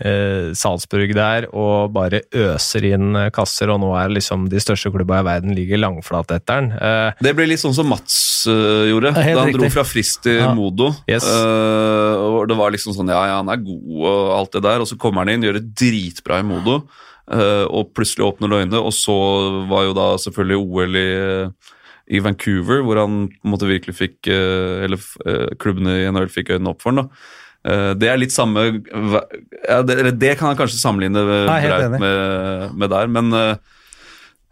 eh, 0.00 0.52
Salzburg 0.56 1.12
der 1.16 1.46
og 1.52 1.92
bare 1.94 2.22
øser 2.32 2.86
inn 2.88 3.12
eh, 3.18 3.30
kasser, 3.34 3.68
og 3.72 3.82
nå 3.82 3.90
er 4.00 4.14
liksom 4.14 4.46
de 4.52 4.60
største 4.62 4.92
klubba 4.94 5.20
i 5.20 5.26
verden 5.26 5.54
ligger 5.56 5.82
langflat 5.82 6.32
etter 6.32 6.62
den. 6.62 6.70
Eh, 6.78 7.24
Det 7.24 7.34
ble 7.36 7.48
litt 7.50 7.62
sånn 7.62 7.76
som 7.76 7.90
Mats 7.90 8.16
uh, 8.48 8.84
gjorde, 8.88 9.12
da 9.16 9.24
han 9.42 9.52
dro 9.54 9.68
fra 9.72 9.84
Frist 9.88 10.22
til 10.24 10.40
Ja. 10.40 10.50
Modo. 10.56 10.90
Yes. 11.10 11.26
Uh, 11.28 12.40
og 12.40 12.48
det 12.48 12.58
var 12.58 12.72
liksom 12.74 12.96
sånn, 12.96 13.12
ja, 13.12 13.20
ja, 13.28 13.36
han 13.42 13.52
er 13.52 13.60
god 13.64 13.92
og 14.08 14.32
alt 14.38 14.56
det 14.56 14.64
der, 14.70 14.84
og 14.84 14.88
så 14.90 14.98
kommer 15.00 15.24
han 15.24 15.34
inn, 15.34 15.44
gjør 15.44 15.60
det 15.60 15.68
dritbra 15.76 16.40
i 16.40 16.48
Modo, 16.48 16.80
uh, 17.28 17.64
og 17.68 17.92
plutselig 17.96 18.24
åpner 18.30 18.56
øynene, 18.56 18.80
og 18.80 18.92
så 18.96 19.14
var 19.68 19.88
jo 19.90 19.96
da 19.96 20.10
selvfølgelig 20.24 20.60
OL 20.64 21.00
i, 21.00 21.08
i 22.16 22.24
Vancouver, 22.24 22.82
hvor 22.84 23.04
han 23.04 23.24
på 23.32 23.48
en 23.48 23.52
måte 23.52 23.68
virkelig 23.68 23.96
fikk, 23.96 24.28
eller 24.28 25.00
klubbene 25.60 26.02
i 26.02 26.10
NHL 26.12 26.28
fikk 26.32 26.52
øynene 26.56 26.74
opp 26.74 26.84
for. 26.84 26.92
Eh, 27.00 27.08
Det 27.64 28.08
er 28.10 28.18
litt 28.20 28.34
samme 28.34 28.66
ja, 28.68 29.78
det, 29.80 29.94
eller 29.94 30.12
det 30.12 30.34
kan 30.36 30.50
jeg 30.50 30.58
kanskje 30.58 30.80
sammenligne 30.82 31.22
med, 31.24 31.46
Nei, 31.48 31.86
med, 31.96 32.74
med 32.76 32.92
der, 32.92 33.08
men 33.08 33.30
eh, 33.38 33.78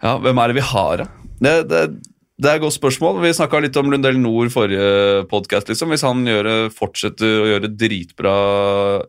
ja, 0.02 0.16
hvem 0.18 0.40
er 0.40 0.50
det 0.50 0.56
vi 0.56 0.64
har, 0.64 1.02
da? 1.02 1.08
Det, 1.42 1.52
det, 1.68 2.48
er 2.48 2.56
et 2.56 2.62
godt 2.62 2.74
spørsmål. 2.74 3.20
Vi 3.22 3.34
snakka 3.36 3.60
litt 3.62 3.76
om 3.78 3.90
Lundell 3.90 4.18
Nord 4.18 4.50
forrige 4.54 5.26
podkast. 5.30 5.70
Liksom. 5.70 5.92
Hvis 5.94 6.04
han 6.06 6.24
gjør, 6.26 6.48
fortsetter 6.74 7.42
å 7.42 7.46
gjøre 7.50 7.70
dritbra 7.78 8.34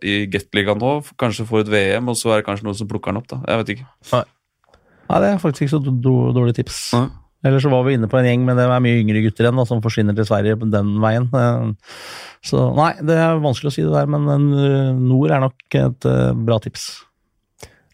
i 0.06 0.20
Gateligaen 0.34 0.82
nå, 0.82 0.94
kanskje 1.22 1.48
får 1.50 1.66
et 1.66 1.74
VM, 1.74 2.12
og 2.14 2.20
så 2.20 2.34
er 2.34 2.42
det 2.42 2.48
kanskje 2.50 2.68
noen 2.68 2.78
som 2.78 2.90
plukker 2.90 3.14
han 3.14 3.22
opp. 3.22 3.30
da. 3.32 3.42
Jeg 3.50 3.62
vet 3.62 3.74
ikke. 3.76 3.90
Nei, 5.10 5.20
det 5.24 5.32
er 5.32 5.42
faktisk 5.42 5.68
ikke 5.68 5.76
så 5.76 5.98
dårlig 6.38 6.58
tips. 6.60 6.86
Nei. 6.98 7.08
Eller 7.44 7.60
så 7.60 7.72
var 7.72 7.84
vi 7.84 7.98
inne 7.98 8.08
på 8.08 8.20
en 8.20 8.28
gjeng, 8.28 8.44
men 8.48 8.56
det 8.56 8.66
er 8.66 8.84
mye 8.84 9.00
yngre 9.02 9.24
gutter 9.26 9.48
igjen 9.48 9.58
da, 9.60 9.66
som 9.68 9.82
forsvinner 9.84 10.16
til 10.16 10.28
Sverige 10.30 10.60
på 10.62 10.70
den 10.72 10.96
veien. 11.04 11.28
Eh, 11.36 11.96
Så 12.44 12.60
nei, 12.76 12.92
det 13.00 13.16
er 13.20 13.40
vanskelig 13.40 13.72
å 13.72 13.76
si 13.76 13.84
det 13.86 13.92
der, 13.94 14.08
men 14.12 14.48
eh, 14.52 14.94
Nord 15.00 15.32
er 15.32 15.44
nok 15.44 15.78
et 15.80 16.08
eh, 16.08 16.32
bra 16.36 16.60
tips. 16.64 16.88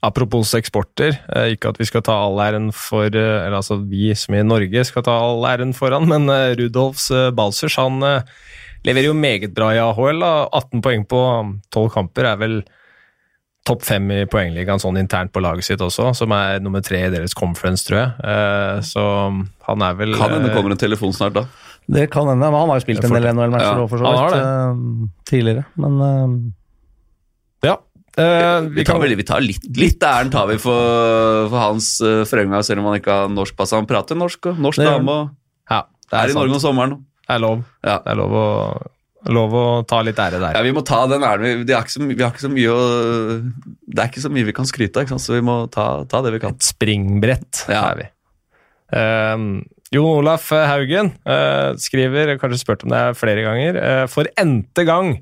Apropos 0.06 0.54
eksporter, 0.56 1.18
ikke 1.52 1.74
at 1.74 1.80
vi 1.82 1.86
skal 1.90 2.06
ta 2.08 2.14
all 2.24 2.38
æren 2.40 2.70
for 2.72 3.12
Eller 3.12 3.52
altså 3.52 3.76
vi 3.84 4.14
som 4.16 4.38
i 4.38 4.46
Norge 4.48 4.86
skal 4.88 5.04
ta 5.04 5.18
all 5.26 5.44
æren 5.44 5.74
foran, 5.76 6.08
men 6.08 6.32
Rudolfs 6.56 7.10
Balsers 7.36 7.76
han 7.76 8.00
leverer 8.88 9.10
jo 9.10 9.18
meget 9.18 9.52
bra 9.58 9.74
i 9.76 9.82
AHL. 9.84 10.22
da. 10.24 10.32
18 10.56 10.86
poeng 10.86 11.04
på 11.04 11.20
12 11.76 11.92
kamper 11.98 12.30
er 12.32 12.40
vel 12.40 12.56
topp 13.70 13.86
fem 13.88 14.12
i 14.16 14.20
poengligaen 14.30 14.82
sånn 14.82 15.00
internt 15.00 15.32
på 15.36 15.42
laget 15.44 15.68
sitt 15.68 15.82
også, 15.86 16.12
som 16.18 16.34
er 16.36 16.62
nummer 16.64 16.84
tre 16.86 17.06
i 17.08 17.12
deres 17.14 17.36
conference, 17.38 17.86
tror 17.88 18.00
jeg. 18.02 18.14
Eh, 18.26 18.80
Så 18.90 19.04
han 19.70 19.86
er 19.86 19.98
vel 20.00 20.16
Kan 20.18 20.34
hende 20.36 20.50
det 20.50 20.54
eh, 20.54 20.58
kommer 20.58 20.76
en 20.76 20.82
telefon 20.82 21.14
snart, 21.16 21.38
da. 21.38 21.46
Det 21.90 22.08
kan 22.14 22.28
hende, 22.30 22.46
men 22.46 22.60
han 22.60 22.70
har 22.70 22.80
jo 22.80 22.86
spilt 22.86 23.06
en 23.06 23.16
del 23.16 23.30
NHL-matcher 23.32 23.80
Ja, 23.82 23.86
for 23.90 24.02
så 24.02 24.14
vidt 24.14 24.40
eh, 24.40 25.12
tidligere. 25.30 25.66
Men 25.82 26.54
Ja. 27.66 27.78
Uh, 28.20 28.66
Vi 28.74 28.84
tar, 28.84 28.98
kan... 29.00 29.16
vi 29.16 29.24
tar 29.24 29.40
litt, 29.40 29.66
litt 29.78 30.04
æren 30.04 30.32
tar 30.34 30.48
vi 30.50 30.58
for, 30.60 31.46
for 31.48 31.60
hans 31.62 31.92
uh, 32.04 32.26
fremgang, 32.28 32.66
selv 32.68 32.82
om 32.82 32.90
han 32.90 32.98
ikke 33.00 33.14
har 33.16 33.30
norsk 33.32 33.56
pass. 33.56 33.72
Han 33.78 33.88
prater 33.88 34.18
norsk, 34.18 34.50
og 34.50 34.60
norsk 34.60 34.82
dame, 34.82 35.14
og 35.14 35.72
ja, 35.72 35.84
det 36.10 36.18
er 36.18 36.26
er, 36.26 36.34
i 36.34 36.36
Norge 36.36 36.58
om 36.58 36.64
sommeren. 36.64 36.98
Det 37.24 37.38
er 37.38 37.44
lov. 37.46 37.62
Ja. 37.86 38.00
Det 38.04 38.12
er 38.12 38.20
lov 38.20 38.36
å, 38.36 38.48
lov 39.28 39.56
å 39.56 39.64
ta 39.88 40.00
litt 40.06 40.20
ære 40.22 40.40
der. 40.40 40.56
Ja, 40.56 40.62
Vi 40.64 40.72
må 40.76 40.84
ta 40.88 41.02
den 41.12 41.26
æren. 41.28 41.44
Vi, 41.44 41.66
det 41.68 41.76
er 41.76 41.84
ikke 41.84 41.96
så, 41.98 42.04
vi 42.08 42.22
har 42.22 42.32
ikke 42.32 42.46
så 42.46 42.52
mye 42.54 42.72
å 42.72 42.86
Det 43.90 44.00
er 44.00 44.08
ikke 44.12 44.24
så 44.24 44.32
mye 44.32 44.48
vi 44.48 44.56
kan 44.56 44.70
skryte 44.70 45.04
av, 45.04 45.12
så 45.20 45.36
vi 45.36 45.42
må 45.44 45.58
ta, 45.74 45.90
ta 46.10 46.22
det 46.24 46.32
vi 46.38 46.40
kan. 46.44 46.56
Et 46.56 46.70
springbrett 46.70 47.66
Ja. 47.72 47.84
er 47.92 48.00
vi. 48.00 48.08
Um, 48.96 49.50
Jon 49.94 50.22
Olaf 50.22 50.48
Haugen 50.54 51.12
uh, 51.28 51.76
skriver, 51.82 52.38
kanskje 52.42 52.62
spurt 52.64 52.86
om 52.86 52.94
det 52.94 53.02
er 53.02 53.18
flere 53.18 53.44
ganger, 53.46 53.78
uh, 53.78 54.06
for 54.10 54.30
n-te 54.40 54.86
gang 54.88 55.18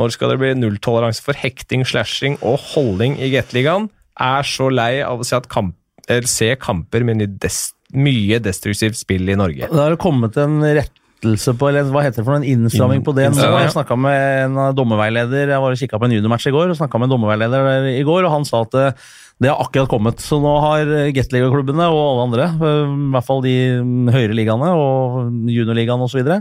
når 0.00 0.14
skal 0.14 0.32
det 0.32 0.38
bli 0.40 0.54
nulltoleranse 0.56 1.20
for 1.24 1.36
hekting, 1.36 1.82
slashing 1.84 2.38
og 2.40 2.56
holding 2.72 3.18
i 3.20 3.28
Gateligaen? 3.34 3.90
Er 4.22 4.46
så 4.48 4.70
lei 4.72 5.02
av 5.04 5.20
å 5.20 5.26
se, 5.26 5.36
at 5.36 5.50
kamp, 5.52 5.74
se 6.28 6.54
kamper 6.60 7.04
med 7.04 7.20
ny 7.20 7.26
des 7.42 7.72
mye 7.92 8.38
destruktivt 8.40 8.96
spill 8.96 9.28
i 9.28 9.36
Norge. 9.36 9.68
Da 9.68 9.84
har 9.84 9.92
det 9.92 10.00
kommet 10.00 10.36
en 10.40 10.62
rettelse 11.22 11.54
på, 11.58 11.68
eller 11.70 11.90
hva 11.92 12.02
heter 12.04 12.20
det 12.20 12.26
for 12.26 12.34
noe, 12.34 12.42
en 12.42 12.50
innstramming 12.50 13.02
på 13.06 13.14
det 13.14 13.30
nå. 13.30 13.42
Jeg 13.62 13.74
snakka 13.74 13.96
med 13.98 14.46
en 14.46 14.60
dommerveileder, 14.76 15.50
jeg 15.50 15.62
var 15.62 15.74
og 15.74 15.78
kikka 15.78 16.00
på 16.00 16.08
en 16.08 16.16
juniormatch 16.16 16.48
i 16.50 16.54
går, 16.54 16.72
og 16.72 16.78
snakka 16.78 16.98
med 16.98 17.08
en 17.08 17.14
dommerveileder 17.16 17.68
der 17.68 17.90
i 17.94 18.02
går, 18.06 18.26
og 18.26 18.34
han 18.34 18.46
sa 18.48 18.62
at 18.66 18.74
det, 18.74 18.86
det 19.42 19.50
har 19.50 19.62
akkurat 19.62 19.90
kommet. 19.90 20.22
Så 20.22 20.38
nå 20.42 20.52
har 20.62 20.90
Gateliga-klubbene 21.14 21.88
og 21.90 22.02
alle 22.02 22.26
andre, 22.26 22.48
i 22.52 23.10
hvert 23.14 23.28
fall 23.28 23.42
de 23.44 23.56
høyere 24.14 24.36
ligaene 24.38 24.70
og 24.74 25.50
juniorligaene 25.50 26.06
osv., 26.06 26.10
og, 26.10 26.12
så 26.12 26.20
videre, 26.20 26.40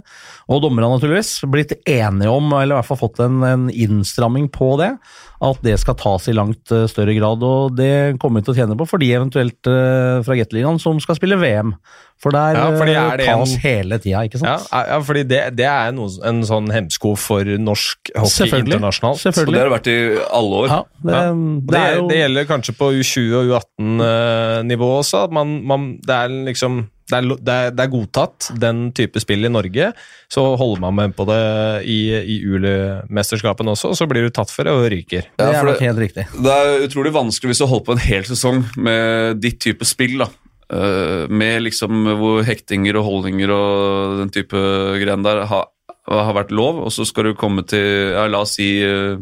og 0.51 0.63
dommerne 0.65 0.91
naturligvis, 0.95 1.35
blitt 1.51 1.77
enige 1.85 2.33
om, 2.33 2.49
eller 2.57 2.75
i 2.75 2.79
hvert 2.79 2.89
fall 2.89 3.01
fått 3.01 3.21
en, 3.23 3.41
en 3.47 3.67
innstramming 3.69 4.49
på 4.53 4.73
det, 4.81 4.95
at 5.41 5.63
det 5.65 5.73
skal 5.81 5.97
tas 5.97 6.27
i 6.29 6.35
langt 6.37 6.71
eh, 6.73 6.85
større 6.89 7.15
grad. 7.17 7.41
Og 7.41 7.73
det 7.77 8.19
kommer 8.21 8.41
vi 8.41 8.45
til 8.45 8.53
å 8.53 8.59
tjene 8.59 8.77
på 8.77 8.85
for 8.89 9.01
de 9.01 9.09
eventuelt 9.15 9.69
eh, 9.69 10.21
fra 10.25 10.37
Gateligaen 10.37 10.77
som 10.81 11.01
skal 11.01 11.17
spille 11.17 11.39
VM. 11.41 11.73
For 12.21 12.29
der 12.35 12.53
Ja, 12.53 12.65
fordi 12.77 12.91
eh, 12.93 13.01
er 13.01 13.17
det 13.17 13.27
en- 13.27 13.39
tas 13.39 13.55
hele 13.63 13.97
tida, 13.97 14.19
ikke 14.27 14.37
sant? 14.37 14.67
ja 14.71 14.99
fordi 15.01 15.23
det, 15.25 15.39
det 15.57 15.65
er 15.65 15.91
noe, 15.91 16.07
en 16.29 16.43
sånn 16.45 16.67
hemsko 16.69 17.15
for 17.17 17.43
norsk 17.43 18.11
hockey 18.15 18.29
Selvfølgelig. 18.45 18.75
internasjonalt. 18.77 19.25
Og 19.25 19.33
det 19.53 19.57
har 19.57 19.69
det 19.69 19.73
vært 19.73 19.89
i 19.89 19.99
alle 20.29 20.59
år. 20.61 20.67
Ja, 20.69 20.81
det, 21.01 21.13
Ja. 21.15 21.33
det, 21.33 21.67
Det, 21.71 21.81
er 21.81 21.95
jo 21.97 22.07
det 22.11 22.17
gjelder 22.21 22.45
kanskje 22.51 22.75
på 22.77 22.91
U20 23.01 23.33
og 23.39 23.51
U18-nivå 23.55 24.89
også. 25.01 25.23
At 25.25 25.31
man, 25.33 25.55
man, 25.65 25.87
det, 26.05 26.13
er 26.15 26.27
liksom, 26.45 26.77
det, 27.09 27.17
er, 27.17 27.21
det, 27.41 27.55
er, 27.55 27.71
det 27.75 27.85
er 27.87 27.91
godtatt, 27.95 28.51
den 28.61 28.83
type 28.97 29.19
spill 29.23 29.45
i 29.45 29.51
Norge. 29.51 29.89
Så 30.31 30.43
holder 30.61 30.79
man 30.85 30.95
med 31.01 31.15
på 31.17 31.25
det 31.25 31.41
i, 31.89 31.99
i 32.21 32.37
ULE-mesterskapene 32.47 33.73
også, 33.73 33.91
og 33.91 33.97
så 33.99 34.07
blir 34.09 34.27
du 34.27 34.29
tatt 34.35 34.51
for 34.53 34.67
det 34.67 34.73
og 34.77 34.85
ryker. 34.93 35.25
det 35.25 35.49
Ja, 35.49 35.57
er 35.61 35.65
det- 35.73 35.79
helt 35.81 35.99
riktig. 36.05 36.27
Det 36.37 36.53
er 36.53 36.85
utrolig 36.87 37.11
vanskelig 37.13 37.51
hvis 37.55 37.63
du 37.63 37.65
holder 37.65 37.85
på 37.89 37.97
en 37.97 38.05
hel 38.05 38.23
sesong 38.23 38.61
med 38.77 39.41
ditt 39.41 39.59
type 39.59 39.85
spill. 39.85 40.17
da. 40.19 40.29
Eh, 40.71 41.27
med 41.27 41.65
liksom 41.65 42.05
hvor 42.15 42.45
hektinger 42.47 42.95
og 42.99 43.03
holdninger 43.09 43.51
og 43.51 44.17
den 44.21 44.29
type 44.31 44.55
greier 45.01 45.19
der 45.25 45.43
har, 45.49 45.65
har 46.07 46.33
vært 46.37 46.53
lov, 46.55 46.79
og 46.85 46.93
så 46.95 47.03
skal 47.07 47.27
du 47.27 47.33
komme 47.39 47.65
til 47.67 48.13
ja, 48.15 48.23
la 48.31 48.45
oss 48.45 48.55
si 48.55 48.69
eh, 48.85 49.17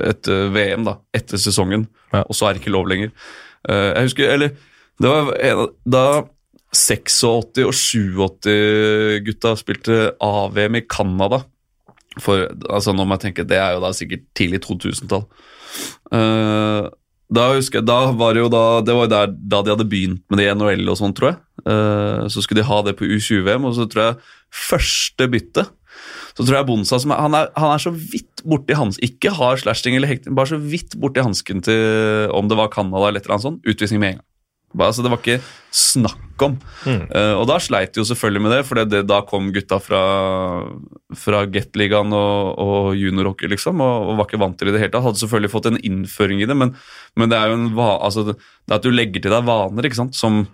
et 0.00 0.28
eh, 0.32 0.46
VM 0.54 0.86
da, 0.88 0.96
etter 1.12 1.36
sesongen, 1.40 1.88
Ja. 2.12 2.22
og 2.24 2.36
så 2.36 2.48
er 2.48 2.54
det 2.54 2.62
ikke 2.62 2.72
lov 2.74 2.88
lenger. 2.88 3.12
Jeg 3.68 4.08
husker, 4.08 4.32
eller 4.34 4.50
det 5.00 5.08
var 5.08 5.28
en, 5.38 5.68
Da 5.86 6.04
86- 6.74 7.62
og 7.62 7.72
87-gutta 7.76 9.52
spilte 9.60 9.98
AVM 10.24 10.80
i 10.80 10.86
Canada 10.88 11.42
for 12.20 12.48
altså 12.68 12.92
Nå 12.92 13.04
må 13.06 13.16
jeg 13.16 13.26
tenke, 13.28 13.44
det 13.48 13.56
er 13.60 13.76
jo 13.76 13.84
da 13.84 13.92
sikkert 13.96 14.24
tidlig 14.36 14.60
2000-tall. 14.66 15.22
Eh, 16.12 16.88
da 17.32 17.48
husker 17.54 17.80
jeg, 17.80 17.88
da 17.88 17.98
var 18.18 18.34
det 18.34 18.42
jo 18.42 18.48
da 18.52 18.64
Det 18.84 18.94
var 18.96 19.10
der, 19.10 19.30
da 19.32 19.62
de 19.64 19.72
hadde 19.72 19.88
begynt 19.88 20.22
med 20.30 20.40
det 20.40 20.48
i 20.48 20.54
NHL 20.56 20.90
og 20.92 20.98
sånn, 21.00 21.14
tror 21.16 21.32
jeg. 21.32 21.38
Eh, 21.64 22.24
så 22.32 22.42
skulle 22.44 22.62
de 22.62 22.68
ha 22.68 22.80
det 22.86 22.96
på 22.98 23.08
U20-VM, 23.08 23.68
og 23.68 23.76
så 23.78 23.88
tror 23.90 24.04
jeg 24.04 24.18
første 24.52 25.30
bytte 25.32 25.68
så 26.32 26.44
tror 26.44 26.56
jeg 26.56 26.68
Bonsa 26.68 26.96
er, 26.96 27.12
han, 27.20 27.34
er, 27.36 27.50
han 27.58 27.74
er 27.74 27.82
så 27.82 27.92
vidt 27.92 28.42
borti 28.48 28.76
hansken 28.76 29.04
Ikke 29.04 29.32
har 29.36 29.60
slashing 29.60 29.98
eller 29.98 30.08
hekting, 30.08 30.36
bare 30.36 30.54
så 30.54 30.58
vidt 30.60 30.96
borti 31.00 31.24
hansken 31.24 31.60
til 31.64 32.32
om 32.32 32.48
det 32.48 32.58
var 32.58 32.72
Canada 32.72 33.08
eller 33.08 33.20
et 33.20 33.26
eller 33.26 33.36
annet 33.36 33.48
sånt. 33.48 33.66
Utvisning 33.68 34.00
med 34.00 34.14
en 34.14 34.20
gang. 34.20 34.28
Altså, 34.78 35.04
det 35.04 35.12
var 35.12 35.20
ikke 35.20 35.42
snakk 35.72 36.44
om. 36.44 36.56
Eh, 36.86 37.34
og 37.38 37.46
da 37.48 37.58
sleit 37.62 37.94
de 37.94 38.02
jo 38.02 38.06
selvfølgelig 38.08 38.42
med 38.44 38.54
det, 38.56 38.62
for 38.68 38.80
det, 38.80 38.86
det, 38.92 39.02
da 39.08 39.20
kom 39.28 39.50
gutta 39.54 39.78
fra, 39.82 40.02
fra 41.18 41.44
Gateligaen 41.52 42.12
og, 42.16 42.58
og 42.62 42.88
juniorhockey, 42.98 43.50
liksom, 43.52 43.80
og, 43.84 44.08
og 44.10 44.18
var 44.20 44.28
ikke 44.28 44.42
vant 44.42 44.58
til 44.58 44.68
det 44.68 44.74
i 44.74 44.78
det 44.78 44.84
hele 44.84 44.94
tatt. 44.94 45.06
Hadde 45.06 45.22
selvfølgelig 45.22 45.52
fått 45.52 45.70
en 45.70 45.80
innføring 45.80 46.42
i 46.42 46.48
det, 46.48 46.58
men, 46.58 46.74
men 47.16 47.32
det 47.32 47.38
er 47.38 47.52
jo 47.52 47.60
en 47.60 47.70
altså, 47.76 48.26
det, 48.30 48.36
det 48.38 48.74
er 48.74 48.80
at 48.80 48.88
du 48.88 48.92
legger 48.92 49.24
til 49.24 49.34
deg 49.34 49.48
vaner 49.48 49.88
ikke 49.88 50.02
sant, 50.02 50.18
som 50.18 50.44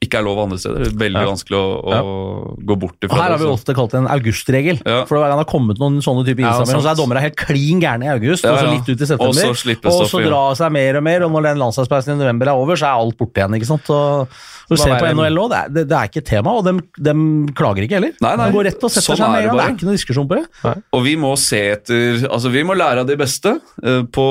ikke 0.00 0.20
er 0.20 0.24
lov 0.26 0.38
andre 0.44 0.58
steder. 0.60 0.84
Det 0.84 0.92
er 0.92 0.98
veldig 1.00 1.20
Ja. 1.20 1.30
vanskelig 1.30 1.58
å, 1.58 1.64
å 1.84 2.64
gå 2.66 2.76
bort 2.80 3.08
Og 3.08 3.16
her 3.16 3.34
har 3.34 3.40
vi 3.40 3.48
ofte 3.50 3.74
kalt 3.76 3.92
det 3.94 4.00
en 4.00 4.10
augustregel. 4.10 4.80
Ja. 4.84 5.02
For 5.08 5.18
hver 5.18 5.28
gang 5.28 5.40
det 5.40 5.46
har 5.46 5.52
kommet 5.52 5.80
noen 5.82 5.98
sånne 6.04 6.24
type 6.28 6.44
Ja, 6.44 6.54
så 6.64 6.78
er 6.80 6.98
dommerne 6.98 7.24
helt 7.24 7.36
klin 7.40 7.82
gærne 7.82 8.08
i 8.08 8.12
august, 8.14 8.44
Ja, 8.44 8.54
og 8.54 8.62
så 8.62 8.70
litt 8.70 8.88
ut 8.88 8.96
i 8.96 9.10
Og 9.20 9.34
så 9.34 9.50
og 9.90 10.06
så 10.08 10.22
dra 10.24 10.44
seg 10.56 10.72
mer 10.72 11.00
og 11.00 11.04
mer, 11.04 11.26
og 11.26 11.34
når 11.34 11.50
den 11.50 11.60
landslagspausen 11.60 12.14
i 12.14 12.20
november 12.20 12.52
er 12.52 12.62
over, 12.62 12.78
så 12.78 12.88
er 12.88 13.02
alt 13.02 13.18
borte 13.18 13.42
igjen. 13.42 13.58
ikke 13.58 13.68
sant? 13.68 13.90
Og 13.90 14.28
du 14.70 14.76
ser 14.78 14.94
er 14.94 15.02
på 15.02 15.10
NHL 15.10 15.34
nå, 15.34 15.46
det 15.50 15.60
det, 15.74 15.86
det 15.90 15.96
er 15.98 16.10
ikke 16.10 16.22
et 16.22 16.28
tema, 16.30 16.54
og 16.54 16.66
de, 16.66 17.14
klager 17.58 17.86
ikke 17.86 17.98
heller. 17.98 18.14
Nei, 18.22 18.34
nei. 18.38 18.48
De 18.50 18.56
går 18.56 18.68
rett 18.70 18.84
og 18.86 18.92
setter 18.92 19.08
Sånn 19.10 19.20
seg 19.20 19.32
med 19.32 19.42
det 19.42 19.50
en 19.50 19.50
gang. 19.50 19.58
Det 19.60 19.66
er 19.66 19.76
ikke 19.76 19.88
noe 19.88 19.98
diskusjon 19.98 20.28
på 20.30 20.38
det. 20.38 20.74
Og 20.96 21.04
vi 21.06 21.16
må 21.20 21.32
se 21.40 21.62
etter 21.74 22.26
Altså, 22.30 22.52
vi 22.54 22.62
må 22.66 22.76
lære 22.78 23.02
av 23.02 23.08
de 23.10 23.16
beste 23.18 23.56
uh, 23.58 24.02
på 24.14 24.26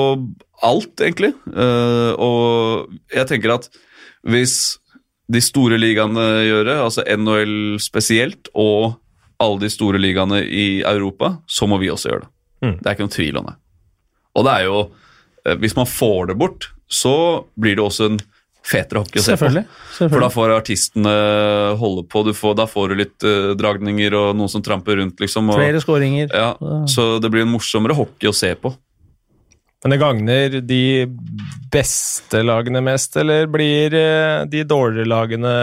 alt, 0.66 0.92
egentlig. 1.04 1.32
Uh, 1.52 2.12
og 2.20 2.96
jeg 3.12 3.28
tenker 3.30 3.56
at 3.58 3.68
hvis 4.28 4.56
de 5.30 5.42
store 5.44 5.78
ligaene 5.78 6.26
gjøre, 6.46 6.80
altså 6.84 7.04
NHL 7.06 7.78
spesielt, 7.82 8.50
og 8.58 8.96
alle 9.40 9.62
de 9.62 9.70
store 9.72 10.00
ligaene 10.00 10.42
i 10.44 10.82
Europa, 10.82 11.36
så 11.48 11.68
må 11.70 11.78
vi 11.80 11.90
også 11.92 12.12
gjøre 12.12 12.26
det. 12.26 12.32
Mm. 12.60 12.74
Det 12.76 12.86
er 12.86 12.96
ikke 12.96 13.06
noen 13.06 13.16
tvil 13.16 13.40
om 13.40 13.46
det. 13.48 13.54
Og 14.36 14.44
det 14.46 14.52
er 14.52 14.66
jo 14.66 14.80
eh, 15.46 15.56
Hvis 15.62 15.76
man 15.78 15.88
får 15.88 16.30
det 16.30 16.36
bort, 16.38 16.68
så 16.90 17.14
blir 17.56 17.78
det 17.78 17.84
også 17.86 18.10
en 18.10 18.20
fetere 18.66 19.00
hockey 19.00 19.22
å 19.22 19.24
se 19.24 19.32
på. 19.32 19.48
Selvfølgelig. 19.48 20.10
For 20.12 20.22
da 20.22 20.28
får 20.32 20.52
artistene 20.54 21.14
holde 21.80 22.04
på. 22.10 22.22
Du 22.26 22.34
får, 22.36 22.56
da 22.58 22.66
får 22.68 22.92
du 22.92 22.98
litt 23.00 23.26
uh, 23.26 23.54
dragninger 23.58 24.14
og 24.18 24.34
noen 24.36 24.52
som 24.52 24.62
tramper 24.64 25.00
rundt, 25.00 25.22
liksom. 25.22 25.48
Og, 25.48 25.56
Flere 25.62 25.80
skåringer. 25.82 26.28
ja, 26.34 26.52
så 26.90 27.14
det 27.22 27.30
blir 27.32 27.46
en 27.46 27.54
morsommere 27.54 27.96
hockey 27.96 28.28
å 28.28 28.36
se 28.36 28.52
på. 28.60 28.74
Men 29.80 29.94
det 29.94 30.00
gagner 30.02 30.60
de 30.60 30.84
beste 31.72 32.42
lagene 32.44 32.82
mest, 32.84 33.16
eller 33.16 33.48
blir 33.48 33.94
eh, 33.96 34.42
de 34.50 34.64
dårligere 34.68 35.08
lagene 35.08 35.54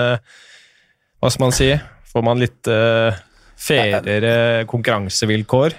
Hva 1.21 1.29
skal 1.29 1.45
man 1.45 1.55
si? 1.55 1.69
Får 2.07 2.23
man 2.25 2.39
litt 2.41 2.69
uh, 2.71 3.13
fairere 3.59 4.65
konkurransevilkår? 4.69 5.75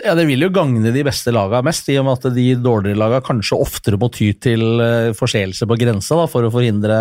Ja, 0.00 0.14
Det 0.16 0.24
vil 0.28 0.46
jo 0.46 0.52
gagne 0.54 0.92
de 0.94 1.02
beste 1.04 1.32
lagene 1.34 1.66
mest, 1.66 1.88
i 1.92 1.98
og 2.00 2.06
med 2.06 2.20
at 2.20 2.36
de 2.36 2.46
dårligere 2.56 3.00
lagene 3.00 3.26
kanskje 3.26 3.58
oftere 3.60 4.00
må 4.00 4.08
ty 4.14 4.30
til 4.40 4.80
uh, 4.80 5.12
forseelse 5.16 5.68
på 5.68 5.80
grensa 5.80 6.22
for 6.30 6.46
å 6.46 6.52
forhindre 6.52 7.00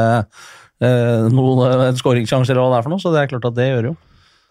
eh, 0.83 1.27
noen 1.31 1.97
skåringssjanser 1.99 2.55
eller 2.55 2.65
hva 2.65 2.73
det 2.73 2.79
er 2.79 2.87
for 2.87 2.93
noe. 2.93 3.03
Så 3.03 3.13
det 3.13 3.23
er 3.23 3.31
klart 3.31 3.47
at 3.49 3.57
det 3.57 3.69
gjør 3.69 3.91
jo. 3.91 3.95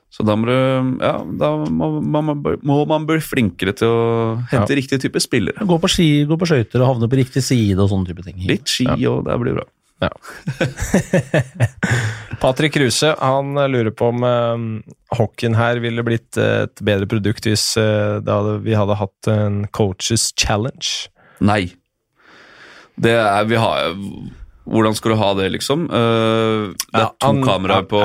Så 0.09 0.25
da 0.25 0.35
må, 0.41 0.49
du, 0.49 1.01
ja, 1.05 1.17
da 1.41 1.51
må, 1.69 1.91
man, 2.01 2.31
må 2.41 2.77
man 2.89 3.07
bli 3.09 3.19
flinkere 3.21 3.75
til 3.77 3.93
å 3.93 4.05
hente 4.51 4.79
riktig 4.79 5.03
type 5.03 5.21
spillere. 5.21 5.67
Gå 5.69 5.77
på 5.83 5.91
ski, 5.93 6.09
gå 6.29 6.39
på 6.41 6.49
skøyter 6.49 6.81
og 6.81 6.95
havne 6.95 7.11
på 7.13 7.19
riktig 7.21 7.43
side 7.45 7.77
og 7.77 7.91
sånne 7.93 8.09
type 8.09 8.25
ting. 8.25 8.39
Litt 8.49 8.73
ski, 8.73 8.89
og 9.11 9.27
det 9.29 9.37
blir 9.43 9.59
bra. 9.61 9.67
Ja. 9.99 10.11
Patrick 12.43 12.77
Kruse 12.77 13.17
han 13.19 13.59
lurer 13.59 13.91
på 13.91 14.13
om 14.13 14.23
eh, 14.25 14.67
hockeyen 15.19 15.59
her 15.59 15.81
ville 15.83 16.05
blitt 16.07 16.39
et 16.39 16.83
bedre 16.87 17.09
produkt 17.11 17.49
hvis 17.51 17.73
eh, 17.81 18.21
det 18.23 18.31
hadde, 18.31 18.61
vi 18.63 18.77
hadde 18.79 18.99
hatt 19.01 19.31
en 19.33 19.65
coaches 19.75 20.31
challenge. 20.39 21.11
Nei. 21.43 21.75
Det 22.99 23.15
er 23.19 23.45
Vi 23.51 23.59
har 23.59 23.93
Hvordan 24.69 24.95
skal 24.99 25.13
du 25.15 25.17
ha 25.17 25.29
det, 25.39 25.47
liksom? 25.55 25.87
Uh, 25.89 26.75
det 26.77 26.99
er 26.99 27.05
Ja, 27.07 27.07
to 27.19 27.27
han- 27.31 27.43
kameraer 27.47 27.83
ja, 27.83 27.89
på 27.89 28.01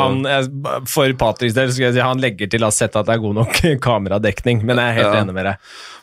Han, 0.00 0.18
jeg- 0.28 0.88
for 0.92 1.12
Patricks 1.14 1.54
del 1.56 1.72
skal 1.72 1.86
jeg 1.88 1.94
si 1.94 2.00
han 2.04 2.20
legger 2.20 2.50
til 2.52 2.60
å 2.60 2.68
ha 2.68 2.74
sett 2.76 2.94
at 3.00 3.06
det 3.06 3.14
er 3.16 3.22
god 3.24 3.34
nok 3.40 3.62
kameradekning, 3.88 4.62
men 4.64 4.76
jeg 4.76 4.90
er 4.92 4.98
helt 5.02 5.14
Ja. 5.14 5.22
enig 5.24 5.34
med 5.34 5.44
deg. 5.48 5.56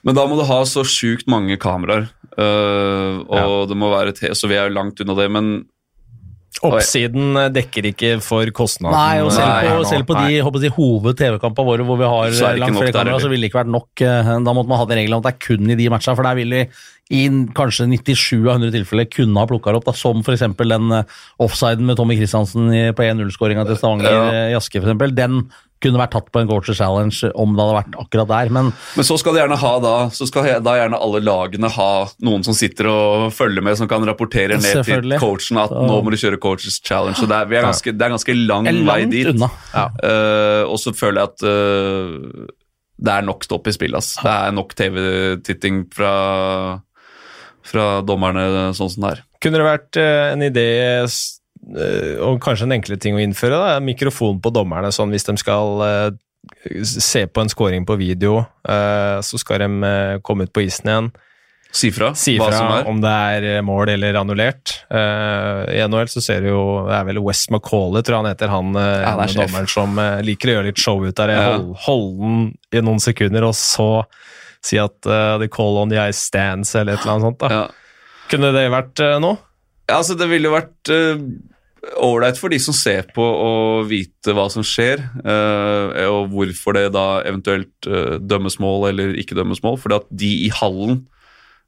Men 0.04 0.16
da 0.16 0.26
må 0.28 0.36
du 0.40 0.44
ha 0.50 0.62
så 0.66 0.82
sjukt 0.84 1.28
mange 1.30 1.58
kameraer. 1.62 2.10
uh, 2.34 3.22
og 3.30 3.70
det 3.70 3.78
må 3.78 3.92
være 3.94 4.12
te 4.18 4.32
Så 4.34 4.48
vi 4.50 4.56
er 4.58 4.68
jo 4.68 4.74
langt 4.74 5.00
unna 5.00 5.14
det, 5.22 5.30
men 5.32 5.54
Oppsiden 6.64 7.34
eh, 7.36 7.50
dekker 7.50 7.88
ikke 7.90 8.10
for 8.24 8.46
kostnaden. 8.56 8.94
Nei, 8.96 9.18
og 9.26 9.32
selv 9.34 9.50
Nei, 9.50 9.64
på, 9.74 9.86
selv 9.90 10.06
på 10.08 10.16
de 10.20 10.38
Nei. 10.38 10.70
hoved-TV-kampene 10.78 11.66
våre 11.66 11.84
hvor 11.88 11.98
vi 12.00 12.06
har 12.08 12.30
det 12.30 12.60
langt 12.62 12.78
flere 12.78 12.94
kameraer, 12.94 13.24
så 13.24 13.32
ville 13.32 13.42
det 13.48 13.50
ikke 13.52 13.64
vært 13.64 13.72
nok. 13.74 13.90
Da 14.46 14.54
måtte 14.54 14.70
man 14.70 14.78
ha 14.80 14.86
den 14.86 15.00
regelen 15.02 15.18
om 15.18 15.24
at 15.26 15.32
det 15.32 15.34
er 15.34 15.42
kun 15.48 15.74
i 15.74 15.76
de 15.82 15.90
matchene, 15.92 16.16
for 16.16 16.24
der 16.30 16.38
vil 16.38 16.54
vi 16.54 16.62
i 17.14 17.26
kanskje 17.54 17.86
97 17.92 18.40
av 18.48 18.56
100 18.58 18.72
tilfeller 18.74 19.10
kunne 19.14 19.38
ha 19.44 19.50
plukka 19.50 19.76
opp, 19.78 19.86
da, 19.86 19.94
som 19.98 20.24
f.eks. 20.26 20.48
den 20.58 20.96
eh, 20.98 21.20
offsiden 21.44 21.86
med 21.86 22.00
Tommy 22.00 22.18
Christiansen 22.18 22.72
på 22.98 23.06
1-0-skåringa 23.06 23.68
til 23.70 23.78
Stavanger 23.78 24.10
Ja. 24.10 24.24
eh, 24.32 24.48
i 24.54 24.58
Aske, 24.58 24.82
f.eks. 24.82 25.14
Den 25.14 25.44
kunne 25.84 26.00
vært 26.00 26.14
tatt 26.16 26.30
på 26.32 26.40
en 26.40 26.48
coacher 26.48 26.78
challenge 26.78 27.28
om 27.36 27.58
det 27.58 27.60
hadde 27.60 27.76
vært 27.76 27.96
akkurat 28.00 28.30
der, 28.30 28.52
men 28.56 28.70
Men 28.96 29.04
så 29.04 29.18
skal 29.20 29.36
de 29.36 29.42
gjerne 29.42 29.58
ha 29.60 29.72
da 29.84 29.96
Så 30.16 30.30
skal 30.30 30.46
da 30.64 30.78
gjerne 30.80 30.96
alle 30.96 31.20
lagene 31.20 31.68
ha 31.76 31.90
noen 32.24 32.46
som 32.48 32.56
sitter 32.56 32.88
og 32.88 33.26
følger 33.36 33.66
med, 33.68 33.76
som 33.76 33.90
kan 33.92 34.06
rapportere 34.08 34.56
ned 34.64 34.80
til 34.88 35.18
coachen 35.20 35.60
at 35.60 35.74
nå 35.76 35.98
må 36.06 36.14
du 36.14 36.16
kjøre 36.22 36.40
coaches 36.40 36.80
challenge. 36.80 37.20
Så 37.20 37.28
det 37.28 37.36
er, 37.36 37.52
er 37.60 37.68
ganske, 37.68 37.92
det 38.00 38.08
er 38.08 38.16
ganske 38.16 38.38
lang 38.40 38.72
vei 38.88 39.02
dit. 39.12 39.28
unna. 39.34 39.52
Uh, 39.76 40.64
og 40.72 40.80
så 40.80 40.96
føler 40.96 41.20
jeg 41.26 41.34
at 41.34 41.46
uh, 41.52 42.48
det 43.04 43.18
er 43.18 43.28
nok 43.28 43.44
stopp 43.44 43.68
i 43.68 43.76
spillet. 43.76 44.14
Det 44.24 44.32
er 44.32 44.56
nok 44.56 44.72
TV-titting 44.80 45.84
fra, 45.92 46.14
fra 47.68 47.88
dommerne 48.06 48.72
sånn 48.78 48.92
som 48.92 49.06
det 49.06 49.16
er. 49.16 49.24
Kunne 49.44 49.60
det 49.60 49.68
vært 49.68 50.00
eh, 50.00 50.28
en 50.34 50.46
idé, 50.46 50.68
eh, 51.04 52.14
og 52.24 52.40
kanskje 52.44 52.68
en 52.68 52.78
enklere 52.78 53.02
ting 53.02 53.18
å 53.18 53.24
innføre, 53.24 53.60
da, 53.60 53.82
mikrofon 53.84 54.40
på 54.44 54.54
dommerne, 54.56 54.94
sånn 54.96 55.12
hvis 55.14 55.28
de 55.28 55.36
skal 55.42 55.84
eh, 55.88 56.08
se 56.88 57.26
på 57.28 57.44
en 57.44 57.52
scoring 57.52 57.88
på 57.88 58.00
video, 58.00 58.42
eh, 58.68 59.20
så 59.24 59.40
skal 59.42 59.66
de 59.66 59.94
komme 60.24 60.48
ut 60.48 60.56
på 60.56 60.66
isen 60.68 60.92
igjen. 60.92 61.14
Si 61.74 61.90
fra 61.90 62.12
si 62.14 62.36
hva 62.38 62.52
som 62.54 62.68
er. 62.70 62.84
om 62.86 63.00
det 63.02 63.12
er 63.34 63.64
mål 63.66 63.96
eller 63.96 64.20
annullert. 64.20 64.76
Uh, 64.94 65.66
I 65.74 65.80
NHL 65.90 66.12
så 66.12 66.22
ser 66.22 66.44
du 66.46 66.52
jo 66.52 66.66
Det 66.86 67.00
er 67.00 67.08
vel 67.08 67.18
West 67.26 67.50
McCauley, 67.50 68.06
tror 68.06 68.14
jeg 68.14 68.22
han 68.22 68.30
heter, 68.30 68.52
han 68.52 68.78
Ja, 68.78 69.16
det 69.18 69.26
er 69.26 69.40
dommeren 69.40 69.72
som 69.74 69.98
uh, 69.98 70.22
liker 70.22 70.52
å 70.52 70.56
gjøre 70.60 70.68
litt 70.70 70.84
show 70.84 71.02
ut 71.02 71.18
der. 71.18 71.34
Ja. 71.34 71.48
Hold, 71.56 71.72
holde 71.88 72.30
den 72.30 72.46
i 72.78 72.84
noen 72.86 73.02
sekunder, 73.02 73.48
og 73.50 73.58
så 73.58 73.88
si 74.64 74.80
at 74.82 74.96
uh, 75.10 75.38
they 75.42 75.52
call 75.52 75.78
on 75.82 75.92
the 75.92 76.00
ice 76.00 76.22
stands, 76.30 76.74
eller 76.76 76.96
et 76.96 77.04
eller 77.04 77.16
annet 77.18 77.28
sånt. 77.28 77.40
da. 77.44 77.50
Ja. 77.52 77.64
Kunne 78.32 78.54
det 78.56 78.66
vært 78.74 79.04
uh, 79.04 79.18
noe? 79.24 79.40
Ja, 79.90 80.00
altså 80.00 80.16
Det 80.16 80.30
ville 80.32 80.48
jo 80.48 80.56
vært 80.56 80.92
ålreit 82.00 82.38
uh, 82.38 82.40
for 82.40 82.54
de 82.54 82.60
som 82.64 82.76
ser 82.76 83.10
på 83.14 83.24
og 83.24 83.90
vite 83.90 84.36
hva 84.36 84.48
som 84.54 84.64
skjer, 84.64 85.04
uh, 85.28 86.00
og 86.08 86.32
hvorfor 86.32 86.78
det 86.80 86.86
da 86.96 87.08
eventuelt 87.28 87.90
eh, 87.90 88.16
dømmes 88.24 88.56
mål 88.64 88.88
eller 88.94 89.18
ikke 89.20 89.36
dømmes 89.36 89.60
mål. 89.66 89.82
Fordi 89.84 90.00
at 90.00 90.08
de 90.24 90.32
i 90.48 90.52
hallen 90.62 91.04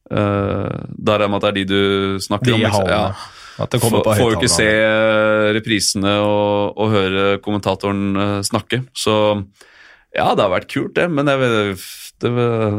Der 0.06 1.18
er 1.18 1.28
med 1.28 1.40
at 1.40 1.42
det 1.42 1.50
er 1.50 1.56
de 1.58 1.64
du 1.66 2.20
snakker 2.22 2.52
De 2.52 2.54
om. 2.54 2.60
i 2.60 2.64
liksom. 2.64 2.86
hallen, 2.86 2.94
Ja. 2.94 3.34
At 3.56 3.72
det 3.72 3.80
kommer 3.80 4.04
på 4.04 4.16
får 4.18 4.34
jo 4.34 4.40
ikke 4.40 4.52
se 4.52 4.68
eh, 4.68 5.50
reprisene 5.56 6.18
og, 6.24 6.76
og 6.76 6.92
høre 6.92 7.24
kommentatoren 7.44 8.02
eh, 8.20 8.40
snakke. 8.44 8.82
Så 8.96 9.16
ja, 10.16 10.28
det 10.36 10.44
har 10.44 10.52
vært 10.52 10.72
kult, 10.72 10.96
det, 10.98 11.08
men 11.12 11.32
jeg 11.32 11.42
vet 11.42 11.86
det, 12.24 12.30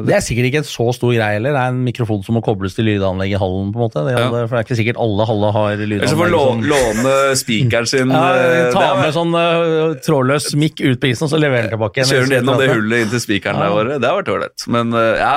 det, 0.09 0.14
er 0.16 0.22
sikkert 0.24 0.47
ikke 0.49 0.61
en 0.62 0.68
så 0.68 0.87
stor 0.97 1.11
greie 1.12 1.37
heller. 1.37 1.53
Det 1.53 1.61
er 1.61 1.72
en 1.74 1.82
mikrofon 1.84 2.22
som 2.24 2.39
må 2.39 2.41
kobles 2.45 2.72
til 2.76 2.87
lydanlegget 2.89 3.37
i 3.37 3.41
hallen. 3.43 3.72
på 3.74 3.78
en 3.80 3.84
måte. 3.84 4.05
Det, 4.07 4.14
Ja. 4.16 4.30
det, 4.32 4.41
for 4.49 4.57
det 4.57 4.61
er 4.62 4.66
ikke 4.66 4.78
sikkert 4.78 5.01
alle 5.05 5.26
haller 5.28 5.53
har 5.53 5.68
lydanlegg. 5.76 5.99
Eller 5.99 6.12
så 6.12 6.20
får 6.20 6.32
lydanlegg. 6.32 6.70
lå, 6.70 6.78
låne 7.05 7.37
spikeren 7.37 7.91
sin. 7.91 8.14
ja, 8.16 8.22
eh, 8.32 8.70
ta 8.72 8.87
med 8.97 9.12
sånn 9.16 9.37
uh, 9.37 9.97
trådløs 10.07 10.49
mikk 10.57 10.80
ut 10.80 11.03
på 11.03 11.12
isen, 11.12 11.28
så 11.28 11.41
leverer 11.41 11.68
den 11.68 11.76
tilbake. 11.76 12.09
Kjører 12.09 12.30
den 12.30 12.39
gjennom 12.41 12.62
det 12.62 12.70
hullet 12.72 13.05
inn 13.05 13.12
til 13.12 13.24
spikeren 13.26 13.61
der 13.61 13.76
våre. 13.76 14.01
Det 14.01 14.09
har 14.09 14.22
vært 14.22 14.32
ålreit. 14.32 14.66
Men 14.72 14.97
uh, 14.97 15.12
ja, 15.20 15.37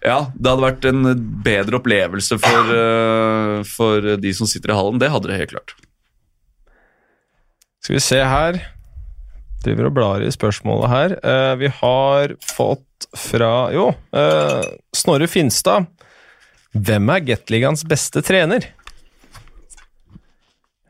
ja, 0.00 0.18
det 0.32 0.54
hadde 0.54 0.64
vært 0.64 0.88
en 0.88 1.14
bedre 1.44 1.80
opplevelse 1.82 2.40
for, 2.40 2.74
uh, 2.74 3.60
for 3.68 4.14
de 4.24 4.36
som 4.36 4.48
sitter 4.48 4.72
i 4.72 4.80
hallen. 4.80 5.00
Det 5.02 5.12
hadde 5.12 5.28
det 5.28 5.42
helt 5.44 5.56
klart. 5.58 5.76
Skal 7.84 7.96
vi 7.96 8.04
se 8.04 8.20
her. 8.24 8.64
Driver 9.64 9.90
og 9.90 9.96
blar 9.96 10.22
i 10.24 10.32
spørsmålet 10.32 10.88
her. 10.88 11.14
Eh, 11.20 11.54
vi 11.60 11.68
har 11.80 12.34
fått 12.44 12.84
fra 13.16 13.70
Jo, 13.74 13.90
uh, 14.14 14.62
Snorre 14.94 15.28
Finstad. 15.30 15.88
Hvem 16.70 17.10
er 17.10 17.24
Gateligaens 17.26 17.82
beste 17.88 18.22
trener? 18.22 18.68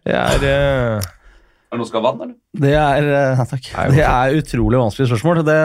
Det 0.05 0.17
er 0.17 0.45
uh, 0.45 1.01
Er 1.01 1.01
det 1.01 1.79
noe 1.79 1.87
som 1.87 1.91
skal 1.93 2.03
ha 2.03 2.11
vann, 2.11 2.23
eller? 2.27 2.37
Det 2.61 2.75
er, 2.75 3.09
øh, 3.09 3.39
ja, 3.39 3.45
takk. 3.47 3.71
Nei, 3.77 3.87
det 3.95 4.05
er 4.05 4.39
utrolig 4.41 4.81
vanskelig 4.81 5.07
spørsmål. 5.13 5.43
Det, 5.47 5.59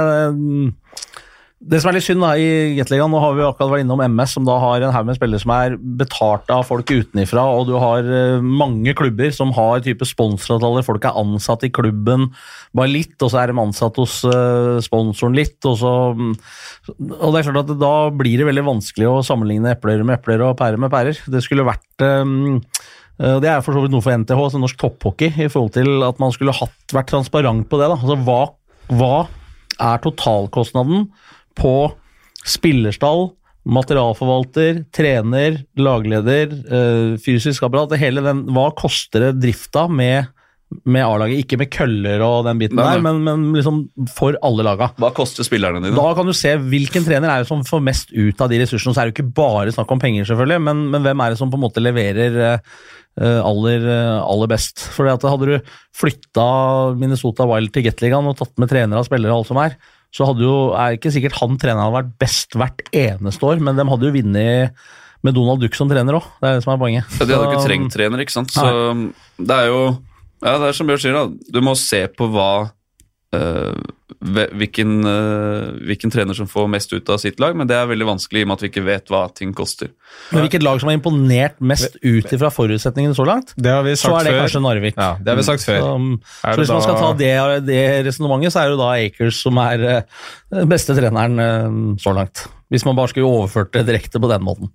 det 1.66 1.80
som 1.82 1.90
er 1.90 1.98
litt 1.98 2.06
synd 2.06 2.22
da, 2.22 2.32
i 2.38 2.76
Gateligaen, 2.78 3.10
nå 3.10 3.20
har 3.24 3.36
vi 3.38 3.44
akkurat 3.46 3.72
vært 3.74 3.86
innom 3.86 4.04
MS, 4.06 4.36
som 4.38 4.46
da 4.48 4.56
har 4.62 4.86
en 4.86 4.94
haug 4.94 5.08
med 5.10 5.18
spillere 5.18 5.42
som 5.42 5.54
er 5.56 5.78
betalt 6.00 6.52
av 6.54 6.66
folk 6.68 6.92
utenifra, 6.92 7.44
og 7.58 7.70
du 7.70 7.74
har 7.82 8.06
øh, 8.06 8.46
mange 8.46 8.94
klubber 8.98 9.34
som 9.34 9.54
har 9.58 9.82
type 9.86 10.06
sponsoravtaler, 10.08 10.86
folk 10.86 11.08
er 11.10 11.18
ansatt 11.22 11.66
i 11.66 11.72
klubben 11.74 12.30
bare 12.76 12.92
litt, 12.92 13.16
og 13.20 13.32
så 13.34 13.42
er 13.42 13.52
de 13.52 13.62
ansatt 13.64 13.98
hos 14.02 14.20
øh, 14.30 14.78
sponsoren 14.86 15.38
litt, 15.38 15.58
og 15.66 15.80
så 15.82 15.94
Og 16.06 17.32
det 17.34 17.40
er 17.40 17.48
klart 17.50 17.64
at 17.66 17.80
da 17.82 17.96
blir 18.14 18.38
det 18.40 18.50
veldig 18.50 18.68
vanskelig 18.68 19.10
å 19.10 19.24
sammenligne 19.26 19.74
epler 19.74 20.04
med 20.06 20.20
epler 20.20 20.44
og 20.46 20.58
pærer 20.60 20.78
med 20.82 20.94
pærer. 20.94 21.18
Det 21.32 21.42
skulle 21.44 21.66
vært 21.66 22.06
Eh, 23.22 23.40
Det 23.40 23.50
er 23.50 23.64
for 23.64 23.76
så 23.76 23.84
vidt 23.84 23.94
noe 23.96 24.04
for 24.04 24.16
NTH, 24.16 24.36
altså 24.36 24.62
norsk 24.62 24.80
topphockey, 24.82 25.32
i 25.46 25.52
forhold 25.52 25.74
til 25.78 26.04
at 26.08 26.20
man 26.22 26.34
skulle 26.36 26.56
hatt, 26.56 26.76
vært 26.94 27.12
transparent 27.14 27.68
på 27.72 27.80
det. 27.80 27.90
Altså, 27.96 28.18
hva, 28.28 28.42
hva 28.92 29.16
er 29.80 30.04
totalkostnaden 30.04 31.08
på 31.58 31.76
spillerstall, 32.46 33.30
materialforvalter, 33.66 34.84
trener, 34.94 35.60
lagleder, 35.80 36.54
eh, 36.70 37.18
fysisk 37.22 37.66
apparat? 37.66 37.90
det 37.94 38.02
Hele 38.04 38.22
den, 38.22 38.46
hva 38.54 38.70
koster 38.78 39.28
det 39.28 39.40
drifta 39.42 39.88
med, 39.90 40.30
med 40.86 41.02
A-laget? 41.02 41.42
Ikke 41.42 41.58
med 41.58 41.72
køller 41.74 42.22
og 42.22 42.46
den 42.46 42.62
biten 42.62 42.78
Nei, 42.78 42.86
der, 42.86 43.02
nei. 43.02 43.08
men, 43.08 43.24
men 43.26 43.58
liksom 43.58 43.82
for 44.14 44.38
alle 44.46 44.68
laga. 44.68 44.92
Hva 45.02 45.10
koster 45.18 45.48
spillerne 45.48 45.82
dine? 45.82 45.98
Da 45.98 46.14
kan 46.18 46.30
du 46.30 46.36
se 46.38 46.54
hvilken 46.62 47.08
trener 47.08 47.32
er 47.32 47.42
det 47.42 47.50
som 47.50 47.66
får 47.66 47.82
mest 47.88 48.14
ut 48.14 48.46
av 48.46 48.54
de 48.54 48.62
ressursene. 48.62 48.94
Så 48.94 49.02
er 49.02 49.10
det 49.10 49.16
jo 49.16 49.18
ikke 49.18 49.34
bare 49.42 49.74
snakk 49.74 49.96
om 49.96 50.04
penger, 50.04 50.30
selvfølgelig, 50.30 50.62
men, 50.70 50.86
men 50.94 51.08
hvem 51.08 51.26
er 51.26 51.34
det 51.34 51.42
som 51.42 51.54
på 51.54 51.58
en 51.58 51.66
måte 51.66 51.82
leverer 51.82 52.40
eh, 52.46 53.42
aller, 53.42 53.90
eh, 53.98 54.14
aller 54.22 54.54
best? 54.54 54.86
For 54.94 55.10
hadde 55.10 55.50
du 55.56 55.76
flytta 55.98 56.48
Minnesota 57.02 57.50
Wild 57.50 57.74
til 57.74 57.90
Gateligaen 57.90 58.30
og 58.30 58.38
tatt 58.44 58.54
med 58.62 58.70
trenere 58.70 59.02
og 59.02 59.10
spillere 59.10 59.34
og 59.34 59.42
alt 59.42 59.54
som 59.56 59.66
er, 59.66 59.80
så 60.16 60.28
hadde 60.30 60.46
jo, 60.46 60.54
er 60.80 60.96
ikke 60.96 61.12
sikkert 61.12 61.36
han 61.42 61.58
treneren 61.60 61.90
hadde 61.90 61.98
vært 62.00 62.14
best 62.24 62.56
hvert 62.56 62.86
eneste 62.96 63.44
år, 63.50 63.60
men 63.64 63.76
de 63.76 63.84
hadde 63.90 64.08
jo 64.08 64.14
vunnet 64.16 64.86
med 65.26 65.36
Donald 65.36 65.60
Duck 65.64 65.76
som 65.76 65.90
trener 65.92 66.16
òg. 66.20 66.28
Det 66.40 66.48
er 66.48 66.60
det 66.60 66.64
som 66.64 66.72
er 66.76 66.80
poenget. 66.80 67.16
Ja, 67.20 67.26
de 67.26 67.34
hadde 67.36 67.46
Så- 67.50 67.52
ikke 67.52 67.68
trengt 67.68 67.96
trener, 67.98 68.22
ikke 68.24 68.36
sant. 68.36 68.52
Så 68.56 68.68
det 69.42 69.58
er 69.60 69.68
jo 69.74 69.82
Ja, 70.46 70.58
det 70.60 70.68
er 70.68 70.74
som 70.78 70.86
Bjørn 70.88 71.00
sier, 71.02 71.14
da. 71.16 71.28
Du 71.52 71.62
må 71.64 71.74
se 71.80 72.06
på 72.08 72.28
hva 72.30 72.70
hvilken, 73.34 75.06
eh, 75.06 75.72
hvilken 75.88 76.12
trener 76.12 76.34
som 76.34 76.48
får 76.48 76.68
mest 76.70 76.94
ut 76.94 77.10
av 77.10 77.18
sitt 77.18 77.40
lag, 77.40 77.56
men 77.58 77.68
det 77.68 77.76
er 77.76 77.88
veldig 77.90 78.08
vanskelig 78.08 78.42
i 78.42 78.46
og 78.46 78.48
med 78.50 78.58
at 78.58 78.64
vi 78.64 78.70
ikke 78.70 78.86
vet 78.86 79.12
hva 79.12 79.24
ting 79.34 79.54
koster. 79.54 79.92
Men 80.32 80.46
hvilket 80.46 80.64
lag 80.64 80.80
som 80.80 80.90
har 80.90 80.98
imponert 80.98 81.60
mest 81.60 81.98
ut 82.02 82.32
ifra 82.38 82.52
forutsetningene 82.54 83.16
så 83.18 83.26
langt, 83.28 83.54
Det 83.58 83.72
har 83.72 83.84
vi 83.84 83.96
så 83.96 84.14
er 84.20 84.24
det 84.24 84.34
før. 84.34 84.42
kanskje 84.46 84.62
Narvik. 84.62 84.96
Ja, 84.98 85.18
det 85.20 85.28
har 85.34 85.36
vi 85.36 85.44
sagt 85.44 85.66
før. 85.66 85.80
Så, 85.80 85.96
um, 85.96 86.22
så 86.42 86.56
hvis 86.56 86.74
man 86.74 86.82
skal 86.82 86.96
ta 87.02 87.14
det, 87.14 87.66
det 87.66 88.06
resonnementet, 88.06 88.54
så 88.54 88.64
er 88.64 88.70
det 88.70 88.80
da 88.80 88.92
Akers 88.96 89.42
som 89.42 89.58
er 89.58 89.86
eh, 89.90 90.66
beste 90.66 90.96
treneren 90.96 91.40
eh, 91.40 92.00
så 92.02 92.16
langt. 92.16 92.48
Hvis 92.70 92.86
man 92.86 92.96
bare 92.96 93.10
skulle 93.10 93.30
overført 93.30 93.74
det 93.74 93.86
direkte 93.86 94.20
på 94.20 94.32
den 94.32 94.44
måten. 94.46 94.72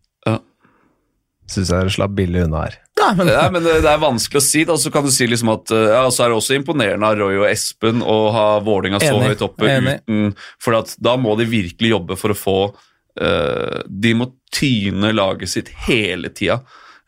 Syns 1.50 1.72
jeg 1.72 1.82
dere 1.82 1.90
slapp 1.90 2.12
billig 2.14 2.44
unna 2.46 2.68
her. 2.68 2.76
Ja, 3.00 3.10
men, 3.16 3.30
Ja, 3.32 3.46
men 3.52 3.64
det, 3.64 3.78
er 3.80 4.02
vanskelig 4.02 4.42
å 4.42 4.44
si. 4.44 4.64
da, 4.68 4.76
Så 4.80 4.92
kan 4.92 5.06
du 5.06 5.10
si 5.14 5.26
liksom 5.28 5.52
at 5.54 5.72
eh, 5.74 5.88
ja, 5.94 6.02
så 6.12 6.26
er 6.26 6.32
det 6.32 6.40
også 6.40 6.58
imponerende 6.58 7.08
av 7.08 7.16
Roy 7.20 7.40
og 7.40 7.48
Espen 7.48 8.04
å 8.04 8.18
ha 8.34 8.46
Vålinga 8.64 9.00
så 9.02 9.16
høyt 9.22 9.44
oppe 9.46 9.70
uten 9.70 10.34
For 10.62 10.78
at 10.78 10.94
da 11.02 11.16
må 11.20 11.34
de 11.40 11.48
virkelig 11.50 11.94
jobbe 11.94 12.18
for 12.20 12.34
å 12.34 12.38
få 12.38 12.58
uh, 12.68 13.80
De 13.88 14.14
må 14.18 14.30
tyne 14.50 15.12
laget 15.14 15.52
sitt 15.52 15.68
hele 15.86 16.32
tida. 16.34 16.60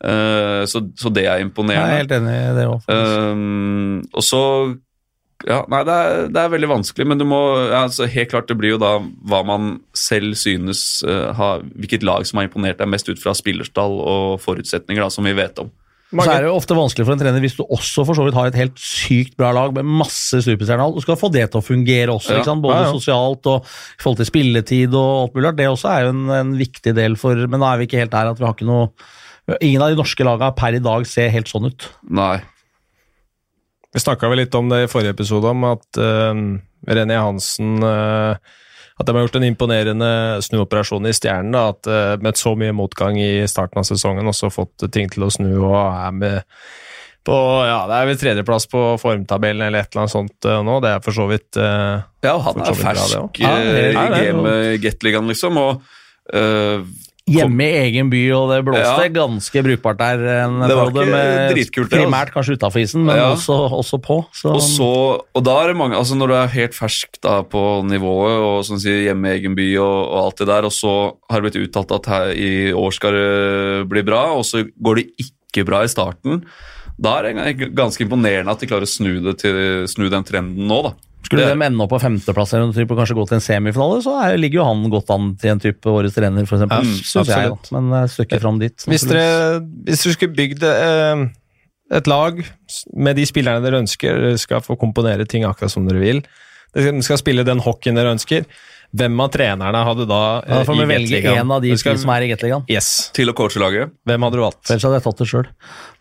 Eh, 0.02 0.62
så, 0.66 0.82
så 0.98 1.10
det 1.14 1.26
er 1.30 1.42
imponerende. 1.42 1.90
jeg 1.90 1.98
er 1.98 2.02
helt 2.02 2.16
enig 2.16 2.38
i 2.38 2.54
det 2.56 2.64
òg. 2.70 2.88
Um, 2.90 4.00
og 4.10 4.24
så 4.26 4.42
ja, 5.42 5.64
Nei, 5.70 5.80
det 5.86 5.94
er, 5.94 6.28
det 6.30 6.38
er 6.38 6.50
veldig 6.52 6.68
vanskelig, 6.70 7.06
men 7.10 7.18
du 7.18 7.24
må 7.26 7.40
ja, 7.58 7.84
altså, 7.84 8.06
Helt 8.06 8.30
klart, 8.30 8.46
det 8.46 8.54
blir 8.60 8.76
jo 8.76 8.78
da 8.78 8.92
hva 9.26 9.40
man 9.46 9.72
selv 9.96 10.36
synes 10.38 11.02
uh, 11.02 11.32
har, 11.34 11.64
Hvilket 11.74 12.06
lag 12.06 12.26
som 12.28 12.38
har 12.38 12.46
imponert 12.46 12.78
deg 12.78 12.90
mest 12.90 13.10
ut 13.10 13.18
fra 13.18 13.34
spillerstall 13.34 13.96
og 13.98 14.36
forutsetninger, 14.44 15.02
da, 15.02 15.10
som 15.10 15.26
vi 15.26 15.34
vet 15.34 15.58
om. 15.62 15.72
Så 16.12 16.28
er 16.28 16.42
det 16.44 16.48
jo 16.50 16.56
ofte 16.58 16.76
vanskelig 16.76 17.06
for 17.08 17.14
en 17.14 17.20
trener 17.22 17.40
hvis 17.40 17.54
du 17.56 17.62
også 17.64 18.02
for 18.04 18.18
så 18.18 18.26
vidt 18.26 18.34
har 18.36 18.50
et 18.50 18.58
helt 18.60 18.76
sykt 18.76 19.32
bra 19.40 19.48
lag 19.56 19.72
med 19.72 19.86
masse 19.88 20.42
superstjerner. 20.44 20.92
Du 20.92 21.00
skal 21.00 21.16
få 21.16 21.30
det 21.32 21.46
til 21.50 21.62
å 21.62 21.64
fungere 21.64 22.12
også, 22.12 22.34
Ja. 22.34 22.42
ikke 22.42 22.50
sant? 22.50 22.62
både 22.66 22.76
Ja, 22.76 22.84
ja. 22.84 22.92
sosialt 22.92 23.46
og 23.48 23.64
i 23.64 24.02
forhold 24.02 24.20
til 24.20 24.28
spilletid 24.28 24.92
og 24.92 25.10
alt 25.22 25.34
mulig. 25.34 25.46
rart. 25.48 25.56
Det 25.56 25.68
også 25.72 25.88
er 25.88 26.04
jo 26.04 26.12
en, 26.12 26.22
en 26.36 26.52
viktig 26.60 26.94
del 26.94 27.16
for 27.16 27.34
Men 27.48 27.60
nå 27.64 27.66
er 27.72 27.78
vi 27.80 27.86
ikke 27.88 28.02
helt 28.04 28.12
der 28.12 28.30
at 28.34 28.38
vi 28.38 28.44
har 28.44 28.54
ikke 28.54 28.68
noe 28.68 28.90
Ingen 29.60 29.82
av 29.82 29.90
de 29.90 29.96
norske 29.98 30.22
lagene 30.22 30.54
per 30.54 30.76
i 30.76 30.78
dag 30.78 31.04
ser 31.10 31.32
helt 31.34 31.48
sånn 31.50 31.66
ut. 31.66 31.88
Nei. 32.08 32.36
Vi 33.92 34.00
snakka 34.00 34.28
vel 34.30 34.38
litt 34.44 34.54
om 34.54 34.68
det 34.70 34.84
i 34.84 34.90
forrige 34.90 35.16
episode, 35.16 35.50
om 35.50 35.64
at 35.68 35.98
uh, 35.98 36.32
René 36.86 37.16
Hansen 37.18 37.82
uh, 37.82 38.36
At 39.00 39.08
de 39.08 39.16
har 39.16 39.26
gjort 39.26 39.40
en 39.40 39.48
imponerende 39.48 40.12
snuoperasjon 40.44 41.08
i 41.08 41.14
Stjernen. 41.16 41.54
da, 41.56 41.68
At 41.72 42.20
Med 42.22 42.38
så 42.38 42.54
mye 42.58 42.74
motgang 42.76 43.16
i 43.20 43.46
starten 43.48 43.80
av 43.80 43.88
sesongen, 43.88 44.28
også 44.28 44.52
fått 44.52 44.88
ting 44.92 45.08
til 45.12 45.24
å 45.26 45.32
snu 45.32 45.50
og 45.62 45.78
er 45.80 46.16
med 46.16 46.56
på 47.26 47.34
ja, 47.66 47.84
det 47.86 47.98
er 47.98 48.08
vel 48.10 48.18
tredjeplass 48.18 48.66
på 48.70 48.80
formtabellen 48.98 49.62
eller 49.68 49.84
et 49.84 49.92
eller 49.92 50.04
annet 50.04 50.14
sånt 50.14 50.48
uh, 50.48 50.58
nå. 50.66 50.78
Det 50.82 50.90
er 50.90 51.02
for 51.04 51.14
så 51.16 51.28
vidt 51.30 51.58
uh, 51.60 52.02
Ja, 52.24 52.34
han 52.48 52.62
er 52.64 52.78
fersk 52.78 53.14
bra, 53.38 53.52
det 53.62 53.82
eh, 53.82 53.90
i 53.92 53.94
gamet 53.94 54.80
Gateligaen, 54.82 55.30
liksom. 55.30 55.60
Og 55.62 56.34
eh, 56.34 56.82
Hjemme 57.32 57.66
i 57.66 57.76
egen 57.86 58.10
by, 58.12 58.20
og 58.36 58.50
det 58.52 58.58
blåste 58.66 59.04
Ja. 59.04 59.08
ganske 59.14 59.62
brukbart 59.64 59.98
der 59.98 60.22
en 60.44 60.60
Det 60.60 60.76
var 60.76 60.90
ikke 60.90 61.06
med- 61.10 61.54
dritkult, 61.54 61.90
det, 61.90 61.98
altså. 61.98 62.06
Primært 62.06 62.32
kanskje 62.34 62.56
utafor 62.58 62.80
isen, 62.82 63.04
men 63.04 63.16
Ja. 63.16 63.30
også, 63.32 63.56
også 63.70 64.00
på. 64.02 64.26
Så, 64.32 64.52
Og 64.54 64.60
så, 64.60 65.20
og 65.34 65.44
da 65.44 65.56
er 65.62 65.66
det 65.68 65.76
mange, 65.76 65.96
altså 65.96 66.14
når 66.16 66.26
du 66.28 66.34
er 66.34 66.46
helt 66.48 66.74
fersk 66.74 67.20
da 67.22 67.42
på 67.42 67.82
nivået, 67.84 68.38
og 68.42 68.64
sånn 68.64 68.80
sier 68.80 69.02
hjemme 69.12 69.26
i 69.32 69.38
egen 69.40 69.54
by 69.54 69.76
og, 69.78 70.08
og 70.12 70.24
alt 70.26 70.36
det 70.38 70.46
der, 70.48 70.64
og 70.64 70.72
så 70.72 71.14
har 71.30 71.40
det 71.40 71.52
blitt 71.52 71.62
uttalt 71.68 71.90
at 71.92 72.06
her 72.06 72.26
i 72.36 72.72
år 72.72 72.92
skal 72.92 73.12
det 73.12 73.88
bli 73.88 74.02
bra, 74.02 74.32
og 74.36 74.44
så 74.44 74.64
går 74.82 74.94
det 74.96 75.06
ikke 75.18 75.64
bra 75.66 75.82
i 75.82 75.88
starten, 75.88 76.44
da 77.00 77.18
er 77.18 77.32
det 77.32 77.74
ganske 77.74 78.00
imponerende 78.04 78.50
at 78.52 78.60
de 78.60 78.66
klarer 78.66 78.82
å 78.86 78.88
snu, 78.88 79.20
det 79.24 79.38
til, 79.38 79.86
snu 79.88 80.08
den 80.10 80.22
trenden 80.24 80.66
nå, 80.68 80.82
da. 80.84 80.92
Skulle 81.32 81.48
de 81.48 81.66
ende 81.66 81.84
opp 81.84 81.92
på 81.94 82.00
femteplass 82.02 82.52
eller 82.52 82.68
noe 82.68 82.76
type, 82.76 82.92
og 82.92 83.00
kanskje 83.00 83.16
gå 83.18 83.26
til 83.30 83.38
en 83.38 83.44
semifinale, 83.44 84.00
så 84.04 84.16
er, 84.20 84.36
ligger 84.40 84.60
jo 84.60 84.66
han 84.68 84.82
godt 84.92 85.12
an 85.14 85.30
til 85.40 85.54
en 85.54 85.62
type 85.64 85.92
årets 85.92 86.16
trener, 86.18 86.44
eksempel. 86.44 86.90
Ja, 86.92 86.92
jeg, 86.92 87.22
absolutt. 87.24 87.70
da. 87.70 87.80
men 87.80 87.98
et 88.02 88.14
stykke 88.14 88.40
fram 88.44 88.60
dit. 88.62 88.86
Hvis 88.92 89.06
dere, 89.08 89.62
hvis 89.88 90.04
dere 90.04 90.16
skulle 90.18 90.36
bygd 90.36 90.66
eh, 90.68 91.24
et 91.98 92.12
lag 92.12 92.44
med 92.94 93.16
de 93.18 93.26
spillerne 93.28 93.64
dere 93.64 93.80
ønsker, 93.82 94.20
dere 94.28 94.40
skal 94.40 94.64
få 94.64 94.76
komponere 94.80 95.26
ting 95.28 95.48
akkurat 95.48 95.72
som 95.72 95.88
dere 95.88 96.04
vil, 96.04 96.22
dere 96.76 96.94
skal 97.04 97.20
spille 97.20 97.44
den 97.48 97.64
hockeyen 97.64 97.98
dere 97.98 98.14
ønsker, 98.14 98.46
Hvem 98.92 99.20
av 99.24 99.30
trenerne 99.32 99.80
hadde 99.86 100.04
da 100.04 100.20
Da 100.44 100.58
får 100.68 100.76
vi 100.82 100.86
velge 100.90 101.20
en 101.32 101.52
av 101.54 101.62
de 101.64 101.72
skal- 101.80 101.96
som 101.96 102.10
er 102.12 102.26
i 102.26 102.28
Gateligaen. 102.28 102.66
Yes. 102.68 103.08
Til 103.16 103.30
å 103.30 103.32
coache 103.32 103.56
laget. 103.56 103.90
Hvem 104.04 104.20
hadde 104.26 104.36
du 104.36 104.42
valgt? 104.42 104.68
Ellers 104.68 104.84
hadde 104.84 104.98
jeg 105.00 105.04
tatt 105.06 105.22
det 105.22 105.28
sjøl. 105.30 105.46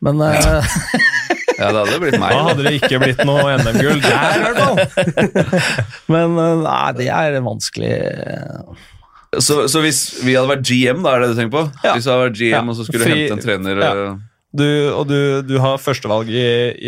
Men 0.03 0.19
eh, 0.27 0.75
Ja, 1.61 1.69
det 1.75 1.81
hadde 1.85 1.99
blitt 2.01 2.17
meg. 2.21 2.31
Da 2.33 2.41
hadde 2.49 2.63
det 2.65 2.73
ikke 2.79 2.99
blitt 3.03 3.21
noe 3.27 3.53
NM-gull 3.61 4.01
der, 4.03 4.33
i 4.33 4.41
hvert 4.45 4.57
fall. 4.61 4.75
Men 6.15 6.33
eh, 6.41 6.55
nei, 6.65 6.81
det 6.97 7.07
er 7.13 7.37
vanskelig 7.45 7.91
Så, 9.39 9.61
så 9.71 9.79
hvis 9.85 9.99
vi 10.25 10.33
hadde 10.35 10.49
vært 10.51 10.65
GM, 10.67 11.05
da 11.05 11.13
er 11.15 11.21
det 11.23 11.29
det 11.29 11.35
du 11.37 11.39
tenker 11.43 11.55
på? 11.55 11.63
Ja. 11.85 11.93
Hvis 11.95 12.07
du 12.07 12.11
hadde 12.11 12.25
vært 12.25 12.39
GM, 12.41 12.51
Ja. 12.57 12.63
og 12.67 12.75
så 12.81 12.87
skulle 12.89 13.05
du 13.07 13.13
hente 13.13 13.37
en 13.37 13.45
trener 13.45 13.79
ja. 13.85 13.93
Du, 14.51 14.65
og 14.91 15.05
du, 15.07 15.15
du 15.47 15.53
har 15.63 15.77
førstevalg 15.79 16.27
i, 16.27 16.41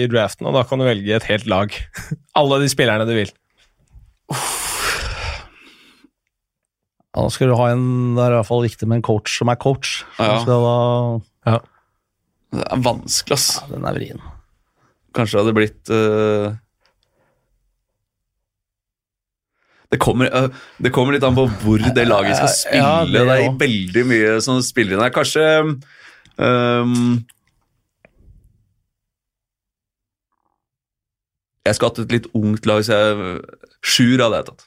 i 0.04 0.08
draften, 0.12 0.50
og 0.50 0.58
da 0.58 0.66
kan 0.68 0.82
du 0.82 0.84
velge 0.84 1.14
et 1.16 1.30
helt 1.30 1.46
lag. 1.48 1.72
Alle 2.42 2.58
de 2.60 2.68
spillerne 2.74 3.06
du 3.08 3.14
vil. 3.16 3.32
ja, 7.14 7.22
Da 7.24 7.30
skal 7.32 7.52
du 7.52 7.56
ha 7.60 7.70
en 7.72 7.86
Det 8.18 8.24
er 8.26 8.34
i 8.34 8.38
hvert 8.40 8.50
fall 8.50 8.64
viktig 8.66 8.88
med 8.90 9.00
en 9.00 9.06
coach 9.06 9.38
som 9.40 9.52
er 9.54 9.60
coach. 9.62 10.00
Ja. 10.20 10.42
Da, 10.48 11.60
Det 12.54 12.66
er 12.68 12.84
vanskelig, 12.86 13.34
ass. 13.38 13.48
ja, 13.62 13.68
den 13.72 13.86
er 13.90 13.96
vrien. 13.98 14.20
Kanskje 15.14 15.38
det 15.38 15.44
hadde 15.44 15.56
blitt 15.58 15.92
uh... 15.94 16.56
det 19.94 20.00
kommer, 20.02 20.32
uh, 20.34 20.64
det 20.82 20.94
kommer 20.96 21.14
litt 21.14 21.26
an 21.28 21.38
på 21.38 21.46
hvor 21.62 21.84
det 21.84 22.08
laget 22.08 22.40
skal 22.40 22.50
spille. 22.56 22.82
Ja, 22.82 23.06
det 23.06 23.28
det, 23.30 23.38
er 23.46 23.60
veldig 23.62 24.06
mye 24.10 24.34
som 24.42 24.64
spiller 24.66 24.98
inn 24.98 25.06
her. 25.06 25.14
Kanskje 25.14 25.46
um... 26.42 27.22
Jeg 31.64 31.78
skulle 31.78 31.94
hatt 31.94 32.02
et 32.04 32.18
litt 32.18 32.28
ungt 32.36 32.66
lag, 32.68 32.82
så 32.84 32.98
jeg 32.98 33.38
Sjur 33.84 34.20
hadde 34.20 34.42
jeg 34.42 34.50
tatt. 34.50 34.66